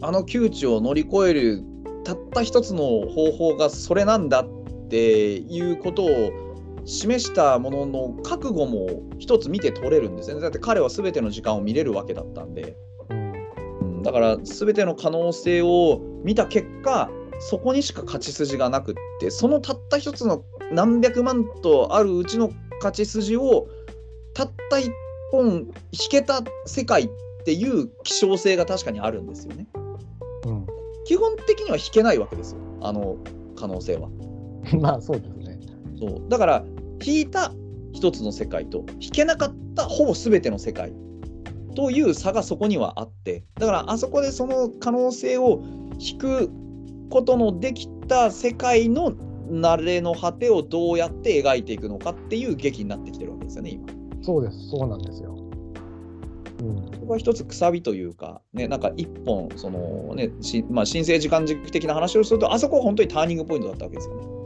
[0.05, 1.63] あの窮地を乗り越える
[2.03, 6.07] たった一つの方法がそれなんだっていうことを
[6.87, 10.41] 示したものの覚悟も一つ見て取れるんですよね。
[10.41, 12.77] だって彼は全ての時間を見れるわけだったんで。
[13.09, 13.31] うん、
[13.97, 17.09] うんだから全ての可能性を見た結果
[17.39, 23.67] そこにしか勝ち筋がなくってそのたった一つの何百万とあるうちの勝ち筋を
[24.33, 24.91] たった一
[25.31, 27.09] 本引けた世界っ
[27.45, 29.67] ていう希少性が確かにあるんですよね。
[30.45, 30.67] うん、
[31.05, 33.17] 基本的には引けないわけですよあの
[33.57, 34.09] 可能性は。
[34.79, 35.59] まあそうですね。
[35.99, 36.65] そうだから
[37.03, 37.51] 引いた
[37.93, 40.93] 一つの世界と引けなかったほぼ全ての世界
[41.75, 45.63] という差がそこにはあってだからあそこでその可能性を
[45.99, 46.49] 引く
[47.09, 49.13] ことのできた世界の
[49.49, 53.87] 慣れの果てをどうやって描いていくのかっていう劇になってきてるわけですよね今。
[54.21, 55.37] そうです、そうなんですよ。
[56.59, 64.36] うん、ここは一つくさびというか、ね、なんか一本その、ねしまあ、新生時間軸的な話をするとあそこは本当にターニングポイントだったわけですよね。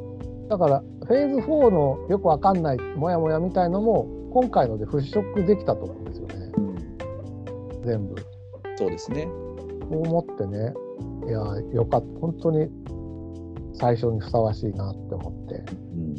[0.51, 6.51] だからフェーズ4のよくわかんないモヤモヤみたいのも今回ので払拭できたと思うんですよね、
[7.85, 8.15] 全部。
[8.75, 9.29] そうですね。
[9.89, 10.73] そう思ってね、
[11.25, 11.39] いや、
[11.73, 12.67] よかった、本当に
[13.75, 16.15] 最初にふさわしいなって思って、うん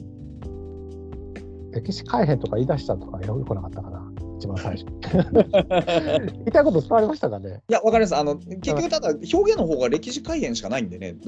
[1.72, 4.86] 歴史改変とか言い出したとかよくなかったかな、一番最初。
[6.32, 7.62] 言いたいこと伝わりましたかね？
[7.68, 8.16] いや、わかります。
[8.16, 11.16] あの、結局、ただ、表現の方が歴史改変しかないんでね。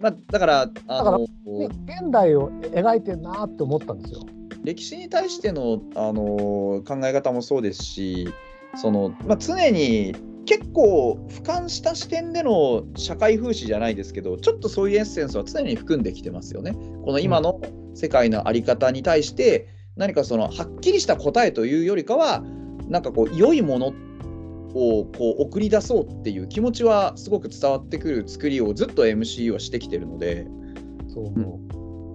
[0.00, 4.20] まあ、だから、あの、で現代を描いてんなって思ったんですよ。
[4.64, 8.28] 歴史に対しての、あの考え方もそうですし、
[8.76, 10.14] その、まあ、常に
[10.46, 16.72] 結構俯瞰した視点での社会風刺じゃないですけど、ちょっとそういうエッセンスは常に含んできてますよね。
[17.04, 17.60] この今の
[17.94, 22.42] 世界のあり方に対して、何かそのはっきりした答えというよりかは、
[22.88, 23.92] なんかこう、良いもの
[24.74, 30.46] をこう送り出そうっていう気持ちはすごく伝わってくる作りをずっと MC はしてきてるので、
[31.08, 31.60] そう思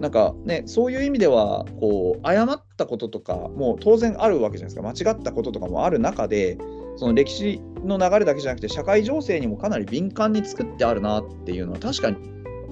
[0.00, 5.06] なんかね、そういう意味では、こう、誤ったこととかも当然あるわけじゃないですか。
[5.06, 6.58] 間違ったこととかもある中で、
[6.96, 12.16] その歴史の流れだけじゃなくて、社会情勢にもかなり敏感に作ってあるなっていうのは確かに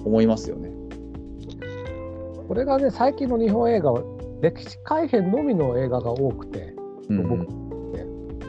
[0.03, 0.69] 思いますよね。
[0.69, 4.03] うこれがね、最近の日本映画は
[4.41, 6.75] 歴史改変のみの映画が多くて、
[7.09, 7.65] うん僕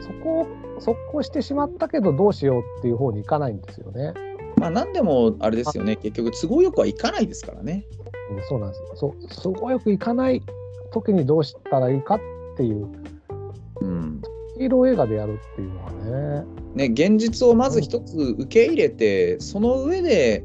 [0.03, 4.13] そこを速攻してしまったけどどうしようっていう方に行かないんですよね。
[4.57, 7.85] まあ、何でもあれですよね、結局、都合よくはいかないですからね。
[8.35, 8.87] でそうなんですよ。
[8.95, 10.41] そう、すごよくいかない
[10.91, 12.19] 時にどうしたらいいかっ
[12.57, 12.87] ていう、
[13.81, 14.21] うん
[14.57, 15.91] ヒーロー映画でやるっていうのは
[16.41, 16.87] ね。
[16.87, 20.43] ね、現実をまず一つ受け入れて、その上で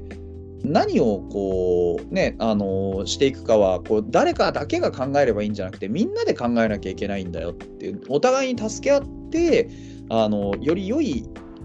[0.65, 9.69] 何をこうねあのしていくかはこう誰かだけが考えればいいんじゃなくてみんなで考えなきゃいけないんだよっていうお互いに助け合って
[10.11, 11.25] あのより良い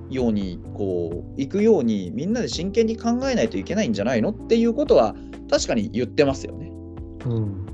[0.09, 5.15] ようにこういくようにみんなで真剣に考えないといけないんじゃないのっていうことは
[5.49, 6.71] 確かに言ってますよね。
[7.25, 7.33] うん。
[7.33, 7.67] うん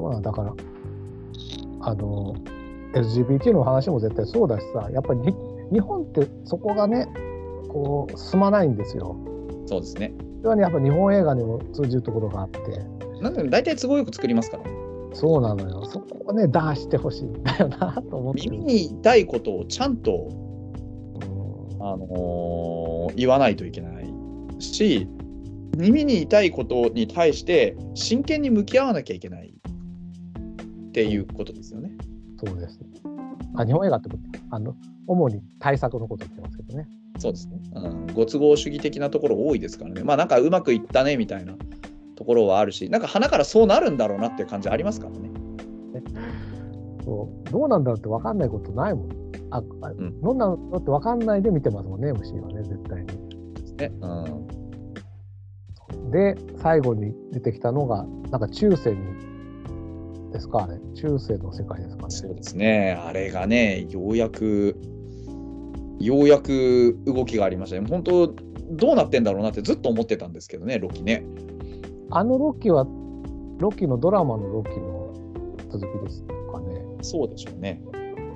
[0.00, 0.54] そうなんだから、
[1.82, 2.34] あの、
[2.94, 5.34] LGBT の話も絶対そうだしさ、やっぱりに
[5.72, 7.06] 日本ってそこがね、
[7.68, 9.14] こう、進まないんですよ。
[9.66, 10.14] そうですね。
[10.38, 12.60] それはね、やっぱ日本映画にも通じるところがあって、
[13.20, 14.70] なんで大体都合よく作りますからね。
[15.12, 15.84] そうなのよ。
[15.84, 18.50] そこをね、出してほしいんだよなと思ってる。
[18.52, 24.14] 耳に痛いことをちゃんと、うんあのー言わないといけない
[24.60, 25.08] し
[25.76, 29.52] 耳に痛いことに対して真剣に向き合わなきゃいけない
[30.88, 31.90] っていうことですよね。
[32.44, 32.80] そうです。
[33.56, 34.08] あ日本映画って
[34.50, 34.74] あの
[35.06, 36.88] 主に対策のこと言ってますけどね。
[37.18, 38.06] そうですね、うん。
[38.08, 40.02] ご都合主義的なところ多いですからね。
[40.02, 41.54] まあなんかうまくいったねみたいな
[42.20, 45.30] ところはあるし、なんか鼻からそうなるんだろうなっていう感じありますからね。
[47.02, 49.08] そうどうなんだろうって分かんないことないもん。
[49.50, 53.06] ああんどんなのって分かんないで見てますもんね、MC はね、絶対に。
[53.06, 53.14] で
[53.66, 54.06] すねう
[56.08, 58.98] ん、で、最後に出てきたのが、なんか中世に、
[60.30, 60.78] ですか、あれ。
[60.94, 62.10] 中世の世界ですかね。
[62.10, 62.98] そうですね。
[63.02, 64.78] あれがね、ようやく、
[65.98, 67.86] ようやく動きがありましたね。
[67.88, 68.34] 本当、
[68.72, 71.24] どうなってんだろうなってずっと思ってたんですけどね、ロキね。
[72.10, 72.86] あのロキは、
[73.58, 75.12] ロキのドラマのロキの
[75.70, 76.84] 続きですかね。
[77.02, 77.82] そうでしょうね。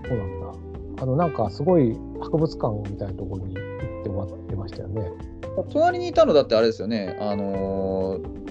[0.07, 1.03] そうなんだ。
[1.03, 5.11] あの、なんかすごい博物館みたいなところに行って終わってましたよね。
[5.73, 7.17] 隣にいたのだってあれですよね。
[7.21, 8.45] あのー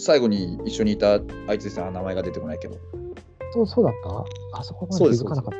[0.00, 1.14] 最後に一緒にいた
[1.48, 2.76] あいつですね、あ名前が出てこないけど。
[3.52, 3.94] そうそうだっ
[4.52, 4.58] た？
[4.60, 5.56] あそこまで気づかなかった。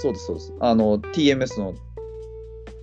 [0.00, 0.52] そうです、そうです。
[0.58, 1.72] あの、TMS の、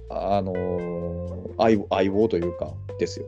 [0.09, 3.25] ああのー相棒というか、ですよ。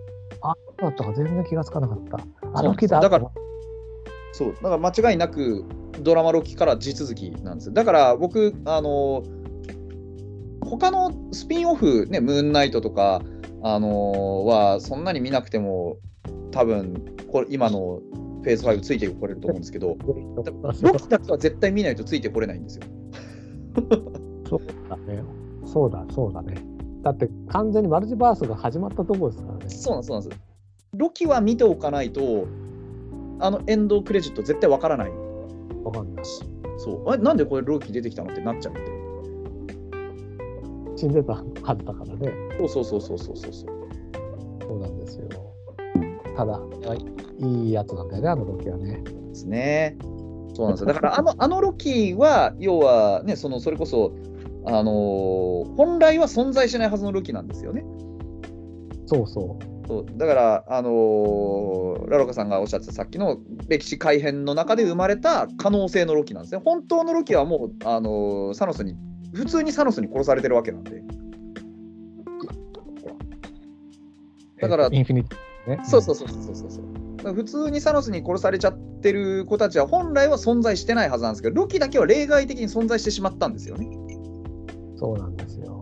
[0.77, 2.19] だったか全然気がつかなかった。
[2.53, 3.31] あの木だだから
[4.33, 5.63] そう、だから間違いなく
[6.01, 7.73] ドラマロキから地続きなんですよ。
[7.73, 9.23] だから僕、あの
[10.61, 13.21] 他のスピンオフ、ね、ムーンナイトとか、
[13.63, 15.97] あのはそんなに見なくても、
[16.51, 18.01] 多分これ今の
[18.43, 19.95] フェーズ5ついてこれると思うんですけど、
[20.81, 22.83] ロキだけは絶対見ないとついてこれないんですよ。
[24.49, 25.23] そうだね。
[25.65, 26.55] そうだ、そうだね。
[27.01, 29.69] だって完全にマルチバースが始まったところですからね。
[29.69, 30.41] そうなんです、そうなんです。
[30.97, 32.47] ロキは見ておかないと、
[33.39, 35.11] あのエンドクレジット絶対わからない
[35.83, 36.25] わかんない。
[36.77, 38.81] そうあれなんでこれロキ出てきたのってなっちゃうんで。
[40.97, 42.33] 死んでたはずだからね。
[42.57, 43.51] そうそうそうそうそうそう。
[44.61, 45.27] そうなんですよ。
[46.35, 46.59] ただ、
[47.39, 49.03] いいやつなんだよね、あのロキはね。
[49.03, 49.97] ですね。
[50.53, 50.87] そうなんですよ。
[50.87, 54.13] だからあのあのロキは要はねそのそれこそ
[54.65, 57.83] あのー本来は存在しないはずのロキなんですよね。
[59.05, 59.74] そうそう。
[59.87, 63.37] そうだからあのーラロカさんがおっしゃってたさっきの
[63.67, 66.61] 歴史改変の中で生まれた可能性のロキなんですね。
[66.63, 68.95] 本当のロキはもうあのーサノスに
[69.33, 71.03] 普通にサノスに殺されてるわけなんで。
[74.61, 75.83] だからえっとインフィニティね。
[75.83, 76.81] そうそうそうそうそうそ
[77.31, 77.33] う。
[77.33, 83.87] 普通にサノスに殺されちゃってる子たちは本来は存在してないはずなんですけど、ロキだけは例外的に存在してしまったんですよね。
[83.87, 84.05] うん
[84.97, 85.74] そうなんですよ。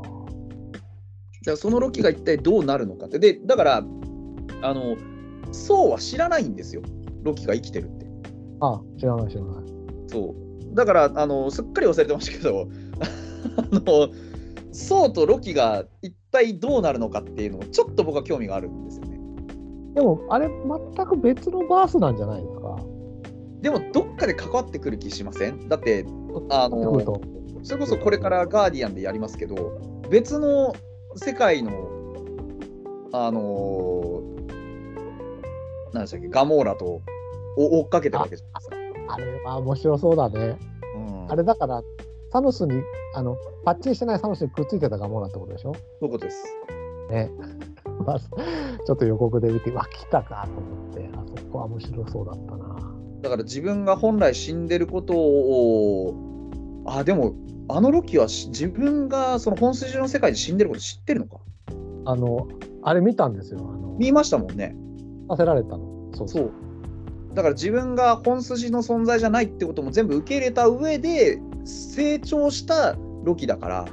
[1.44, 3.20] じゃあそのロキが一体どうなるのかって。
[3.20, 3.84] で、だから、
[4.62, 4.96] あの、
[5.52, 6.82] ソウは知らないんですよ。
[7.22, 8.08] ロキが生きてるって。
[8.62, 9.66] あ、知らない知らない。
[10.08, 10.34] そ
[10.72, 10.76] う。
[10.76, 12.68] だから、あの、すっかり忘れてましたけど、
[13.60, 14.10] あの、
[14.72, 19.20] ソウとロキが一体どうなるのかっていうのも、ちょっと僕は興味があるんですよね。
[19.96, 22.78] でも、あれ、全く別のバースなんじゃないですか。
[23.62, 25.68] でも、どっかで関わってくる気しません？
[25.68, 26.06] だって、
[26.50, 27.22] あの
[27.64, 29.78] それこそこれからガーディアンでやりますけど、
[30.10, 30.74] 別の
[31.16, 31.72] 世界の、
[33.12, 37.02] あのー、なんでしたっけ、ガモーラと
[37.58, 38.70] お追っかけてるわけじゃないです
[39.08, 39.14] か。
[39.14, 40.58] あれは面白そうだね。
[40.96, 41.84] うん、あれだから、
[42.32, 42.82] サノスに、
[43.16, 45.74] あの、パッチンしてないサノスにくっついてたガモーラってことでしょ？
[45.74, 46.44] そういうことです。
[47.12, 47.30] ね。
[48.06, 52.96] まあちょっと予告で見て、わ、来たかと思って、あそこは面白そうだったな。
[53.22, 56.16] だから自分が本来死んでることを、
[56.86, 57.34] あ、でも、
[57.70, 61.38] あのロキはし自分がその本筋の世界で死んでること知ってるのか？
[62.06, 62.48] あの、
[62.82, 63.60] あれ見たんですよ。
[63.60, 64.76] あの、見ましたもんね。
[65.30, 66.10] させられたの。
[66.14, 66.52] そうそう。
[67.34, 73.86] だから自分が本筋の存在じゃないってことも全部受け入れた上で成長したロキだから、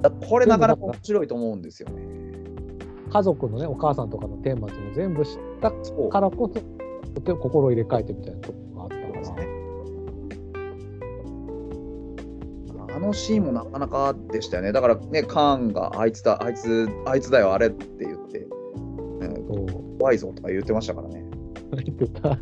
[0.00, 2.02] だこれなかなか面白いと思うんですよね。
[3.10, 6.60] 家族のね、お母さんとかの顛末も全部知ったからこそ、
[7.36, 8.96] 心を入れ替えてみたいなところがあった
[9.30, 9.51] から。
[12.94, 14.72] あのシーンもなかなかでしたよね。
[14.72, 18.46] だからね、カーンがあいつだ、あいつ、あいつだよ、あれって言って、ね、
[19.48, 21.24] そう怖いぞとか言ってましたからね。
[21.84, 22.36] 言ってた。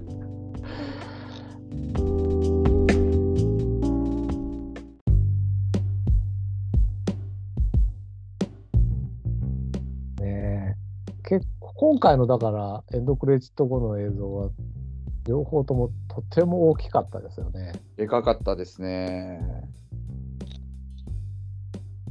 [10.21, 10.75] ねえ
[11.29, 14.51] 結構今回のだからエンドクレジット後の映像は
[15.27, 17.73] 両方ともとても大きかったですよね。
[17.97, 19.41] でかかったですね。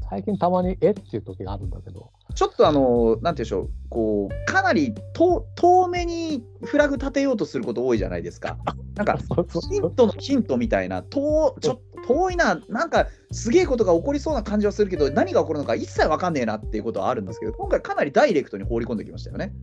[0.09, 0.91] 最近たまにえ？
[0.91, 2.11] っていう時があるんだけど。
[2.33, 8.57] ちょっとあの、なんていうんでしょう、こう、かなり遠遠目にフラグ立てようとすること多いじゃないですか。
[8.95, 9.17] なんか、
[9.69, 19.53] ヒントのヒントみたいな、遠ちょっと遠いな、なんかすげえことが起こりそうな感じはするけど、何が起こるのか一切わかんねえなっていうことはあるんですけど、今回かなりダイレクトに放り込んできましたよね。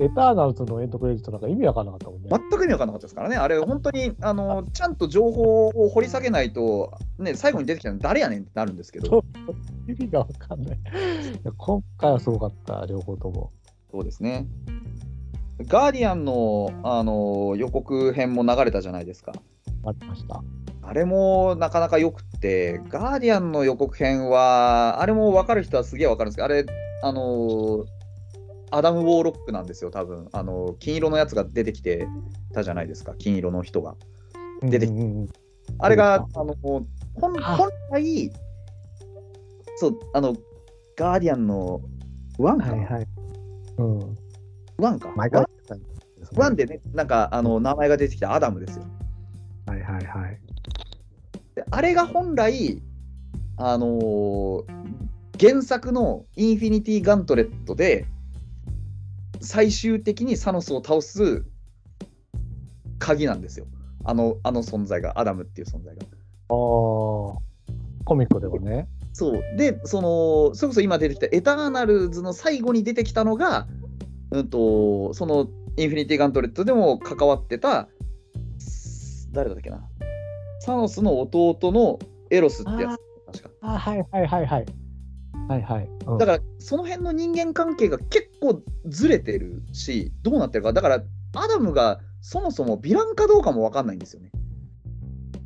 [0.00, 2.28] エターナルズのエンドクレジットなんか意味わかんなかったもんね。
[2.30, 9.22] 全く意味わかんなかったですからね、あれ、本当にあのちゃんと情報を掘り下げないと、ね、最後に出てきたの誰やねんってなるんですけど、
[9.86, 10.78] 意味がわかんない。
[10.78, 10.80] い
[11.44, 13.52] や今回はすごかった、両方とも。
[13.90, 14.46] そうですね。
[15.66, 19.32] ガーディアンのあの予告編も流れたじゃないですか。
[19.84, 20.42] ありました。
[20.82, 26.64] あれもなかなかよくって、ガーディアンの予告編は、あれも分かる人はすげえ分かるんですけど、あれ、
[27.02, 27.99] あのー
[28.70, 32.06] アダム・ウォーロックなんですよ、多分あの金色のやつが出てきて
[32.52, 33.96] たじゃないですか、金色の人が。
[34.62, 35.28] 出てきうんうんうん
[35.78, 36.86] あれが、そあの本
[37.42, 38.32] あ本来、
[39.76, 40.34] そう、あの、
[40.96, 41.80] ガーディアンの
[42.38, 43.06] ワンか、はいはい。
[43.78, 43.98] うん。
[44.78, 45.14] ワンか、
[46.34, 48.84] ワンでね、なんかあの名前が出てきたアダムですよ。
[49.66, 50.40] はいはいはい。
[51.54, 52.82] であれが本来、
[53.56, 54.64] あのー
[55.40, 58.04] 原作のインフィニティ・ガントレットで
[59.40, 61.44] 最終的にサノスを倒す
[62.98, 63.66] 鍵なんですよ。
[64.04, 66.02] あのあの存在が、アダムっていう存在が。
[66.02, 66.54] ああ、
[68.04, 68.88] コミックではね。
[69.12, 69.42] そう。
[69.56, 73.66] で、その、それこそ今出てきたエターナルズの最後に出てきたのが、
[74.30, 77.88] うんと、そのインフィニティ・ガントレットでも関わってた、
[79.32, 79.86] 誰だっけな。
[80.60, 81.98] サノスの弟の
[82.30, 82.96] エロスってや
[83.32, 83.50] つ、確か。
[83.62, 84.66] あはいはいはいはい。
[85.48, 85.88] はいはい。
[86.06, 90.72] うんだからその辺の人間関係が結構ずれてるしどうなってるか。
[90.72, 91.02] だから
[91.34, 94.30] アダムがそもそもヴィランかどうかも分かんないんですよね。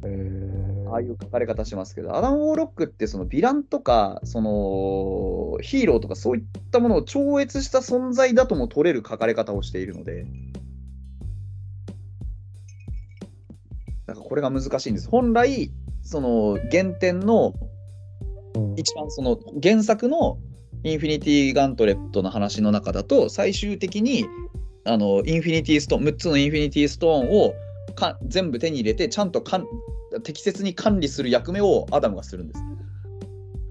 [0.04, 0.90] えー。
[0.90, 2.16] ああいう書かれ方しますけど。
[2.16, 10.26] アダム・ウォーロックってそのヴィランとかそのヒーローとかそういったものを超越した存在だとも取れる書かれ方をしているので。
[14.06, 15.08] だからこれが難しいんです。
[15.08, 15.70] 本来
[16.02, 17.54] その原典の
[18.54, 18.74] うん。
[18.76, 20.38] 一番その原作の
[20.84, 24.26] インフィニティ・ガントレットの話の中だと最終的に
[24.84, 27.54] あのインフィニティストーン6つのインフィニティストーンを
[27.94, 29.66] か全部手に入れてちゃんとかん
[30.22, 32.60] 適切に管理する役目をアダムがするんです。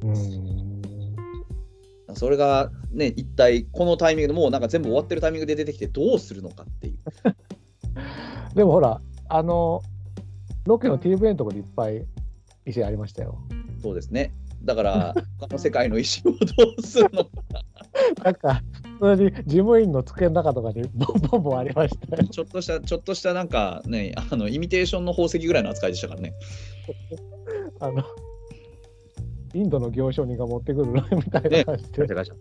[0.03, 0.43] うん
[2.15, 6.97] それがね一体このタイミングでもうなんか全部終わってるタイミングで出てきてどうするのかっていう。
[8.55, 9.81] でもほら、あの、
[10.65, 12.05] ロケの TVA のところでいっぱい
[12.65, 13.39] 石ありましたよ。
[13.81, 14.31] そうですね。
[14.63, 16.37] だから 他の世界の石をど
[16.77, 17.31] うするのか
[18.23, 18.61] なんか、
[18.99, 22.23] 普通に事務員の机の中とかにボンボンボンありましたよ。
[22.23, 26.33] ちょっとしたちょっとしたなんかねあのイミテーションの宝石ぐらいの扱いでしたからね。
[27.79, 28.03] あの、
[29.53, 32.35] インドの行商人が持ってくるみたいな感じで、ガチャガチャ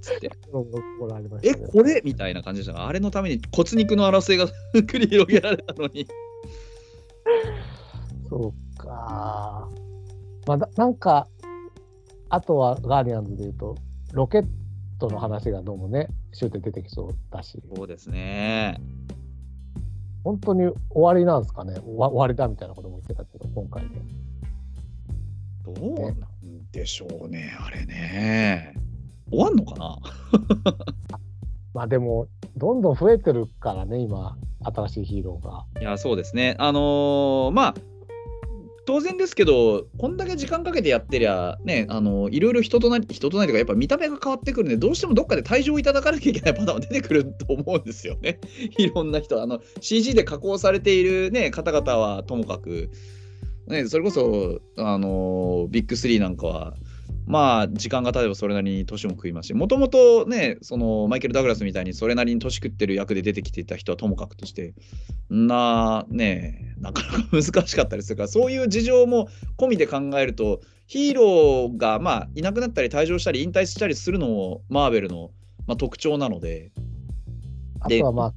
[1.43, 6.07] え、これみたいな感じでしたが、あれのために骨肉の争いが 繰り広げられたのに。
[8.29, 9.69] そうか。
[10.47, 11.29] まあ、ななんか、
[12.33, 13.77] あとはガーディアンズでいうと、
[14.15, 14.47] ロケッ
[14.99, 18.81] トの話がどうもね、シュートで出てきそうだし、そうですね。
[20.25, 23.91] 本当に終わりなんですかね、終わ終わりだみたいなことも言ってたけど、今回で。
[25.63, 26.17] どうなん
[26.73, 28.77] でしょうね、あれね。
[29.31, 29.99] 終わんのかな？
[31.75, 35.67] まあでも、どんどん増えてるからね、今、新しいヒーローが。
[35.83, 36.55] いや、そうですね。
[36.59, 37.75] あのーまあ、
[38.85, 48.41] 当然ですけど、こんだけ時間かけてやってりゃ、ね、あのいろいろ人となり、人となりとか、やっぱ見た目が変わってくるんで、どうしてもどっかで退場いただかなきゃいけないパターンは出てくると思うんですよね。
[48.79, 52.91] いろんな人、あの CG で加工されている、ね、方々はともかく、
[53.69, 56.75] ね、それこそ、あのビッグ3なんかは、
[57.27, 64.75] まあ、時間が経てばそれなりに年も食いますし、もともとね、そのマイケル・ダグラスみたいにそれなりに年食ってる役で出てきていた人はともかくとして、
[65.31, 75.31] な、ね、なかなか難しかったりするから、そういう事情も込みで考えると、ヒーローが、まあ、いなくなったり退場したり引退したりするのもマーベルの、
[75.67, 76.71] まあ、特徴なので、
[77.89, 78.35] であとはま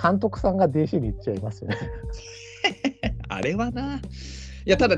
[0.00, 1.76] あ、監督さんが DC に行っちゃいますよね。
[3.28, 3.98] あれはな。
[3.98, 4.00] い
[4.64, 4.96] や、ただ、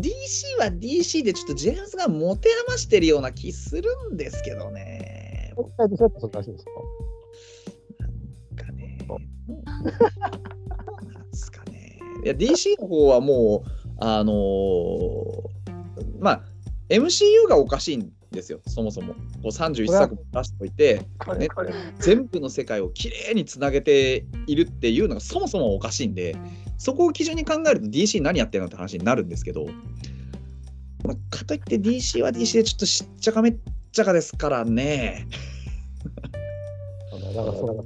[0.00, 5.52] DC は DC でちょっとジェームズが持て余してるような気するんですけどね。
[5.56, 6.70] 国際とセットするらしいですか
[7.98, 8.10] なん
[11.50, 11.98] かね。
[12.24, 15.56] いや、DC の方はもう、あのー
[16.18, 16.42] まあ、
[16.88, 19.14] MCU がおかしいんですよ、そもそも。
[19.14, 21.00] こう31作も出しておいて、
[21.38, 21.48] ね
[21.98, 26.36] 全部の世界をきれいにつなげているっていうのがそもそもおかしいんで、
[26.78, 29.66] そこを基準に考えると DC 何やってるのって話になるんですけど、
[31.04, 33.56] まあ、かといって DC は DC でちょっとしっちゃかめっ
[33.90, 35.26] ちゃかですからね。
[37.34, 37.82] だからそれが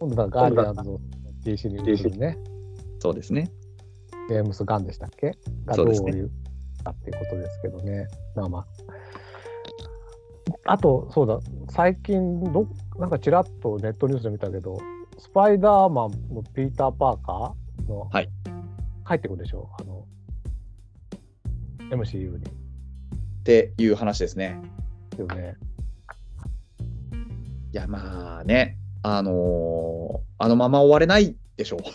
[0.00, 1.00] 今度はガーディアンズを
[1.44, 2.38] DC に移るね。
[3.00, 3.50] そうですね。
[4.28, 5.38] ジェームス・ガンでしたっけ？
[5.64, 6.30] がどうそうですねいう
[6.92, 8.08] かっていうことですけどね。
[8.34, 8.66] まあまあ。
[10.64, 11.38] あと、そうだ、
[11.70, 12.66] 最近ど、
[12.98, 14.78] なんかちらっとネットニュースで見たけど、
[15.18, 18.28] スパイダーマンのピーター・パーカーの、はい
[19.06, 19.70] 帰ってくるでしょ？
[19.80, 20.04] あの、
[21.90, 22.36] MCU に。
[22.36, 22.40] っ
[23.44, 24.60] ていう話ですね。
[25.18, 25.56] よね。
[27.72, 31.80] いや、まあね、あのーあのまま終われないでしょう。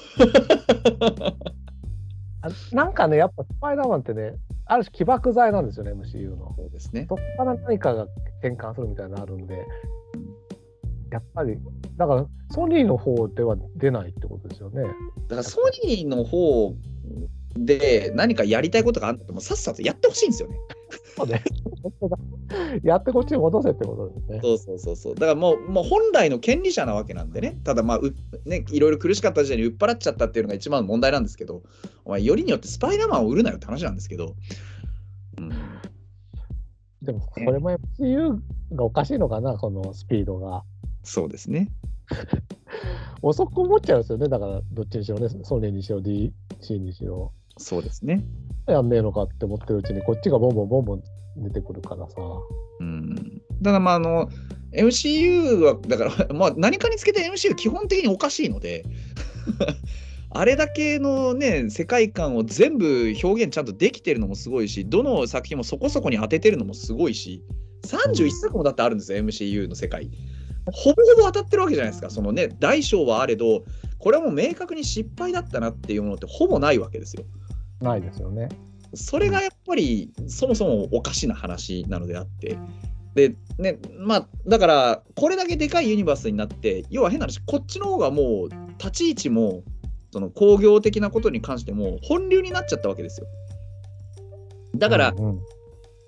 [2.41, 4.33] あなんかね、やっぱスパイダーマンってね、
[4.65, 6.53] ある種起爆剤なんですよね、MCU の。
[6.57, 7.05] そうですね。
[7.09, 8.03] そこから何かが
[8.41, 9.65] 転換するみたいなのあるんで、
[11.11, 11.57] やっぱり、
[11.97, 14.83] だからソニーの方では出ないってことですよね。
[14.83, 14.95] だか
[15.35, 16.73] らソニーの方
[17.55, 20.57] で何かやりたいことがあってもさっさとやってほしいんですよね。
[21.15, 21.43] そうね。
[22.83, 24.39] やってこっちに戻せってことですね。
[24.41, 25.15] そうそうそうそう。
[25.15, 27.59] だからもうもう本来の権利者なわけなんでね。
[27.63, 28.13] ただまあう
[28.45, 31.61] ねいろいろ苦しかった時代に売っ払っちゃったっていうのが一番の問題なんですけど、
[32.05, 34.35] お前よりによってスパイダーマンを売るなよって話なんですけど。
[35.37, 35.49] うん、
[37.01, 38.39] でも、これも MCU
[38.73, 40.63] がおかしいのかな、このスピードが。
[41.03, 41.69] そうですね。
[43.21, 47.31] 遅く思っちゃうんですよね、だから、どっちにしろね、ソニーにしろ、DC にしろ。
[47.57, 48.23] そうですね。
[48.67, 51.03] やんねえのかって思ってるうちに、こっちがボンボンボンボン
[51.37, 52.15] 出てくるからさ。
[52.79, 53.41] うん。
[53.63, 54.29] ただまああの
[54.73, 58.83] MCU はだからまあ何かにつけて MCU 基本的におかしいので。
[60.35, 67.43] あれだけのね世界観を全部表現ちゃんとできてるのもすごいしどの作品もそこそこに当ててるのもすごいし
[67.85, 70.09] 31作もだってあるんですよ MCU の世界
[70.71, 73.63] ほぼほぼ当たってるわけじゃないですかそのね大小はあれど
[73.99, 77.25] これはもう明確に失敗だったなっていうものってほぼないわけですよ
[77.83, 78.49] ないですよね。
[78.95, 82.57] それがやっぱりそもそもおかしな話なのであって。
[83.15, 88.49] でねまあだからこれだけでかいユニバースになって要は変な話こっちの方がもう
[88.79, 89.63] 立ち位置も
[90.11, 93.27] その工業的なことに関しても本流になっちゃったわけですよ。
[94.75, 95.39] だからうんうん。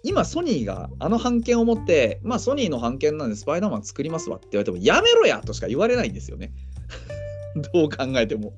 [0.07, 6.53] 今ソニーがあの版権を持ってまあソニーの版権なんでスパイダーマン作りますわって言われてもやめろやとしか言われないんですよね。
[7.73, 8.53] どう考えても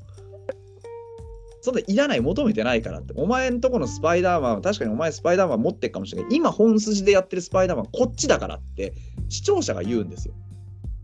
[1.61, 3.13] そんないらない求めてないからって。
[3.15, 6.35] お前んとこのスパイダーマンは確かにお前スパイダーマン持ってるかもしれない。
[6.35, 8.93] 今本筋でやってるスパイダーマンこっちだからって
[9.29, 10.33] 視聴者が言うんですよ。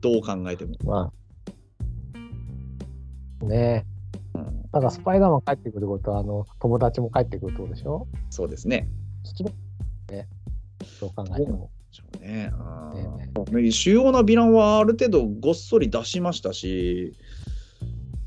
[0.02, 1.12] どう考えても、ま
[3.42, 3.46] あ。
[3.46, 3.86] ね
[4.36, 4.38] え。
[4.38, 4.62] うん。
[4.64, 8.08] だからスパイダーマン帰ってくることは、あの、友達も帰ってくるってことでしょ？
[8.30, 8.88] そうですね。
[10.12, 10.28] ね。
[11.00, 11.70] そう考えても。
[12.22, 12.52] ね。
[12.54, 13.52] あー。
[13.52, 17.14] ねね主要なヴィランはある程度ごっそり出しましたし、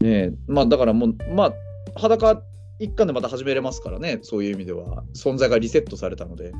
[0.00, 1.52] ねえ、まあだからもう、まあ、
[1.96, 2.42] 裸
[2.78, 6.52] 一貫でまた始めれますからね、そういう意味では、存在がリセットされたので、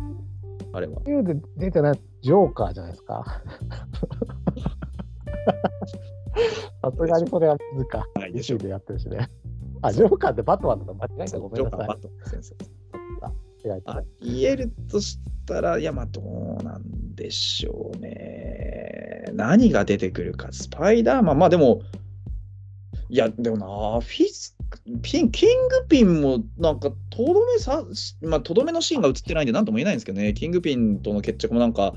[0.72, 1.00] あれは。
[1.02, 1.12] で
[1.56, 3.24] 出てないジョーカーじゃないですか。
[6.82, 8.04] さすがにそれは無理か。
[8.14, 9.30] ないでやってるしね。
[9.82, 11.38] あ、ジョーカーってバットマンだと間違えた。
[11.38, 11.96] ごめんなさいジョーカーバ。
[11.96, 12.54] ット先生。
[13.64, 16.22] 間違えたあ言えるとしたら、いや、まあ、ど
[16.60, 19.24] うなんでしょうね。
[19.32, 21.82] 何が出てくるか、スパイダーマン、まあでも、
[23.08, 23.66] いや、でもな、
[24.00, 24.55] フィス
[25.02, 27.84] ピン、キングピンもなんか、とどめさ、
[28.22, 31.94] まあ、とどめのシーンが映ってないんで、なんとも言えないんですけどね、キングピンとの決着もなんか、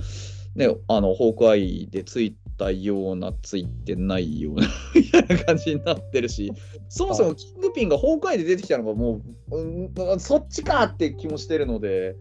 [0.56, 6.52] ね、あの、ホークアイでついたような、ついてないような、みたいな感じになってるし、
[6.90, 9.22] そもそもキングピンがホークアイで出てきたのがも
[9.52, 12.16] う、うん、そっちかって気もしてるので、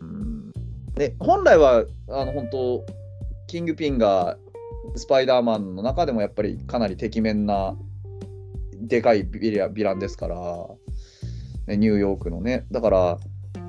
[0.00, 0.52] うん、
[0.94, 2.84] で本来は、あの、本当
[3.46, 4.36] キングピンが
[4.96, 7.76] スパイダーマンの中でもやっぱりかなりてきめんな
[8.80, 10.36] でかいビラヴィランですから、
[11.66, 12.66] ね、ニューヨークのね。
[12.70, 13.18] だから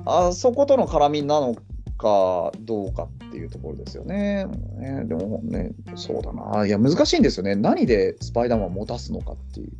[0.04, 1.54] あそことの絡みなの
[1.98, 4.46] かどうかっていうところですよね。
[4.78, 6.66] ねでもねそうだな。
[6.66, 7.56] いや難しいんですよね。
[7.56, 9.72] 何でスパイダーマンを持たすのかっていう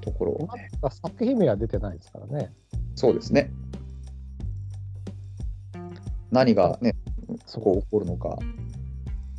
[0.00, 0.70] ところをね。
[0.90, 2.52] 作品名は出てないですからね。
[2.94, 3.50] そうですね。
[6.30, 6.94] 何がね
[7.46, 8.36] そこ起こるのか。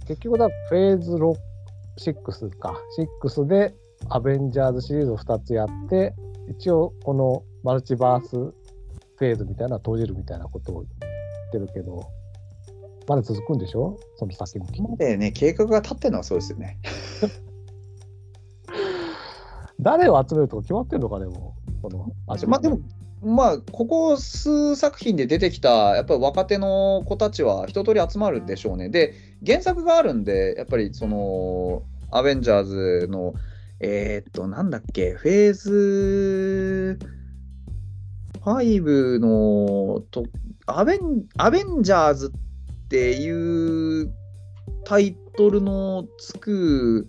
[0.07, 1.35] 結局だ、フェーズ6
[1.97, 2.79] 6か。
[2.97, 3.75] 6で
[4.09, 6.13] アベンジャーズシリーズを2つやって、
[6.49, 10.91] 一応このマルチバースフェーズみたいな閉じるみたいなことを言っ
[11.51, 12.07] てるけど、
[13.07, 13.97] まだ続くんでしょ？
[14.17, 14.67] その先も。
[14.73, 16.77] 今までね、計画が立ってるのはそうですよね。
[19.79, 21.81] 誰を集めるとか決まってるのかね、もう。
[21.81, 22.11] この
[22.47, 22.79] まあでも、
[23.23, 28.89] まあ、ここ数作品で出てきた、やっぱり若手の子たちは一通り集まるでしょうね。
[28.89, 29.13] で、
[29.45, 33.33] 原作があるんで、やっぱりその、アベンジャーズの、
[33.79, 36.99] えーっと、なんだっけ、フェーズ
[38.41, 40.25] 5のと
[40.65, 42.33] アベン、アベンジャーズ
[42.85, 44.13] っていう
[44.85, 47.07] タイトルのつく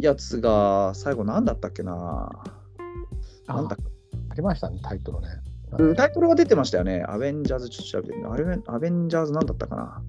[0.00, 2.28] やつが、最後なんだったっけな。
[3.46, 3.84] なんだっけ
[4.30, 5.28] ありましたね、タイトルね。
[5.78, 7.04] うんタイトルが出てましたよね。
[7.06, 10.02] アベンジャーズ、ちょっと調べてみるアベンアベンジャーズなんだったかな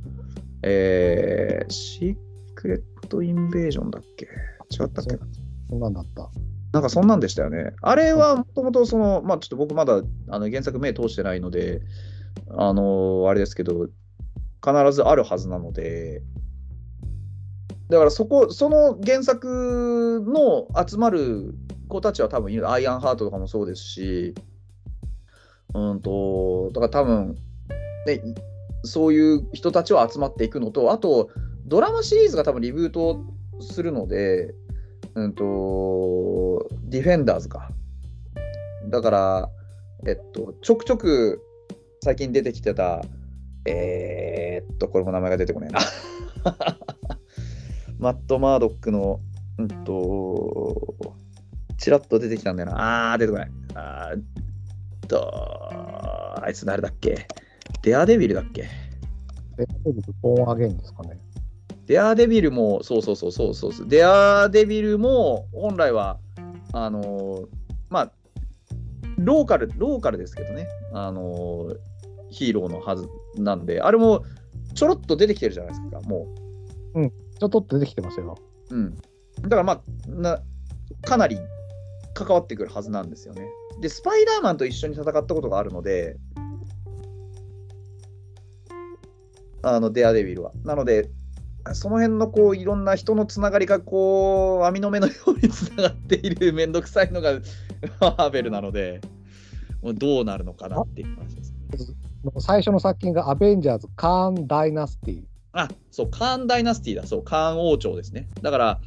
[0.62, 2.18] えー、シー
[2.56, 4.26] クレットインベージョンだっけ
[4.72, 5.26] 違ったっけな
[5.70, 6.30] そんなんだった。
[6.72, 7.74] なんかそんなんでしたよね。
[7.82, 11.82] あれはもともとその、まあちょっと僕まだあの原作目通してないので、
[12.52, 13.88] あのあれですけど、
[14.64, 16.22] 必ずあるはずなので、
[17.90, 21.56] だからそこ、その原作の集まる
[21.88, 24.36] 子たちは多分いる、アイアンハートとかもそうですし、
[25.74, 27.36] うんと、だから多分、
[28.06, 28.20] ね、い
[28.84, 31.30] そういう人たちは集まっていくのと、あと、
[31.66, 33.22] ドラマシリーズが多分リブート
[33.60, 34.54] するので、
[35.20, 37.70] うんと、ディフェンダーズか。
[38.90, 39.50] だから、
[40.08, 41.42] えっと、ちょくちょく
[42.02, 43.04] 最近出てきてた、
[43.66, 45.80] えーっと、これも名前が出てこないな。
[48.00, 49.20] マット・マードックの、
[49.58, 50.96] うんと、
[51.78, 53.12] ちらっと出てきたんだよな。
[53.12, 53.52] あー、出てこない。
[53.76, 54.24] あーっ
[55.10, 57.28] と、あいつ誰だっけ？
[57.82, 58.68] デアデビルだっけ？
[59.58, 59.66] え、
[60.22, 61.20] ボーンアゲインですかね。
[61.90, 63.88] デアデビルも、そうそうそうそうそう。
[63.88, 66.20] デアデビルも、本来は、
[66.72, 67.48] あのー
[67.90, 68.12] まあ、
[69.18, 71.78] ローカル、ローカルですけどね、あのー
[72.30, 74.24] ヒーローのはずなんで、あれも
[74.76, 76.28] ちょろっと出てきてるじゃないですか、も
[77.40, 78.38] ちょっと出てきてますよ。
[78.70, 78.76] う。
[78.76, 78.96] うん。
[79.42, 80.44] だからまあ、な
[81.02, 81.40] かなり
[82.14, 83.50] 関わってくるはずなんですよね。
[83.82, 86.18] で、スパイダーマンと一緒に戦ったことがあるので、
[89.64, 90.52] あのデアデビルは。
[90.64, 91.10] なので、
[91.74, 97.34] その辺のこういろんな人のつながりがこう網の目のようにつながっているめんどくさいのが
[98.00, 99.02] マーベルなので、
[99.82, 101.52] もうどうなるのかなっていう話です。
[101.52, 102.00] ね。
[102.40, 105.24] 最初の作品がアベンジャーズ・カーン・ダイナスティ。
[105.54, 108.28] あそう、カーンダイナスティだ、そう、カーン王朝ですね。
[108.42, 108.82] だから、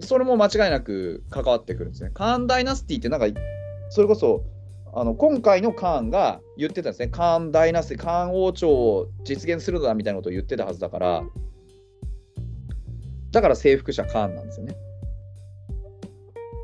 [0.00, 1.92] それも間違いなく関わってくるん。
[1.92, 2.10] ですね。
[2.12, 3.20] カーンダイナスティって、なん。
[3.20, 3.26] か、
[3.90, 4.44] それこそ、
[4.94, 6.92] あの今回のカーンが言ってたん。
[6.92, 7.08] ですね。
[7.08, 11.22] カーンダイナスティ、カーン王朝を実現するのだみたいなことを言ってたはずだから、
[13.32, 14.76] だから征服者カーンなんですよね。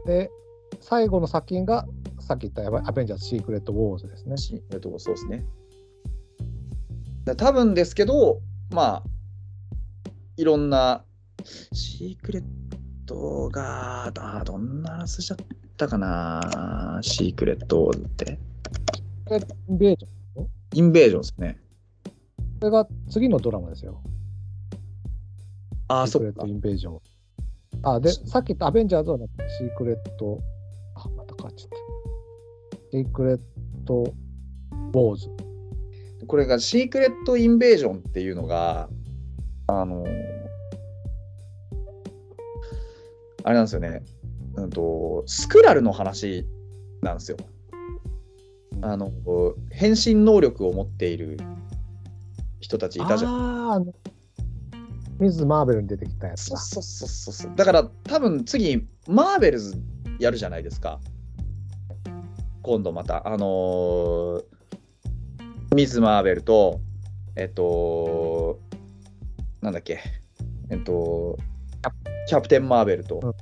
[0.06, 0.30] で、
[0.80, 1.86] 最後の作品が、
[2.20, 4.36] さっき言ったアベンジャーズ・シークレット・ウォーズですね。
[4.36, 5.44] しえっと、そうですね。
[7.24, 8.40] だ多分ですけど、
[8.70, 9.02] まあ、
[10.36, 11.04] いろんな
[11.72, 12.44] シークレッ
[13.06, 15.36] トが、あどんな話しちゃっ
[15.76, 18.38] たかな、シークレットって。
[19.68, 20.48] インベージョン。
[20.74, 21.58] インベージョンですね。
[22.60, 24.02] これが次のドラマですよ。
[25.88, 26.52] ああ、そっかイ。
[26.52, 27.00] ンベージョン。
[27.82, 30.38] あ、で、さっき言ったアベンジャーズはなんかシークレット、
[30.94, 31.76] あ、また変わっちゃった。
[32.92, 33.40] シークレッ
[33.86, 35.28] ト・ウォーズ。
[36.26, 38.88] これがシークレット・インベージョンっていうのが、
[39.66, 40.04] あの
[43.44, 44.02] あれなんですよね、
[44.56, 46.46] うんと、スクラルの話
[47.02, 47.36] なんですよ。
[48.80, 49.10] あの
[49.70, 51.36] 変身能力を持っている
[52.60, 53.72] 人たちいたじゃん。
[53.72, 53.80] あ
[55.18, 56.56] ミズ・マーベルに出てきたやつだ。
[56.56, 57.52] そうそうそうそう。
[57.56, 59.80] だから多分次、マーベルズ
[60.18, 61.00] やるじゃないですか。
[62.62, 63.26] 今度また。
[63.26, 64.44] あのー
[65.74, 66.80] ミズ・マーベルと、
[67.36, 68.58] えっと、
[69.60, 70.00] なんだっけ、
[70.70, 71.36] えっと、
[72.26, 73.20] キャプテン・マーベルと。
[73.22, 73.32] うん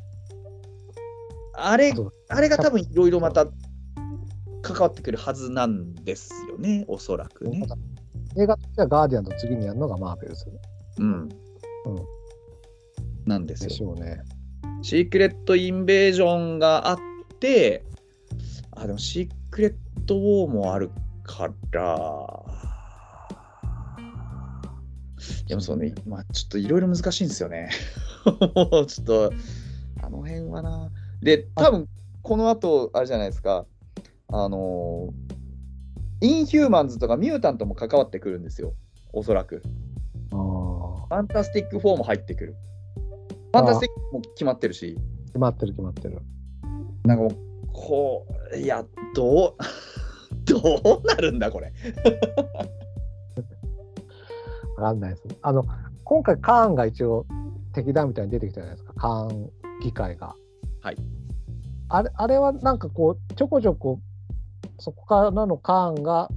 [1.58, 1.94] あれ
[2.28, 3.46] あれが多分いろいろまた
[4.60, 7.62] 関わってくるはずなんですよね、おそらくね。
[8.36, 10.44] 映画としてはガーディアンと次にやるのがマーベルズ
[10.98, 11.28] うん。
[13.26, 13.74] なんですよで。
[13.74, 14.20] しょうね。
[14.82, 16.98] シークレットインベージョンがあっ
[17.40, 17.84] て、
[18.72, 19.74] あ、でもシークレッ
[20.06, 20.90] トウォーもある
[21.24, 22.44] から、
[25.48, 27.70] でもそうね、まあちょっといろいろ難しいんですよね。
[28.24, 29.32] も うちょっと、
[30.02, 30.90] あの辺はな。
[31.20, 31.88] で、多分
[32.22, 33.66] この後、あれじゃないですか、
[34.28, 35.08] あの、
[36.20, 38.74] インヒューマンズとかミュータントも関わってくるんですよ、
[39.12, 39.62] おそらく。
[41.08, 42.56] ファンタスティック4も入ってくる。
[43.52, 46.20] ファンタスティックも決まってるし、決まってる決まってる。
[47.04, 47.36] なんかもう、
[47.72, 48.84] こういや
[49.14, 49.54] どう
[50.44, 50.56] ど
[51.02, 51.72] うなるんだこれ
[54.76, 55.22] わかんないです。
[55.42, 55.64] あの、
[56.04, 57.26] 今回カーンが一応
[57.72, 59.50] 敵だみたいに出てきたじゃないですか、カーン
[59.82, 60.34] 議会が。
[60.80, 60.96] はい。
[61.88, 64.00] あれあれはなんかこう、ちょこちょこ、
[64.78, 66.28] そこからのカーンが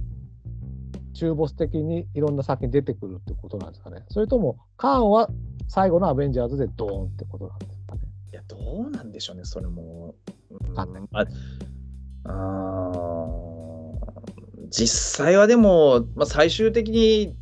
[1.12, 4.04] 中ボス的にいろんな作品に出てくるってことなんですかね。
[4.08, 5.28] それとも、カーンは
[5.68, 8.00] 最後のアベンジャーズでドーンってことなんですかね。
[8.32, 8.56] いやど
[8.86, 10.14] うなんでしょうねそれも。
[10.50, 10.78] うん。
[10.78, 10.86] あ
[12.24, 13.60] あー
[14.70, 17.34] 実際はでも、まあ、最終的に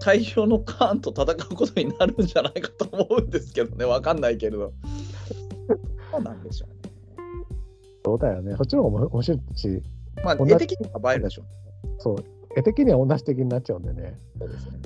[0.00, 3.84] 大量のカーンと戦うことになるんじゃないかと思うんですけどね。
[3.84, 4.72] わかんないけれど。
[6.12, 6.76] どうなんでしょうね。
[8.04, 8.54] そうだよね。
[8.56, 9.82] そっちの方が面白いし、
[10.24, 11.44] まあ絵的には映えるでしょう
[11.98, 12.24] そう、
[12.56, 14.18] 絵的には同じ的になっちゃうんでね。
[14.38, 14.78] そうですね。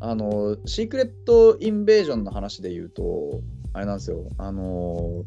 [0.00, 3.40] あの、シークレット・インベージョンの話で言うと、
[3.72, 5.24] あれなんですよ、あの、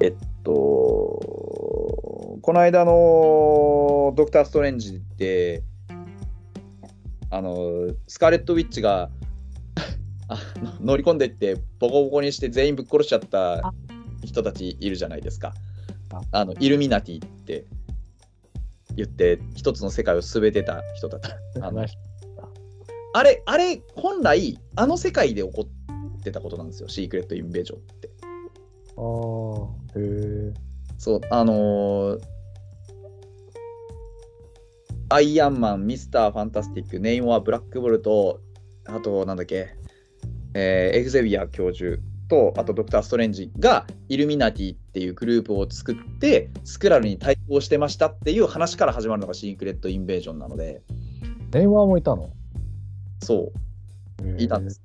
[0.00, 5.62] えっと、この間のドクター・ストレンジで、
[7.30, 9.10] あの、スカーレット・ウィッチが
[10.80, 13.72] 乗り込んでいって、ボコボコにして全員ぶっ殺しちゃった
[14.24, 15.54] 人たちいるじゃないですか。
[16.32, 17.66] あのイルミナティって
[18.98, 21.32] 言って、一つの世界を全てた人たち。
[21.56, 21.96] あの話
[23.14, 25.66] あれ、あれ、本来、あの世界で起こ
[26.18, 28.10] ってたことなんですよ、シークレット・インベージョンって。
[28.96, 29.00] あ
[29.96, 30.54] あ、へえ。
[30.98, 32.20] そう、あのー
[35.10, 38.42] アイアンマン、ミスター・ファンタスティック、ネイモア、ブラックボルト、
[38.84, 39.70] あと、なんだっけ、
[40.52, 41.98] えーエグゼビア教授
[42.28, 50.82] と、あとドクター・ストレンジがイルミナティっていうグループを作って、スクラルに対抗してましたっていう話から始まるのがシークレット・インベージョンなので、
[51.50, 52.30] 電話もいたの？
[53.20, 53.52] そ
[54.22, 54.82] う、いたんです。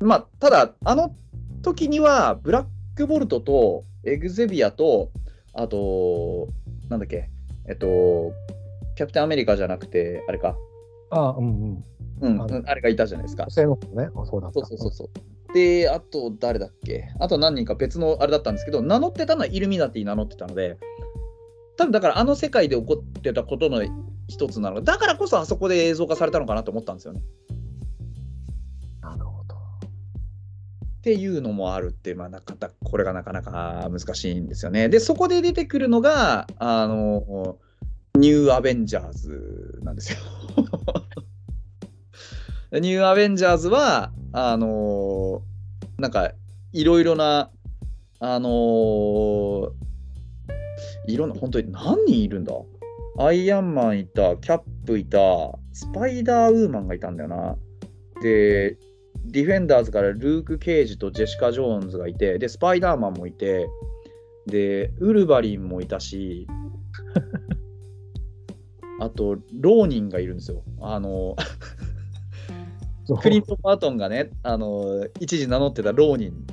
[0.00, 1.14] まあ、ただ、あの
[1.62, 2.66] 時には、ブラッ
[2.96, 5.10] クボルトとエグゼビアと、
[5.52, 6.48] あと、
[6.88, 7.30] なんだっけ、
[7.68, 8.32] えっと、
[8.96, 10.56] キャプテンアメリカじゃなくて、あれか、
[11.10, 11.84] あうんうん。
[12.20, 13.50] うん、あれがいたじゃないですか女。
[13.50, 14.08] 性の方ね。
[14.14, 14.60] あそうだった。
[14.60, 15.08] そうそうそうそう。
[15.54, 17.08] で、あと誰だっけ？
[17.18, 20.78] あと何人か別のあれだったんですけど、名乗ってたのはイルミナティ名乗ってたので、
[21.76, 23.82] 多分だからあの世界で起こってたことの
[24.28, 27.22] 一つなのだからこそあそこで映像化されたのかなと思ったんですよね。
[29.00, 29.54] なるほど。
[29.54, 34.88] っていうのもあるって、まあ、なかなかこれがなかなか難しいんですよね。
[34.88, 37.56] で、そこで出てくるのが、あの、
[38.16, 40.18] ニューアベンジャーズなんですよ。
[42.72, 45.42] ニューアベンジャーズは、あの、
[45.96, 46.32] なんか、
[46.72, 47.50] いろいろな、
[48.20, 49.72] あの、
[51.06, 52.52] いろんな、本当に何人いるんだ？
[53.18, 55.18] アイアンマンいた、キャップいた、
[55.72, 57.56] スパイダーウーマンがいたんだよな。
[58.22, 58.76] で、
[59.24, 63.66] ディフェンダーズからルーク・ケイジとジェシカ・ジョーンズがいて、で、スパイダーマンもいて、
[64.46, 66.46] で、ウルヴァリンもいたし、
[69.00, 70.62] あと、ローニンがいるんですよ。
[70.80, 71.34] あの、
[73.16, 76.46] クリント・パートンがね、あの、一時名乗ってたローニン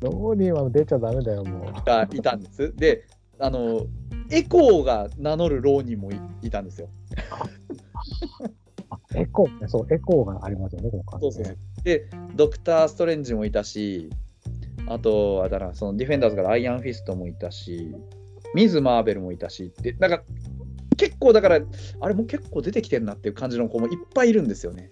[0.00, 1.84] ローニーは出ちゃダメだよ、もう。
[1.84, 2.74] がいたんです。
[2.76, 3.04] で、
[3.38, 3.86] あの、
[4.30, 6.88] エコーが名乗るローニンもいいたんですよ。
[8.90, 11.58] あ エコーね、そう、エコーがありますよね、この感じ、そうそうね。
[11.82, 14.10] で、ドクター・ストレンジもいたし、
[14.86, 17.94] あと、あれだな、そのディフェンダーズからアイアン・フィストもいたし、
[18.54, 20.22] ミズ・マーベルもいたしって、なんか、
[20.96, 21.60] 結構だから、
[22.00, 24.90] あれも結構出てきてるなっていう感じの子もいっぱいいるんですよね。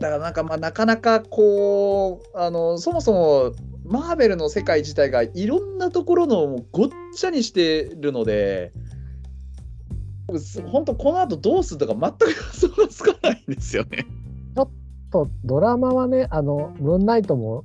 [0.00, 3.52] だからなんかまあなかなかこうあのそもそも
[3.84, 8.72] マーベルの世界自体がいろんなところのごっちゃにしてるので
[10.70, 14.06] 本当この後どうするとか全く予想がつかないんですよね。
[15.10, 17.64] と、ドラマはね、あの、ムーンナイトも、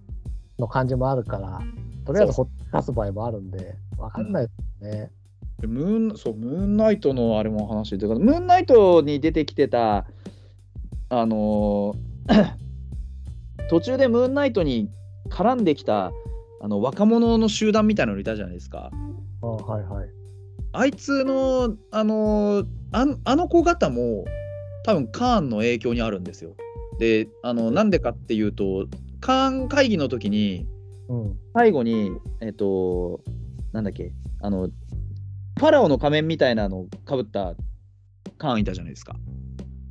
[0.57, 1.61] の感じもあるから、
[2.05, 5.11] とりあえずほっとかす場合もあるんで、わかんないですね。
[5.59, 10.05] でムーンそうムーンナイトのあれも話でムーンナイトに出てきてた
[11.07, 12.14] あのー
[13.69, 14.89] 途中でムーンナイトに
[15.29, 16.11] 絡んできた
[16.61, 18.91] あの若者の集団みたいなのいたじゃないですか。
[19.41, 20.09] あはいはい。
[20.73, 24.25] あいつのあのーあんあの子方も
[24.83, 26.55] 多分カーンの影響にあるんですよ。
[26.99, 28.87] であのなんでかっていうと
[29.19, 30.65] カーン会議の時に
[31.09, 31.37] うん。
[31.53, 32.11] 最後に
[32.41, 33.21] えっ、と
[33.73, 34.11] なんだっけ
[34.41, 34.69] あの
[35.57, 37.55] ファラオの仮面みたいなのをかぶった
[38.37, 39.15] カーンいたじゃないですか。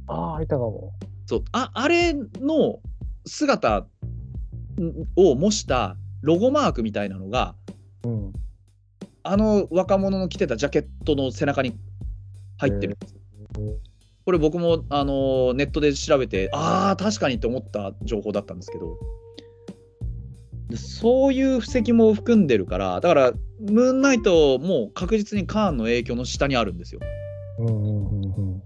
[0.06, 0.92] ああ、いたかも。
[1.26, 2.80] そうああれの
[3.26, 3.86] 姿ん
[5.16, 7.54] を模したロゴマークみたいなのが
[8.04, 8.32] うん。
[9.26, 11.74] あの若者の着てたジャケットの背中に
[12.58, 13.20] 入ってるんですよ。
[14.26, 18.98] これ僕もあのネットで調べてああ確かにって思った情報だったんですけど
[20.68, 27.00] でそういう布石も含んでるからだからムーンナイトも確実にカーンの影響の下にあるんですよ。
[27.58, 28.62] うんうんうんうん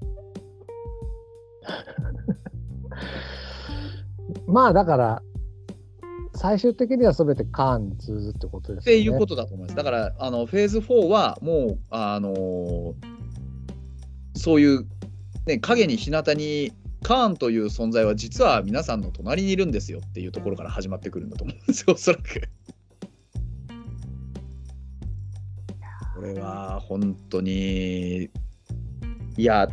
[4.49, 5.23] まあだから
[6.35, 9.01] 最終的には全てカーンに通ずってことですよね。
[9.01, 9.77] っていうことだと思います。
[9.77, 13.19] だからあのフェーズ4はもうあのー
[14.39, 14.87] そういう、
[15.47, 16.73] ね、影に日向に
[17.03, 22.23] カーンという存在は実は皆さんの隣にいるんですよっていうところから始まってくるんだと思うんですよ、おそらく。
[26.15, 28.31] これは本当に
[29.37, 29.69] いや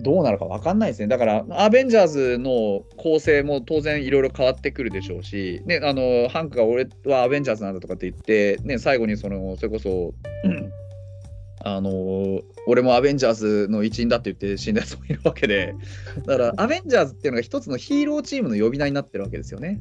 [0.00, 1.08] どうなるか分かんないですね。
[1.08, 10.14] だから、アベンジャーズの構成も当然いろいろ変わってくるでしょうし、ね、あのハンクが俺はアベンジャーズなんだとかって言って、ね、最後にそのそれこそ、
[10.44, 10.72] うん
[11.62, 15.74] あの俺もアベンジャーズの一員だって言って死んだやつもいるわけで、
[16.24, 19.78] だからアベンジャーズっていうのが一つのヒーローチームの呼び名になってるわけですよね。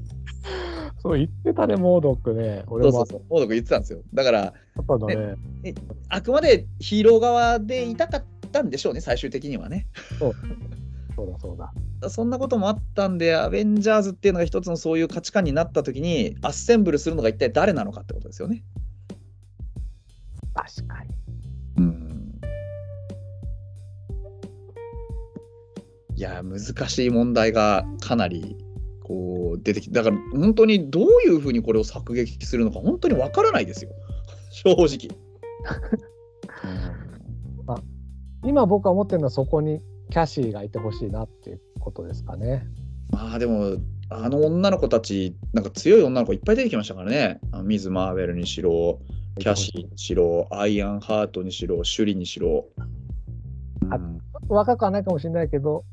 [1.02, 2.64] そう言ってたね、モードックね。
[2.68, 4.02] 俺もそうそうそう、モード君言ってたんですよ。
[4.14, 5.36] だから、あったんだね。
[6.10, 9.88] あくまでヒーロー側でいたかったんでしょうね、最終的にはね。
[10.20, 10.30] そ
[11.24, 12.10] うだそうだ。
[12.10, 18.64] そんなこともあったんで、アベンジャーズっていうのが一つのそういう価値観になったときに、アッセンブルするのが一体誰なのかってことですよね。
[20.54, 21.10] 確かに。
[21.78, 22.42] うん。
[26.16, 28.58] いや、難しい問題がかなり
[29.04, 33.92] こう出てきて、だから本当にどういうふうにこれを削撃するのか、本当にわからないですよ、
[34.52, 35.10] 正直。
[38.44, 42.66] 今僕は思ってるのはそこにキャシーがいてほしいなっていうことですかね。
[43.12, 43.78] まあでも、
[44.10, 47.40] あの女の子たち、なんか強い女の子いっぱい出てきましたからね。
[47.52, 49.00] あミズ・マーベルにしろ、
[49.40, 52.66] キャシーにしろ、アイアンハートにしろ、シュリにしろ。
[53.90, 55.84] あうん若くはないかもしれないけど、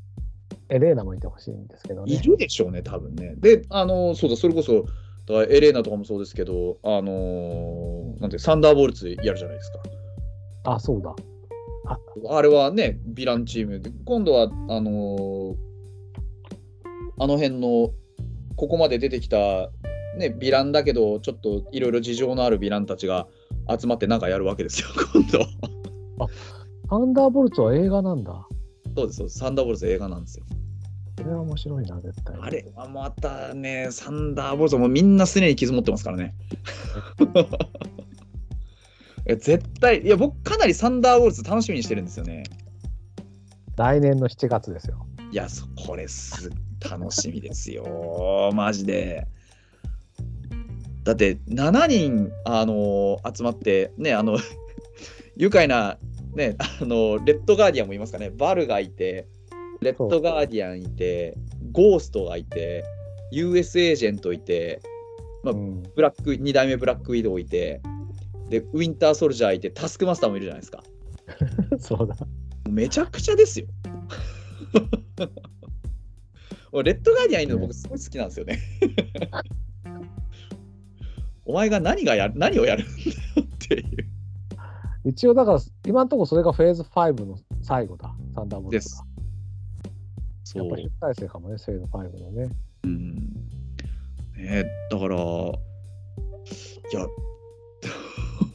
[0.69, 2.13] エレーナもいてほしいんですけどね。
[2.13, 3.35] いるでしょうね、多分ね。
[3.37, 4.85] で、あの、そうだ、それこそ、
[5.29, 9.79] エレーナとかもそうですけど、あのーなんて、サンダーボルツやるじゃないですか。
[10.63, 11.15] あ、そうだ。
[12.29, 15.67] あれはね、ヴィランチームで、今度は、あのー
[17.19, 17.93] あの辺の、
[18.55, 19.37] ここまで出てきた、
[20.17, 23.27] ね、ヴィランだけど、ちょっといろいろ事情のあるヴィランたちが
[23.67, 26.27] 集まってなんかやるわけですよ、 今度。
[26.89, 28.47] サンダーボルツは映画なんだ。
[28.95, 29.39] そうです、そうです。
[29.39, 30.45] サンダーボルツ映画なんですよ。
[31.17, 32.35] これは面白いな、絶対。
[32.39, 36.35] あれはまたね、サンダーボルツもみんなすでに傷持ってますからね。
[39.29, 42.43] え絶対、いや、僕かなりサンダーボルツ楽しみにしてるんですよね。
[43.75, 45.05] 来年の7月ですよ。
[45.31, 46.49] いや、そこれす
[46.79, 49.27] 楽しみですよ、 マジで。
[51.03, 54.37] だって7人、あの集まって、ね、あの
[55.35, 55.97] 愉快な、
[56.33, 59.27] ね、あのレッドガーディアンもいますかね、バルがいて、
[59.81, 61.35] レッドガーディアンいて、
[61.73, 62.85] ゴーストがいて、
[63.31, 64.81] US エージェントいて、
[65.43, 67.81] まあうん、ブラック2代目ブラックウィドウいて、
[68.49, 70.83] でウィンターソルジャーいて、タスクマスターもいるじゃないですか。
[71.79, 72.15] そうだ。
[72.69, 73.67] めちゃくちゃですよ。
[76.71, 78.59] 俺レッドガーディアンいるの僕すごい好きなんですよね。
[81.45, 83.07] お前が何がや何をやるんだよ
[83.41, 83.83] っていう。
[85.05, 89.07] 一応だから、今のところそれがフェーズ5の最後だ、サンダーボルツですが。
[90.43, 92.49] そうやっぱり集大成かもね、フェーズ5のね。
[92.83, 93.15] うん
[94.35, 95.19] ね、だから、い
[96.93, 97.07] や、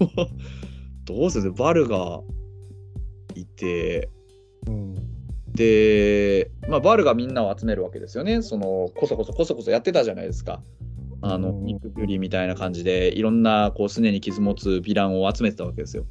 [1.05, 1.53] どうする？
[1.53, 2.20] バルが
[3.35, 4.09] いて、
[4.66, 4.95] うん。
[5.55, 8.41] で、まあ、バルがみんなを集めるわけですよね。
[8.43, 10.62] そのこそこそこそこそやってたじゃないですか。
[11.20, 16.05] あのうんニック・フューリーみたいな感じでいろんなこうすねに傷持つヴィランを集めてたわけですよ。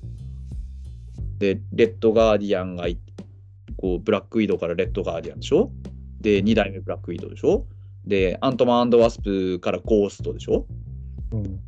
[1.38, 3.00] で、レッドガーディアンがい
[3.78, 5.72] こうブラックウィドウからレッドガーディアンでしょ？
[6.22, 7.66] で、2代目ブラックウィドウでしょ？
[8.06, 10.68] で、アントマンワスプからゴーストでしょ？
[11.34, 11.60] うん。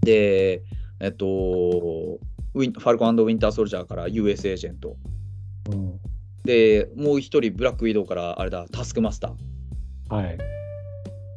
[0.00, 0.62] で、
[1.00, 1.26] えっと、
[2.54, 4.96] ウィンファルコンウィンターソルジャーから US エージェント。
[5.70, 6.00] うん。
[6.44, 10.14] で、もう一人ブラックウィドウからあれだ、タスクマスター。
[10.14, 10.38] はい。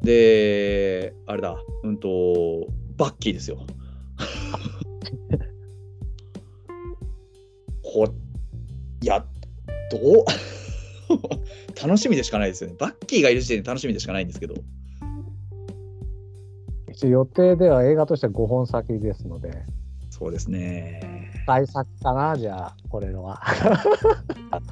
[0.03, 2.67] で、あれだ、うんと、
[2.97, 3.65] バッキーですよ。
[7.83, 8.07] こ
[9.01, 9.25] いや、
[9.91, 10.25] どう？
[11.81, 12.75] 楽しみでしかないですよね。
[12.79, 14.55] バッキーがいる時点で楽しみでしかないんですけど。
[17.07, 19.63] 予定では映画としては5本先ですので、
[20.09, 21.31] そうですね。
[21.47, 23.41] 大作かな、じゃあ、これのは。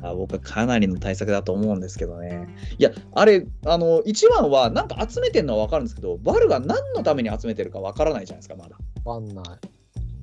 [0.02, 2.48] あ僕はかなりの対策だと思うんですけどね。
[2.78, 8.78] いや、あれ、あの、一番はなんか集めてるのは分かるんですけど、バルが何のために集めてるか分からないじゃないですか、まだ。
[9.06, 9.46] わかんない。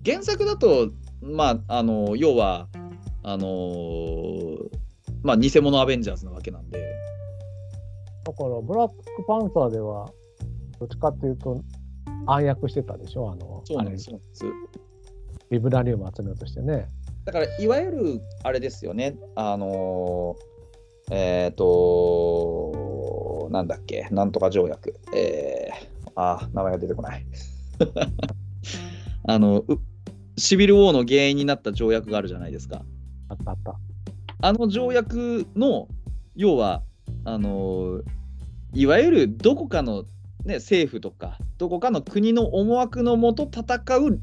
[0.04, 2.68] 原作だと、まあ、あの要は
[3.24, 4.68] あのー
[5.24, 6.80] まあ、偽物アベンジャーズなわけなんで、
[8.24, 8.94] だから、ブラック
[9.26, 10.08] パンサーでは、
[10.78, 11.60] どっちかっていうと、
[12.26, 14.20] 暗躍してたでしょ、あの、そうなんですよ。
[15.50, 16.88] ビブラニウム集めようとしてね。
[17.24, 27.26] だからいわゆるあれですよね、あのーえっ、となんだっけ、なんとか条約、えー、あー、名前が出てこない。
[29.28, 29.78] あのう
[30.36, 32.84] シビル・ウォーの原因になった条約があるじゃないですか。
[33.28, 33.76] あったあった。
[34.42, 35.88] あの条約の
[36.34, 36.82] 要は
[37.24, 38.02] あの
[38.72, 40.04] いわゆるどこかの、
[40.46, 44.20] ね、政府とかどこかの国の思惑のもと戦う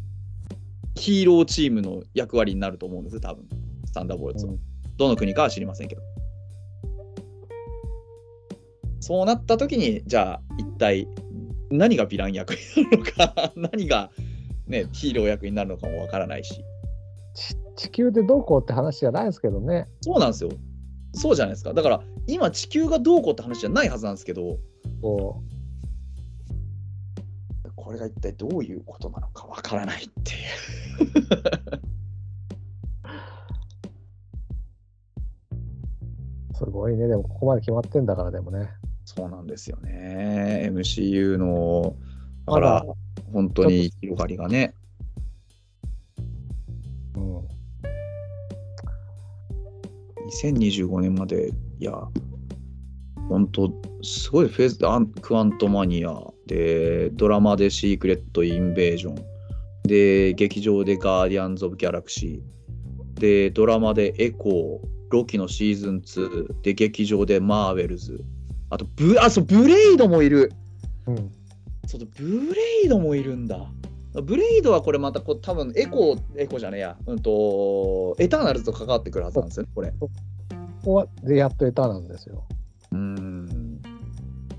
[0.96, 3.46] ヒーローチームの役割になると思うんです多分。
[3.86, 4.60] スタンダーボルツは、うん。
[4.96, 6.02] どの国かは知りませんけど。
[9.02, 11.10] そうなった時にじゃあ一体
[11.70, 14.10] 何がヴィラン役になるのか 何が、
[14.66, 16.64] ね、ヒーロー役になるのかもわからないし。
[17.34, 19.88] ち地球でどうこうって話じゃないですけどね。
[20.00, 20.52] そうなんですよ。
[21.14, 21.74] そうじゃないですか。
[21.74, 24.58] だから今地球がどうこうって話じゃないはずなんですけど、
[27.94, 30.40] れが一体どういうことなのかわからないっていう。
[36.52, 37.08] う すごいね。
[37.08, 38.70] でもここまで決まってんだからでもね。
[39.06, 40.70] そうなんですよね。
[40.72, 41.96] MCU の、
[42.46, 42.86] だから
[43.32, 44.74] 本当に広がりがね。
[47.16, 47.48] うん。
[50.28, 51.94] 2025年まで、いや、
[53.30, 53.72] 本当、
[54.02, 59.16] すごいフェーズアンクアントマニアで、ドラマでシークレット・インベージョン、
[59.84, 68.24] で、劇場でガーディアンズ・オブ・ギャラクシー、で、ドラマでエコー、ロキのシーズン2、で、劇場でマーベルズ、
[68.70, 70.52] あとブ、あ、そう、ブレイドもいる。
[71.08, 71.32] うん。
[71.86, 73.70] そうブレイドもいるんだ。
[74.24, 79.92] ブレイドはこれまたこう多分エコー、エコーじゃねえや、うんと、エターナルズと関わってくるはずなんですよね、これ。
[80.00, 80.10] こ
[80.84, 82.44] こはでやっとエターなんですよ。
[82.92, 83.33] うん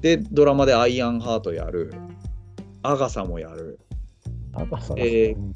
[0.05, 1.90] で、ドラマでアイアンハートやる、
[2.82, 3.81] アガサもやる、
[4.52, 5.52] あとはそのえーうん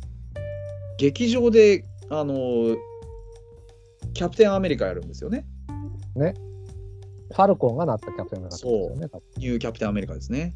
[0.96, 2.76] 劇場で、あのー
[4.14, 5.44] キャプテンアメリカやるんですよね。
[7.30, 9.08] ファルコンがなったキャプテンがなったんですよね。
[9.10, 10.54] 多分ニューキャプテンアメリカですね。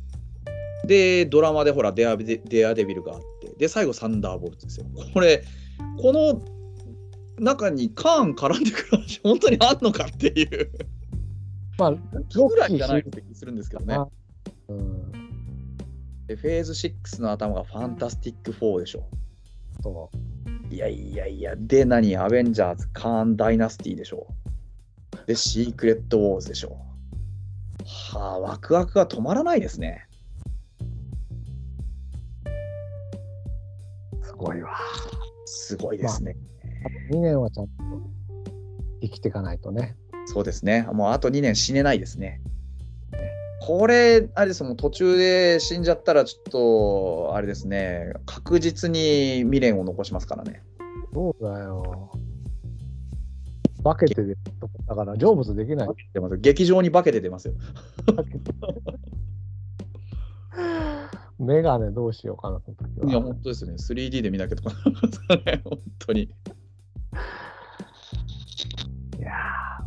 [0.86, 4.86] で、ドラマでほらデアデ、デアデビルがあって、で、最後、サンダーボルトですよ。
[5.12, 5.44] これ、
[6.00, 6.42] この
[7.38, 10.72] 中にカーン絡んでくる話、本当にあんのかっていう、
[11.78, 13.96] まあ、ぐらいじゃないって気するんですけどね。
[14.68, 15.12] うん。
[16.26, 19.08] で、フェーズ6の頭がファンタスティック4でしょ。
[19.82, 20.10] そ
[20.70, 22.16] いやいやいや、で、何？
[22.16, 24.26] アベンジャーズ、カーンダイナスティでしょ。
[25.26, 26.78] で、シークレットウォーズでしょ。
[28.12, 30.06] はあ、ワクワクが止まらないですね。
[34.22, 34.24] う。
[34.24, 34.76] すごいわ。
[35.44, 36.36] すごいですね。
[36.84, 37.72] あと2年はちゃんと
[39.00, 39.96] 生きていかないとね。
[40.26, 40.86] そうですね。
[40.92, 42.40] もうあと2年死ねないですね。
[43.60, 50.64] これ、あれですもう途中で死んじゃったら、ちょっと、あれですね、確実に未練を残しますからね。
[51.14, 52.10] そうだよ。
[53.84, 55.88] 化けてるとこだから成仏できない。
[56.38, 57.54] 劇場に化けて出ますよ。
[61.38, 62.60] メガネどうしようかな、
[63.08, 63.24] いや、は。
[63.24, 63.74] 本当ですね。
[63.74, 64.74] 3D で見なきゃとか
[65.64, 66.34] 本当に。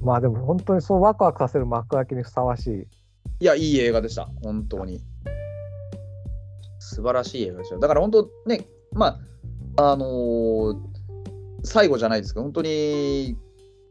[0.02, 2.88] まあでも本当にそうワクワクさせる幕開けにふさわしい。
[3.40, 5.02] いや、いい映画でした、本当に。
[6.80, 7.78] 素晴らしい映画でした。
[7.78, 9.20] だから本当ね、ま
[9.78, 10.96] あ、あのー
[11.66, 13.38] 最後じゃないですけど、本当に、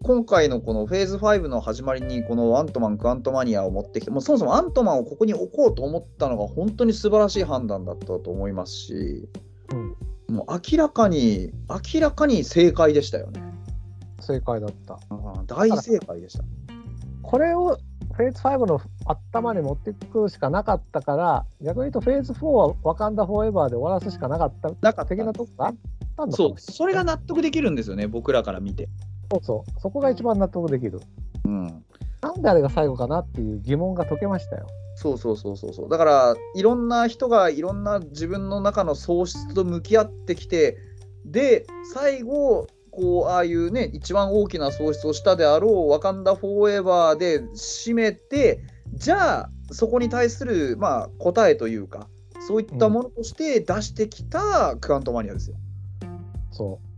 [0.03, 9.29] 今回のこのフェーズ5の始まりに、このアントマン、クアントマニアを持ってきて、もうそもそもアントマンをここに置こうと思ったのが、本当に素晴らしい判断だったと思いますし、
[10.29, 11.53] うん、もう明らかに、
[11.95, 13.43] 明らかに正解でしたよね。
[14.25, 14.99] 正解だった。
[15.47, 16.45] 大正解でした。
[17.23, 17.79] これを
[18.13, 25.75] フェーズ5の頭に持っていくしかなかったから、逆に言うとフェーズ4はワカンダフォーエバーで終わらすしかなかったなかった的なとこがあっ
[26.17, 28.89] たんだそう、それが納得できるんですよね、僕らから見て。
[29.31, 29.81] そうそう。
[29.81, 31.01] そこが一番納得できる。
[31.45, 31.85] うん。
[32.21, 34.67] なんであれが最後かなっていう疑問が解けましたよ。
[34.97, 40.79] そうそうそうそうそうだからいろんな人がいろんな自分の中の喪失と向き合ってきて
[41.25, 48.61] で最後こうああいうね一番大きな喪失をしたであろう「ワカンダ・フォーエバー」で締めて
[48.95, 52.09] じゃあそこに対する、まあ、答えというか
[52.47, 55.57] そういったものとして出してきたクアントマニアですよ。
[56.53, 56.94] そう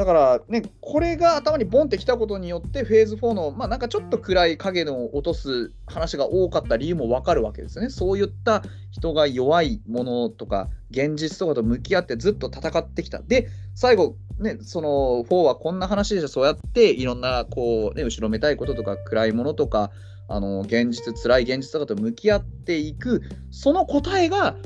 [0.00, 7.90] だからね、これが頭にボンってきたことによって、フェーズ4の、まあなんかちょっと暗い影の落とす話が多かった理由もわかるわけですよね。
[7.90, 8.62] そういった
[8.92, 13.18] 人が弱いものとか、現実とかと向き合ってずっと戦ってきた。
[13.18, 19.90] で、最後、ね、その4はこんな話でしょ、そうやっていろんなこう、ね、後ろめたいこととか、暗いものとか、
[20.28, 23.20] あの現実、辛い現実とかと向き合っていく、
[23.50, 24.56] その答えが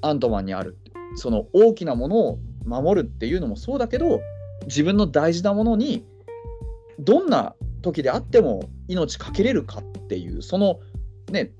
[0.00, 0.78] アントマンにある。
[1.16, 4.20] その大きなものを守るっていうのもそうだけど
[4.66, 6.04] 自分の大事なものに
[6.98, 10.80] どんな時であっても命かけれるかっていうその
[11.30, 11.52] ね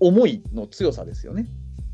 [0.00, 1.46] 思いの強さですよね。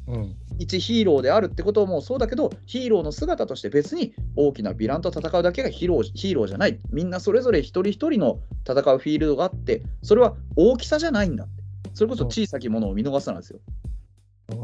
[0.07, 0.37] うん。
[0.59, 6.79] 一ヒーローであるってこともそうだけどヒーローの姿として別に大きなヴィランと戦うだけがヒーローヒーローじゃない。
[6.91, 11.65] みんなそれぞれ一人一人の戦うフィールドがあってそれは大きさじゃないんだって。
[11.95, 13.61] それこそ小さきものを見逃すなんですよ。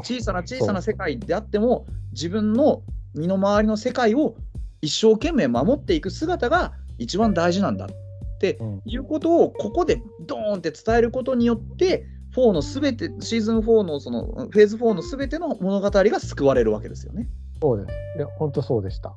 [0.03, 2.83] 小さな小さな世界であっても自分の
[3.15, 4.35] 身の回りの世界を
[4.81, 7.89] 一生懸命守っていく姿が一番大事なんだっ
[8.39, 8.81] てうん。
[8.85, 12.05] いうことをここでドーンって伝えることによって
[12.35, 17.27] 4のすべてシーズン4のそのフェーズ4のすべての物語が救われるわけですよね。
[17.61, 18.17] そうです。
[18.17, 19.13] で、本当そうでした。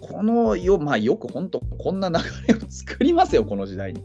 [0.00, 2.14] このよ,、まあ、よく本当こんな流
[2.46, 4.02] れを作りますよこの時代に。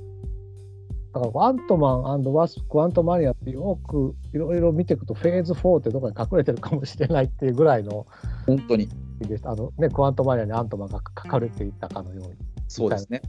[1.14, 8.08] だから、アントマンワスプ、クワントマニアってよくいろいろ見ていくと、フェーズ4ってどこに隠れてるかもしれないっていうぐらいの
[8.48, 8.90] 本当に
[9.28, 9.52] でした。
[9.52, 12.36] あのね、クワントマニアにアントマンが書かれていたかのように
[12.68, 13.22] そうですね。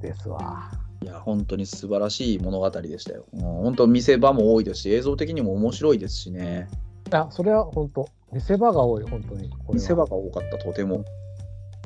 [0.00, 0.70] ですわ。
[1.02, 3.24] いや本当に素晴らしい物語でしたよ。
[3.32, 6.68] うん本当見せ場も多いですし映像的にも面白いですしね。
[7.10, 9.50] いや、それは本当、見せ場が多い、本当に。
[9.72, 11.04] 見せ場が多かったとても。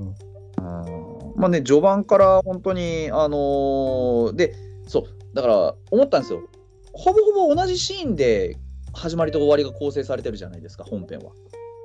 [0.01, 4.55] うんうんまあね序盤から本当にあのーで
[4.89, 6.41] そうだから思ったんですよ。
[6.93, 8.57] ほぼほぼ同じシーンで
[8.95, 11.33] 始まりと終わりが構成されてるじゃないですか本編は。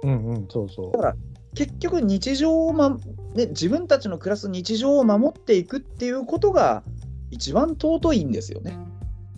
[0.04, 1.00] うんうん、そうそうだ。
[1.00, 1.16] から
[1.54, 2.90] 結局日常を、ま
[3.36, 6.84] ね、自分たちの暮らす日常を守っていくっていうことが
[7.30, 8.78] 一番尊いんですよね。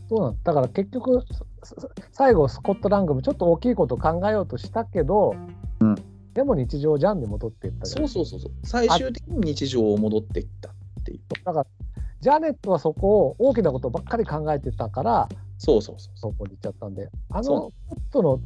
[0.09, 1.23] そうなんだから結局、
[2.11, 5.35] 最後、スコットラングもちょっと大きいことを考えようとしたけど、
[5.79, 5.95] うん
[6.33, 10.73] でも日常じゃんに戻っていったそうそうそうそう最終的に日常を戻っていったっ
[11.03, 11.19] ていう。
[11.43, 11.67] だから、
[12.21, 15.29] ジャネットはそこを大きなことばっかり考えてたから、
[15.59, 18.39] そうそうそうそそこに行っちゃったんで、あの、そちょっとの、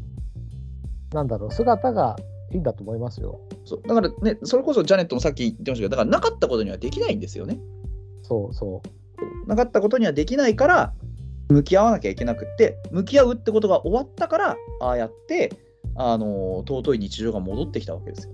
[1.14, 2.16] なんだろう、姿が
[2.52, 3.40] いいんだと思いますよ。
[3.52, 7.60] うそうだからねそれこそジャネットもさっき言ってましたけどだからなかったことにはできないんですよね。
[8.24, 9.48] そうそう。
[9.48, 10.94] なかったことにはできないから
[11.50, 15.54] 向き合わなきゃいけなくって向き合うってことが終わったからああやって
[15.96, 18.34] あの尊い日常が戻ってきたわけですよ。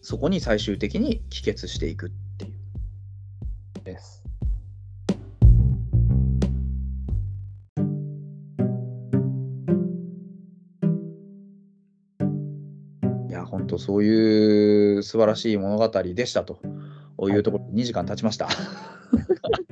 [0.00, 3.84] そこに最終的に帰結していくっていう。
[3.84, 4.17] です。
[13.78, 16.60] そういう素晴らしい物語でしたと
[17.28, 18.48] いうところで2時間経ちました。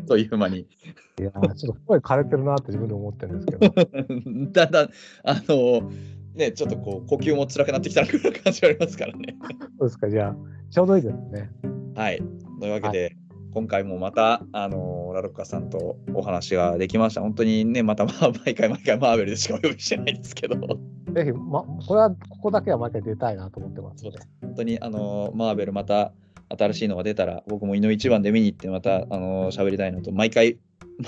[0.06, 0.60] という間に。
[1.18, 3.74] いやー、ちょっと声枯れてるなって自分で思ってるんですけど、
[4.52, 4.90] だんだん
[5.24, 5.90] あの
[6.34, 9.36] ねちょっとこう呼吸も辛くなってきたな感じがありますからね。
[9.78, 10.36] そうですか、じゃあ、
[10.70, 11.50] ちょうどいいですね。
[11.94, 12.22] はい。
[12.60, 13.16] というわけで、
[13.56, 17.22] 今回もまた、あのラロッカさんとお話ができました。
[17.22, 20.56] 本当にね、また、まあ、毎回毎回マーベルでしかお呼びしてないんですけど、
[21.14, 24.18] ぜひ、ま、これは、ここだけは毎回出たいなと思ってますので。
[24.42, 26.12] 本当に、あのマーベルまた
[26.50, 30.58] 新しいのが出たら、僕も井の一番で見に行って、また、あの喋りたいのと、毎回、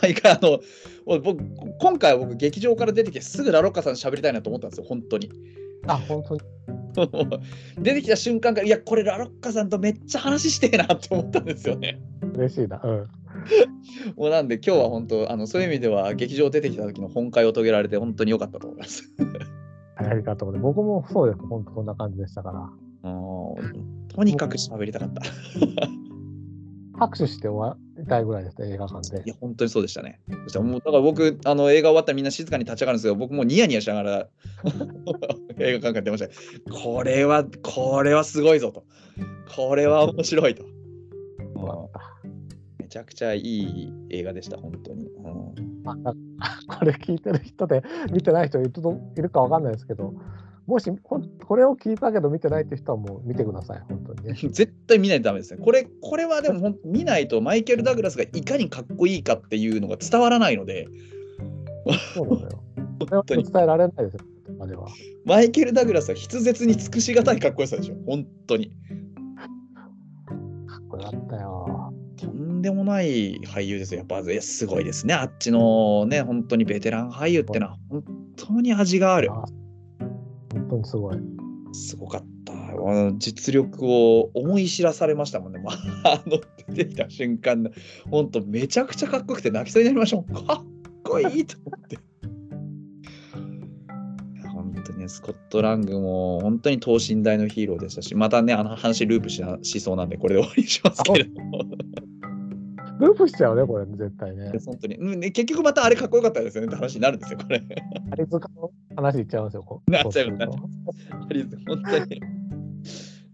[0.00, 0.60] 毎回、あの、
[1.04, 1.44] 僕、
[1.82, 5.30] 今回は僕、劇場から出てきて、すぐラロッカさん喋りたいなと思ったんですよ、本当に。
[5.86, 6.40] あ、本当に。
[7.78, 12.00] 出てきた瞬間から、いや、これ、ラロッカさんとめっちゃ話してえなって思ったんですよね。
[12.34, 12.80] 嬉しいな。
[12.82, 13.06] うん。
[14.16, 19.04] もうなんで今日は本当あのそういう意味では劇場出てきた時の本会を遂げられて本当に良かったと思います。
[19.96, 20.58] ありがとうご。
[20.58, 21.38] 僕もそうです。
[21.46, 22.68] 本当こんな感じでしたから。
[24.14, 25.22] とにかく喋りたかった。
[26.98, 29.28] 拍手して終わりたいぐらいですね、映画館でい。
[29.28, 30.20] や本当にそうでしたね。
[30.44, 34.28] そしたらもうだから僕あの映画終わったらみんな静かに立ち上がるんですけど僕もニヤニヤしながら
[35.60, 36.72] 映画館から出ました。
[36.72, 38.84] これはこれはすごいぞと。
[39.54, 40.64] これは面白いと。
[42.78, 45.06] めちゃくちゃいい映画でした本当に。
[45.06, 45.68] うん
[46.78, 47.82] これ聞いてる人で
[48.12, 50.12] 見てない人いるといるかわかんないですけど、
[50.66, 54.34] もしこれを聞いたけど見てないって人はもう見てください、本当にね。
[54.52, 55.62] 絶対見ないとダメですね。
[55.64, 60.88] これ、これはでも見ないとマイケル・ダグラスがいかにかっこいいかっていうのが伝わらないので、
[62.14, 62.62] そうなのよ。
[63.26, 64.20] 伝えられないですよ、
[64.60, 64.88] あれは。
[65.24, 67.96] マイケル・ダグラスは筆舌に尽くしがたいかっこよさでしょ。
[68.06, 68.70] 本当に。
[70.66, 71.92] かっこよかったよ。
[72.16, 73.98] とんでもない俳優ですよ。
[73.98, 75.14] やっぱすごいですね。
[75.14, 78.04] あっちのね、本当にベテラン俳優ってのは本
[78.36, 79.30] 当に味がある。
[79.30, 79.44] あ
[80.52, 81.16] 本当にすごい。
[81.72, 82.28] すごかった。
[83.18, 85.60] 実力を思い知らされましたもんね。
[85.62, 85.72] ま
[86.04, 87.70] あ、あの出てきた瞬間の、
[88.10, 90.26] 本当めちゃくちゃかっこよくて泣きそうになりましたもん。
[90.46, 90.66] かっ
[91.02, 91.98] こいいと思って。
[95.08, 101.64] ね、スコットラングも本当に等身大のヒーローでしたし、またね、あの話ループしなしそうなんで、これで終わりにしますけれども。
[103.00, 104.52] ループしちゃうね、これ、絶対ね。
[104.64, 107.62] 本当に、うんね、結局またあれかっこよかったですよねって話になるんですよ、これ。
[108.10, 109.62] アリ塚の話いっちゃいますよ。
[109.62, 112.20] こうなっちゃうリーズ本当に。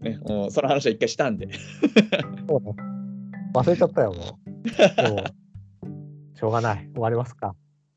[0.01, 1.49] ね、もうその話は一回したんで。
[3.53, 5.11] 忘れちゃったよ、もう。
[5.11, 6.87] もうしょうがない。
[6.93, 7.55] 終わりますか。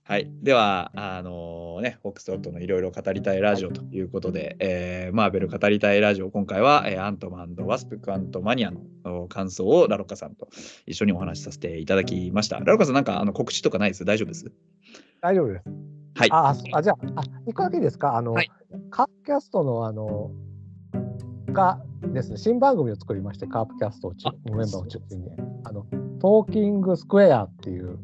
[0.09, 10.49] はい、では、あのね、フォックストロットのいろいろ語りたいラジオということで、えーマーベル語りたいラジオ、今回は、えーアントマンワスプ・クアントマニアのお感想をラロッカさんと
[10.87, 12.59] 一緒にお話しさせていただきました。
[12.59, 14.07] ラロッカさん、なんかあの告知とかないです？
[14.07, 14.51] 大丈夫です？
[15.21, 15.65] 大丈夫です。
[16.15, 16.29] はい。
[16.33, 18.17] あ、そあじゃあ、あ一個だけですか？
[18.17, 18.51] あの、はい
[18.89, 20.31] カープキャストのあの
[21.53, 21.83] が
[22.15, 24.13] ですね、新番組を作りまして、カープキャストを
[24.47, 25.31] メンバーを中心に、
[25.65, 25.85] あの
[26.19, 27.99] トーキングスクエアっていう、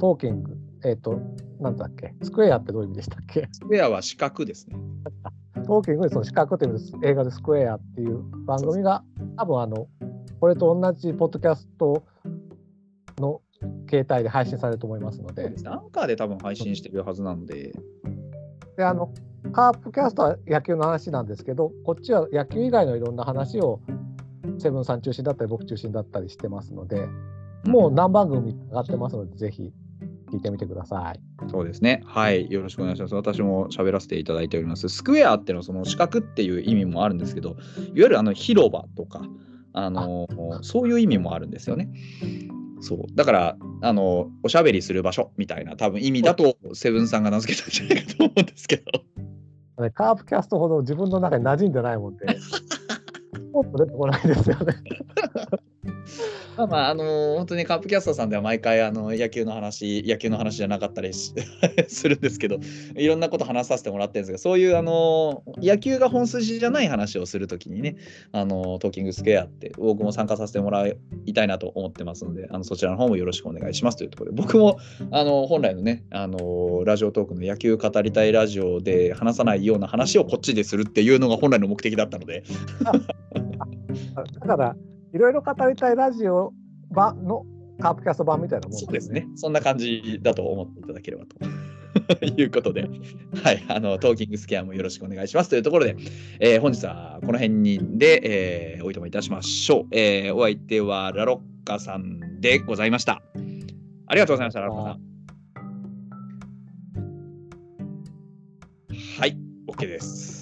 [0.00, 1.20] トーキング、えっ、と、
[1.60, 3.48] なんだっけ、スクエアってどういう意味でしたっけ？
[3.52, 4.76] スクエアは四角ですね。
[5.66, 9.02] トーキングでその四角っていう映画でスクエアっていう番組が
[9.36, 9.88] 多分あの
[10.40, 12.04] これと同じポッドキャスト
[13.18, 13.42] の
[13.90, 15.50] 携帯で配信されると思いますので。
[15.50, 15.68] で。
[15.68, 17.72] アンカーで多分配信してるはずなので、
[18.76, 19.12] であの
[19.52, 23.80] カープキャストは野球の話なんですけどこっちは野球以外のいろんな話を
[24.58, 27.08] セブンさん中心だったり僕中心だったりしてますので
[27.64, 29.72] もう何番組上がってますのでぜひ
[30.30, 31.20] 聞いてみてください。
[31.50, 32.02] そうですね。
[32.06, 32.50] はい。
[32.50, 33.14] よろしくお願いします。
[33.14, 34.88] 私も喋らせていただいております。
[34.88, 37.56] スクエアってのはその四角っていう意味もあるんですけど、いわ
[37.94, 39.22] ゆるあの広場とか、
[39.72, 40.28] あの
[40.62, 41.90] そういう意味もあるんですよね。
[42.80, 42.98] そう。
[43.14, 48.84] だから、あの、おしゃべりする場所みたいな多分意味だと、セブンさんが名付けたんじゃないかと思うんですけど。
[49.82, 52.26] ねカープキャストほど自分の中に馴染んでないもんで
[53.52, 54.74] もっと出てこないですよね。
[56.58, 57.04] まあまあ、あの
[57.36, 62.58] 本当にカープキャスターさんでは毎回あの野球の話、野球の話じゃなかったり するんですけど、
[62.96, 67.94] いろんなこと話させてもらってるんですが、そういうあの野球が本筋じゃない話をするときにね、
[68.32, 74.80] あのトーキングスクエアって僕も参加させてもらいたいなと思ってますので、あのそちらの方もよろしくお願いしますというところで、僕も
[75.12, 82.42] あの本来のね、あのラジオトークの野球語りたいラジオで話さないような話をこっちでするっていうのが本来の目的だったので、
[84.40, 84.76] だから
[85.14, 86.52] いろいろ語りたいラジオ
[86.90, 87.44] 版の
[87.80, 89.26] カープキャスト版みたいなもんそうですね。
[89.36, 91.36] そんな感じだと思っていただければと。
[92.24, 92.88] いうことで、
[93.42, 95.96] はい、あのトーキングスケアもよろしくお願いしますというところで、
[96.38, 103.22] えー本日はこの辺にで、えーおいとめいたしましょう、えーお相手はラロッカさんでございました。
[104.06, 105.08] ありがとうございました、ラロッカさん。
[109.20, 109.36] はい、
[109.66, 110.37] OK です。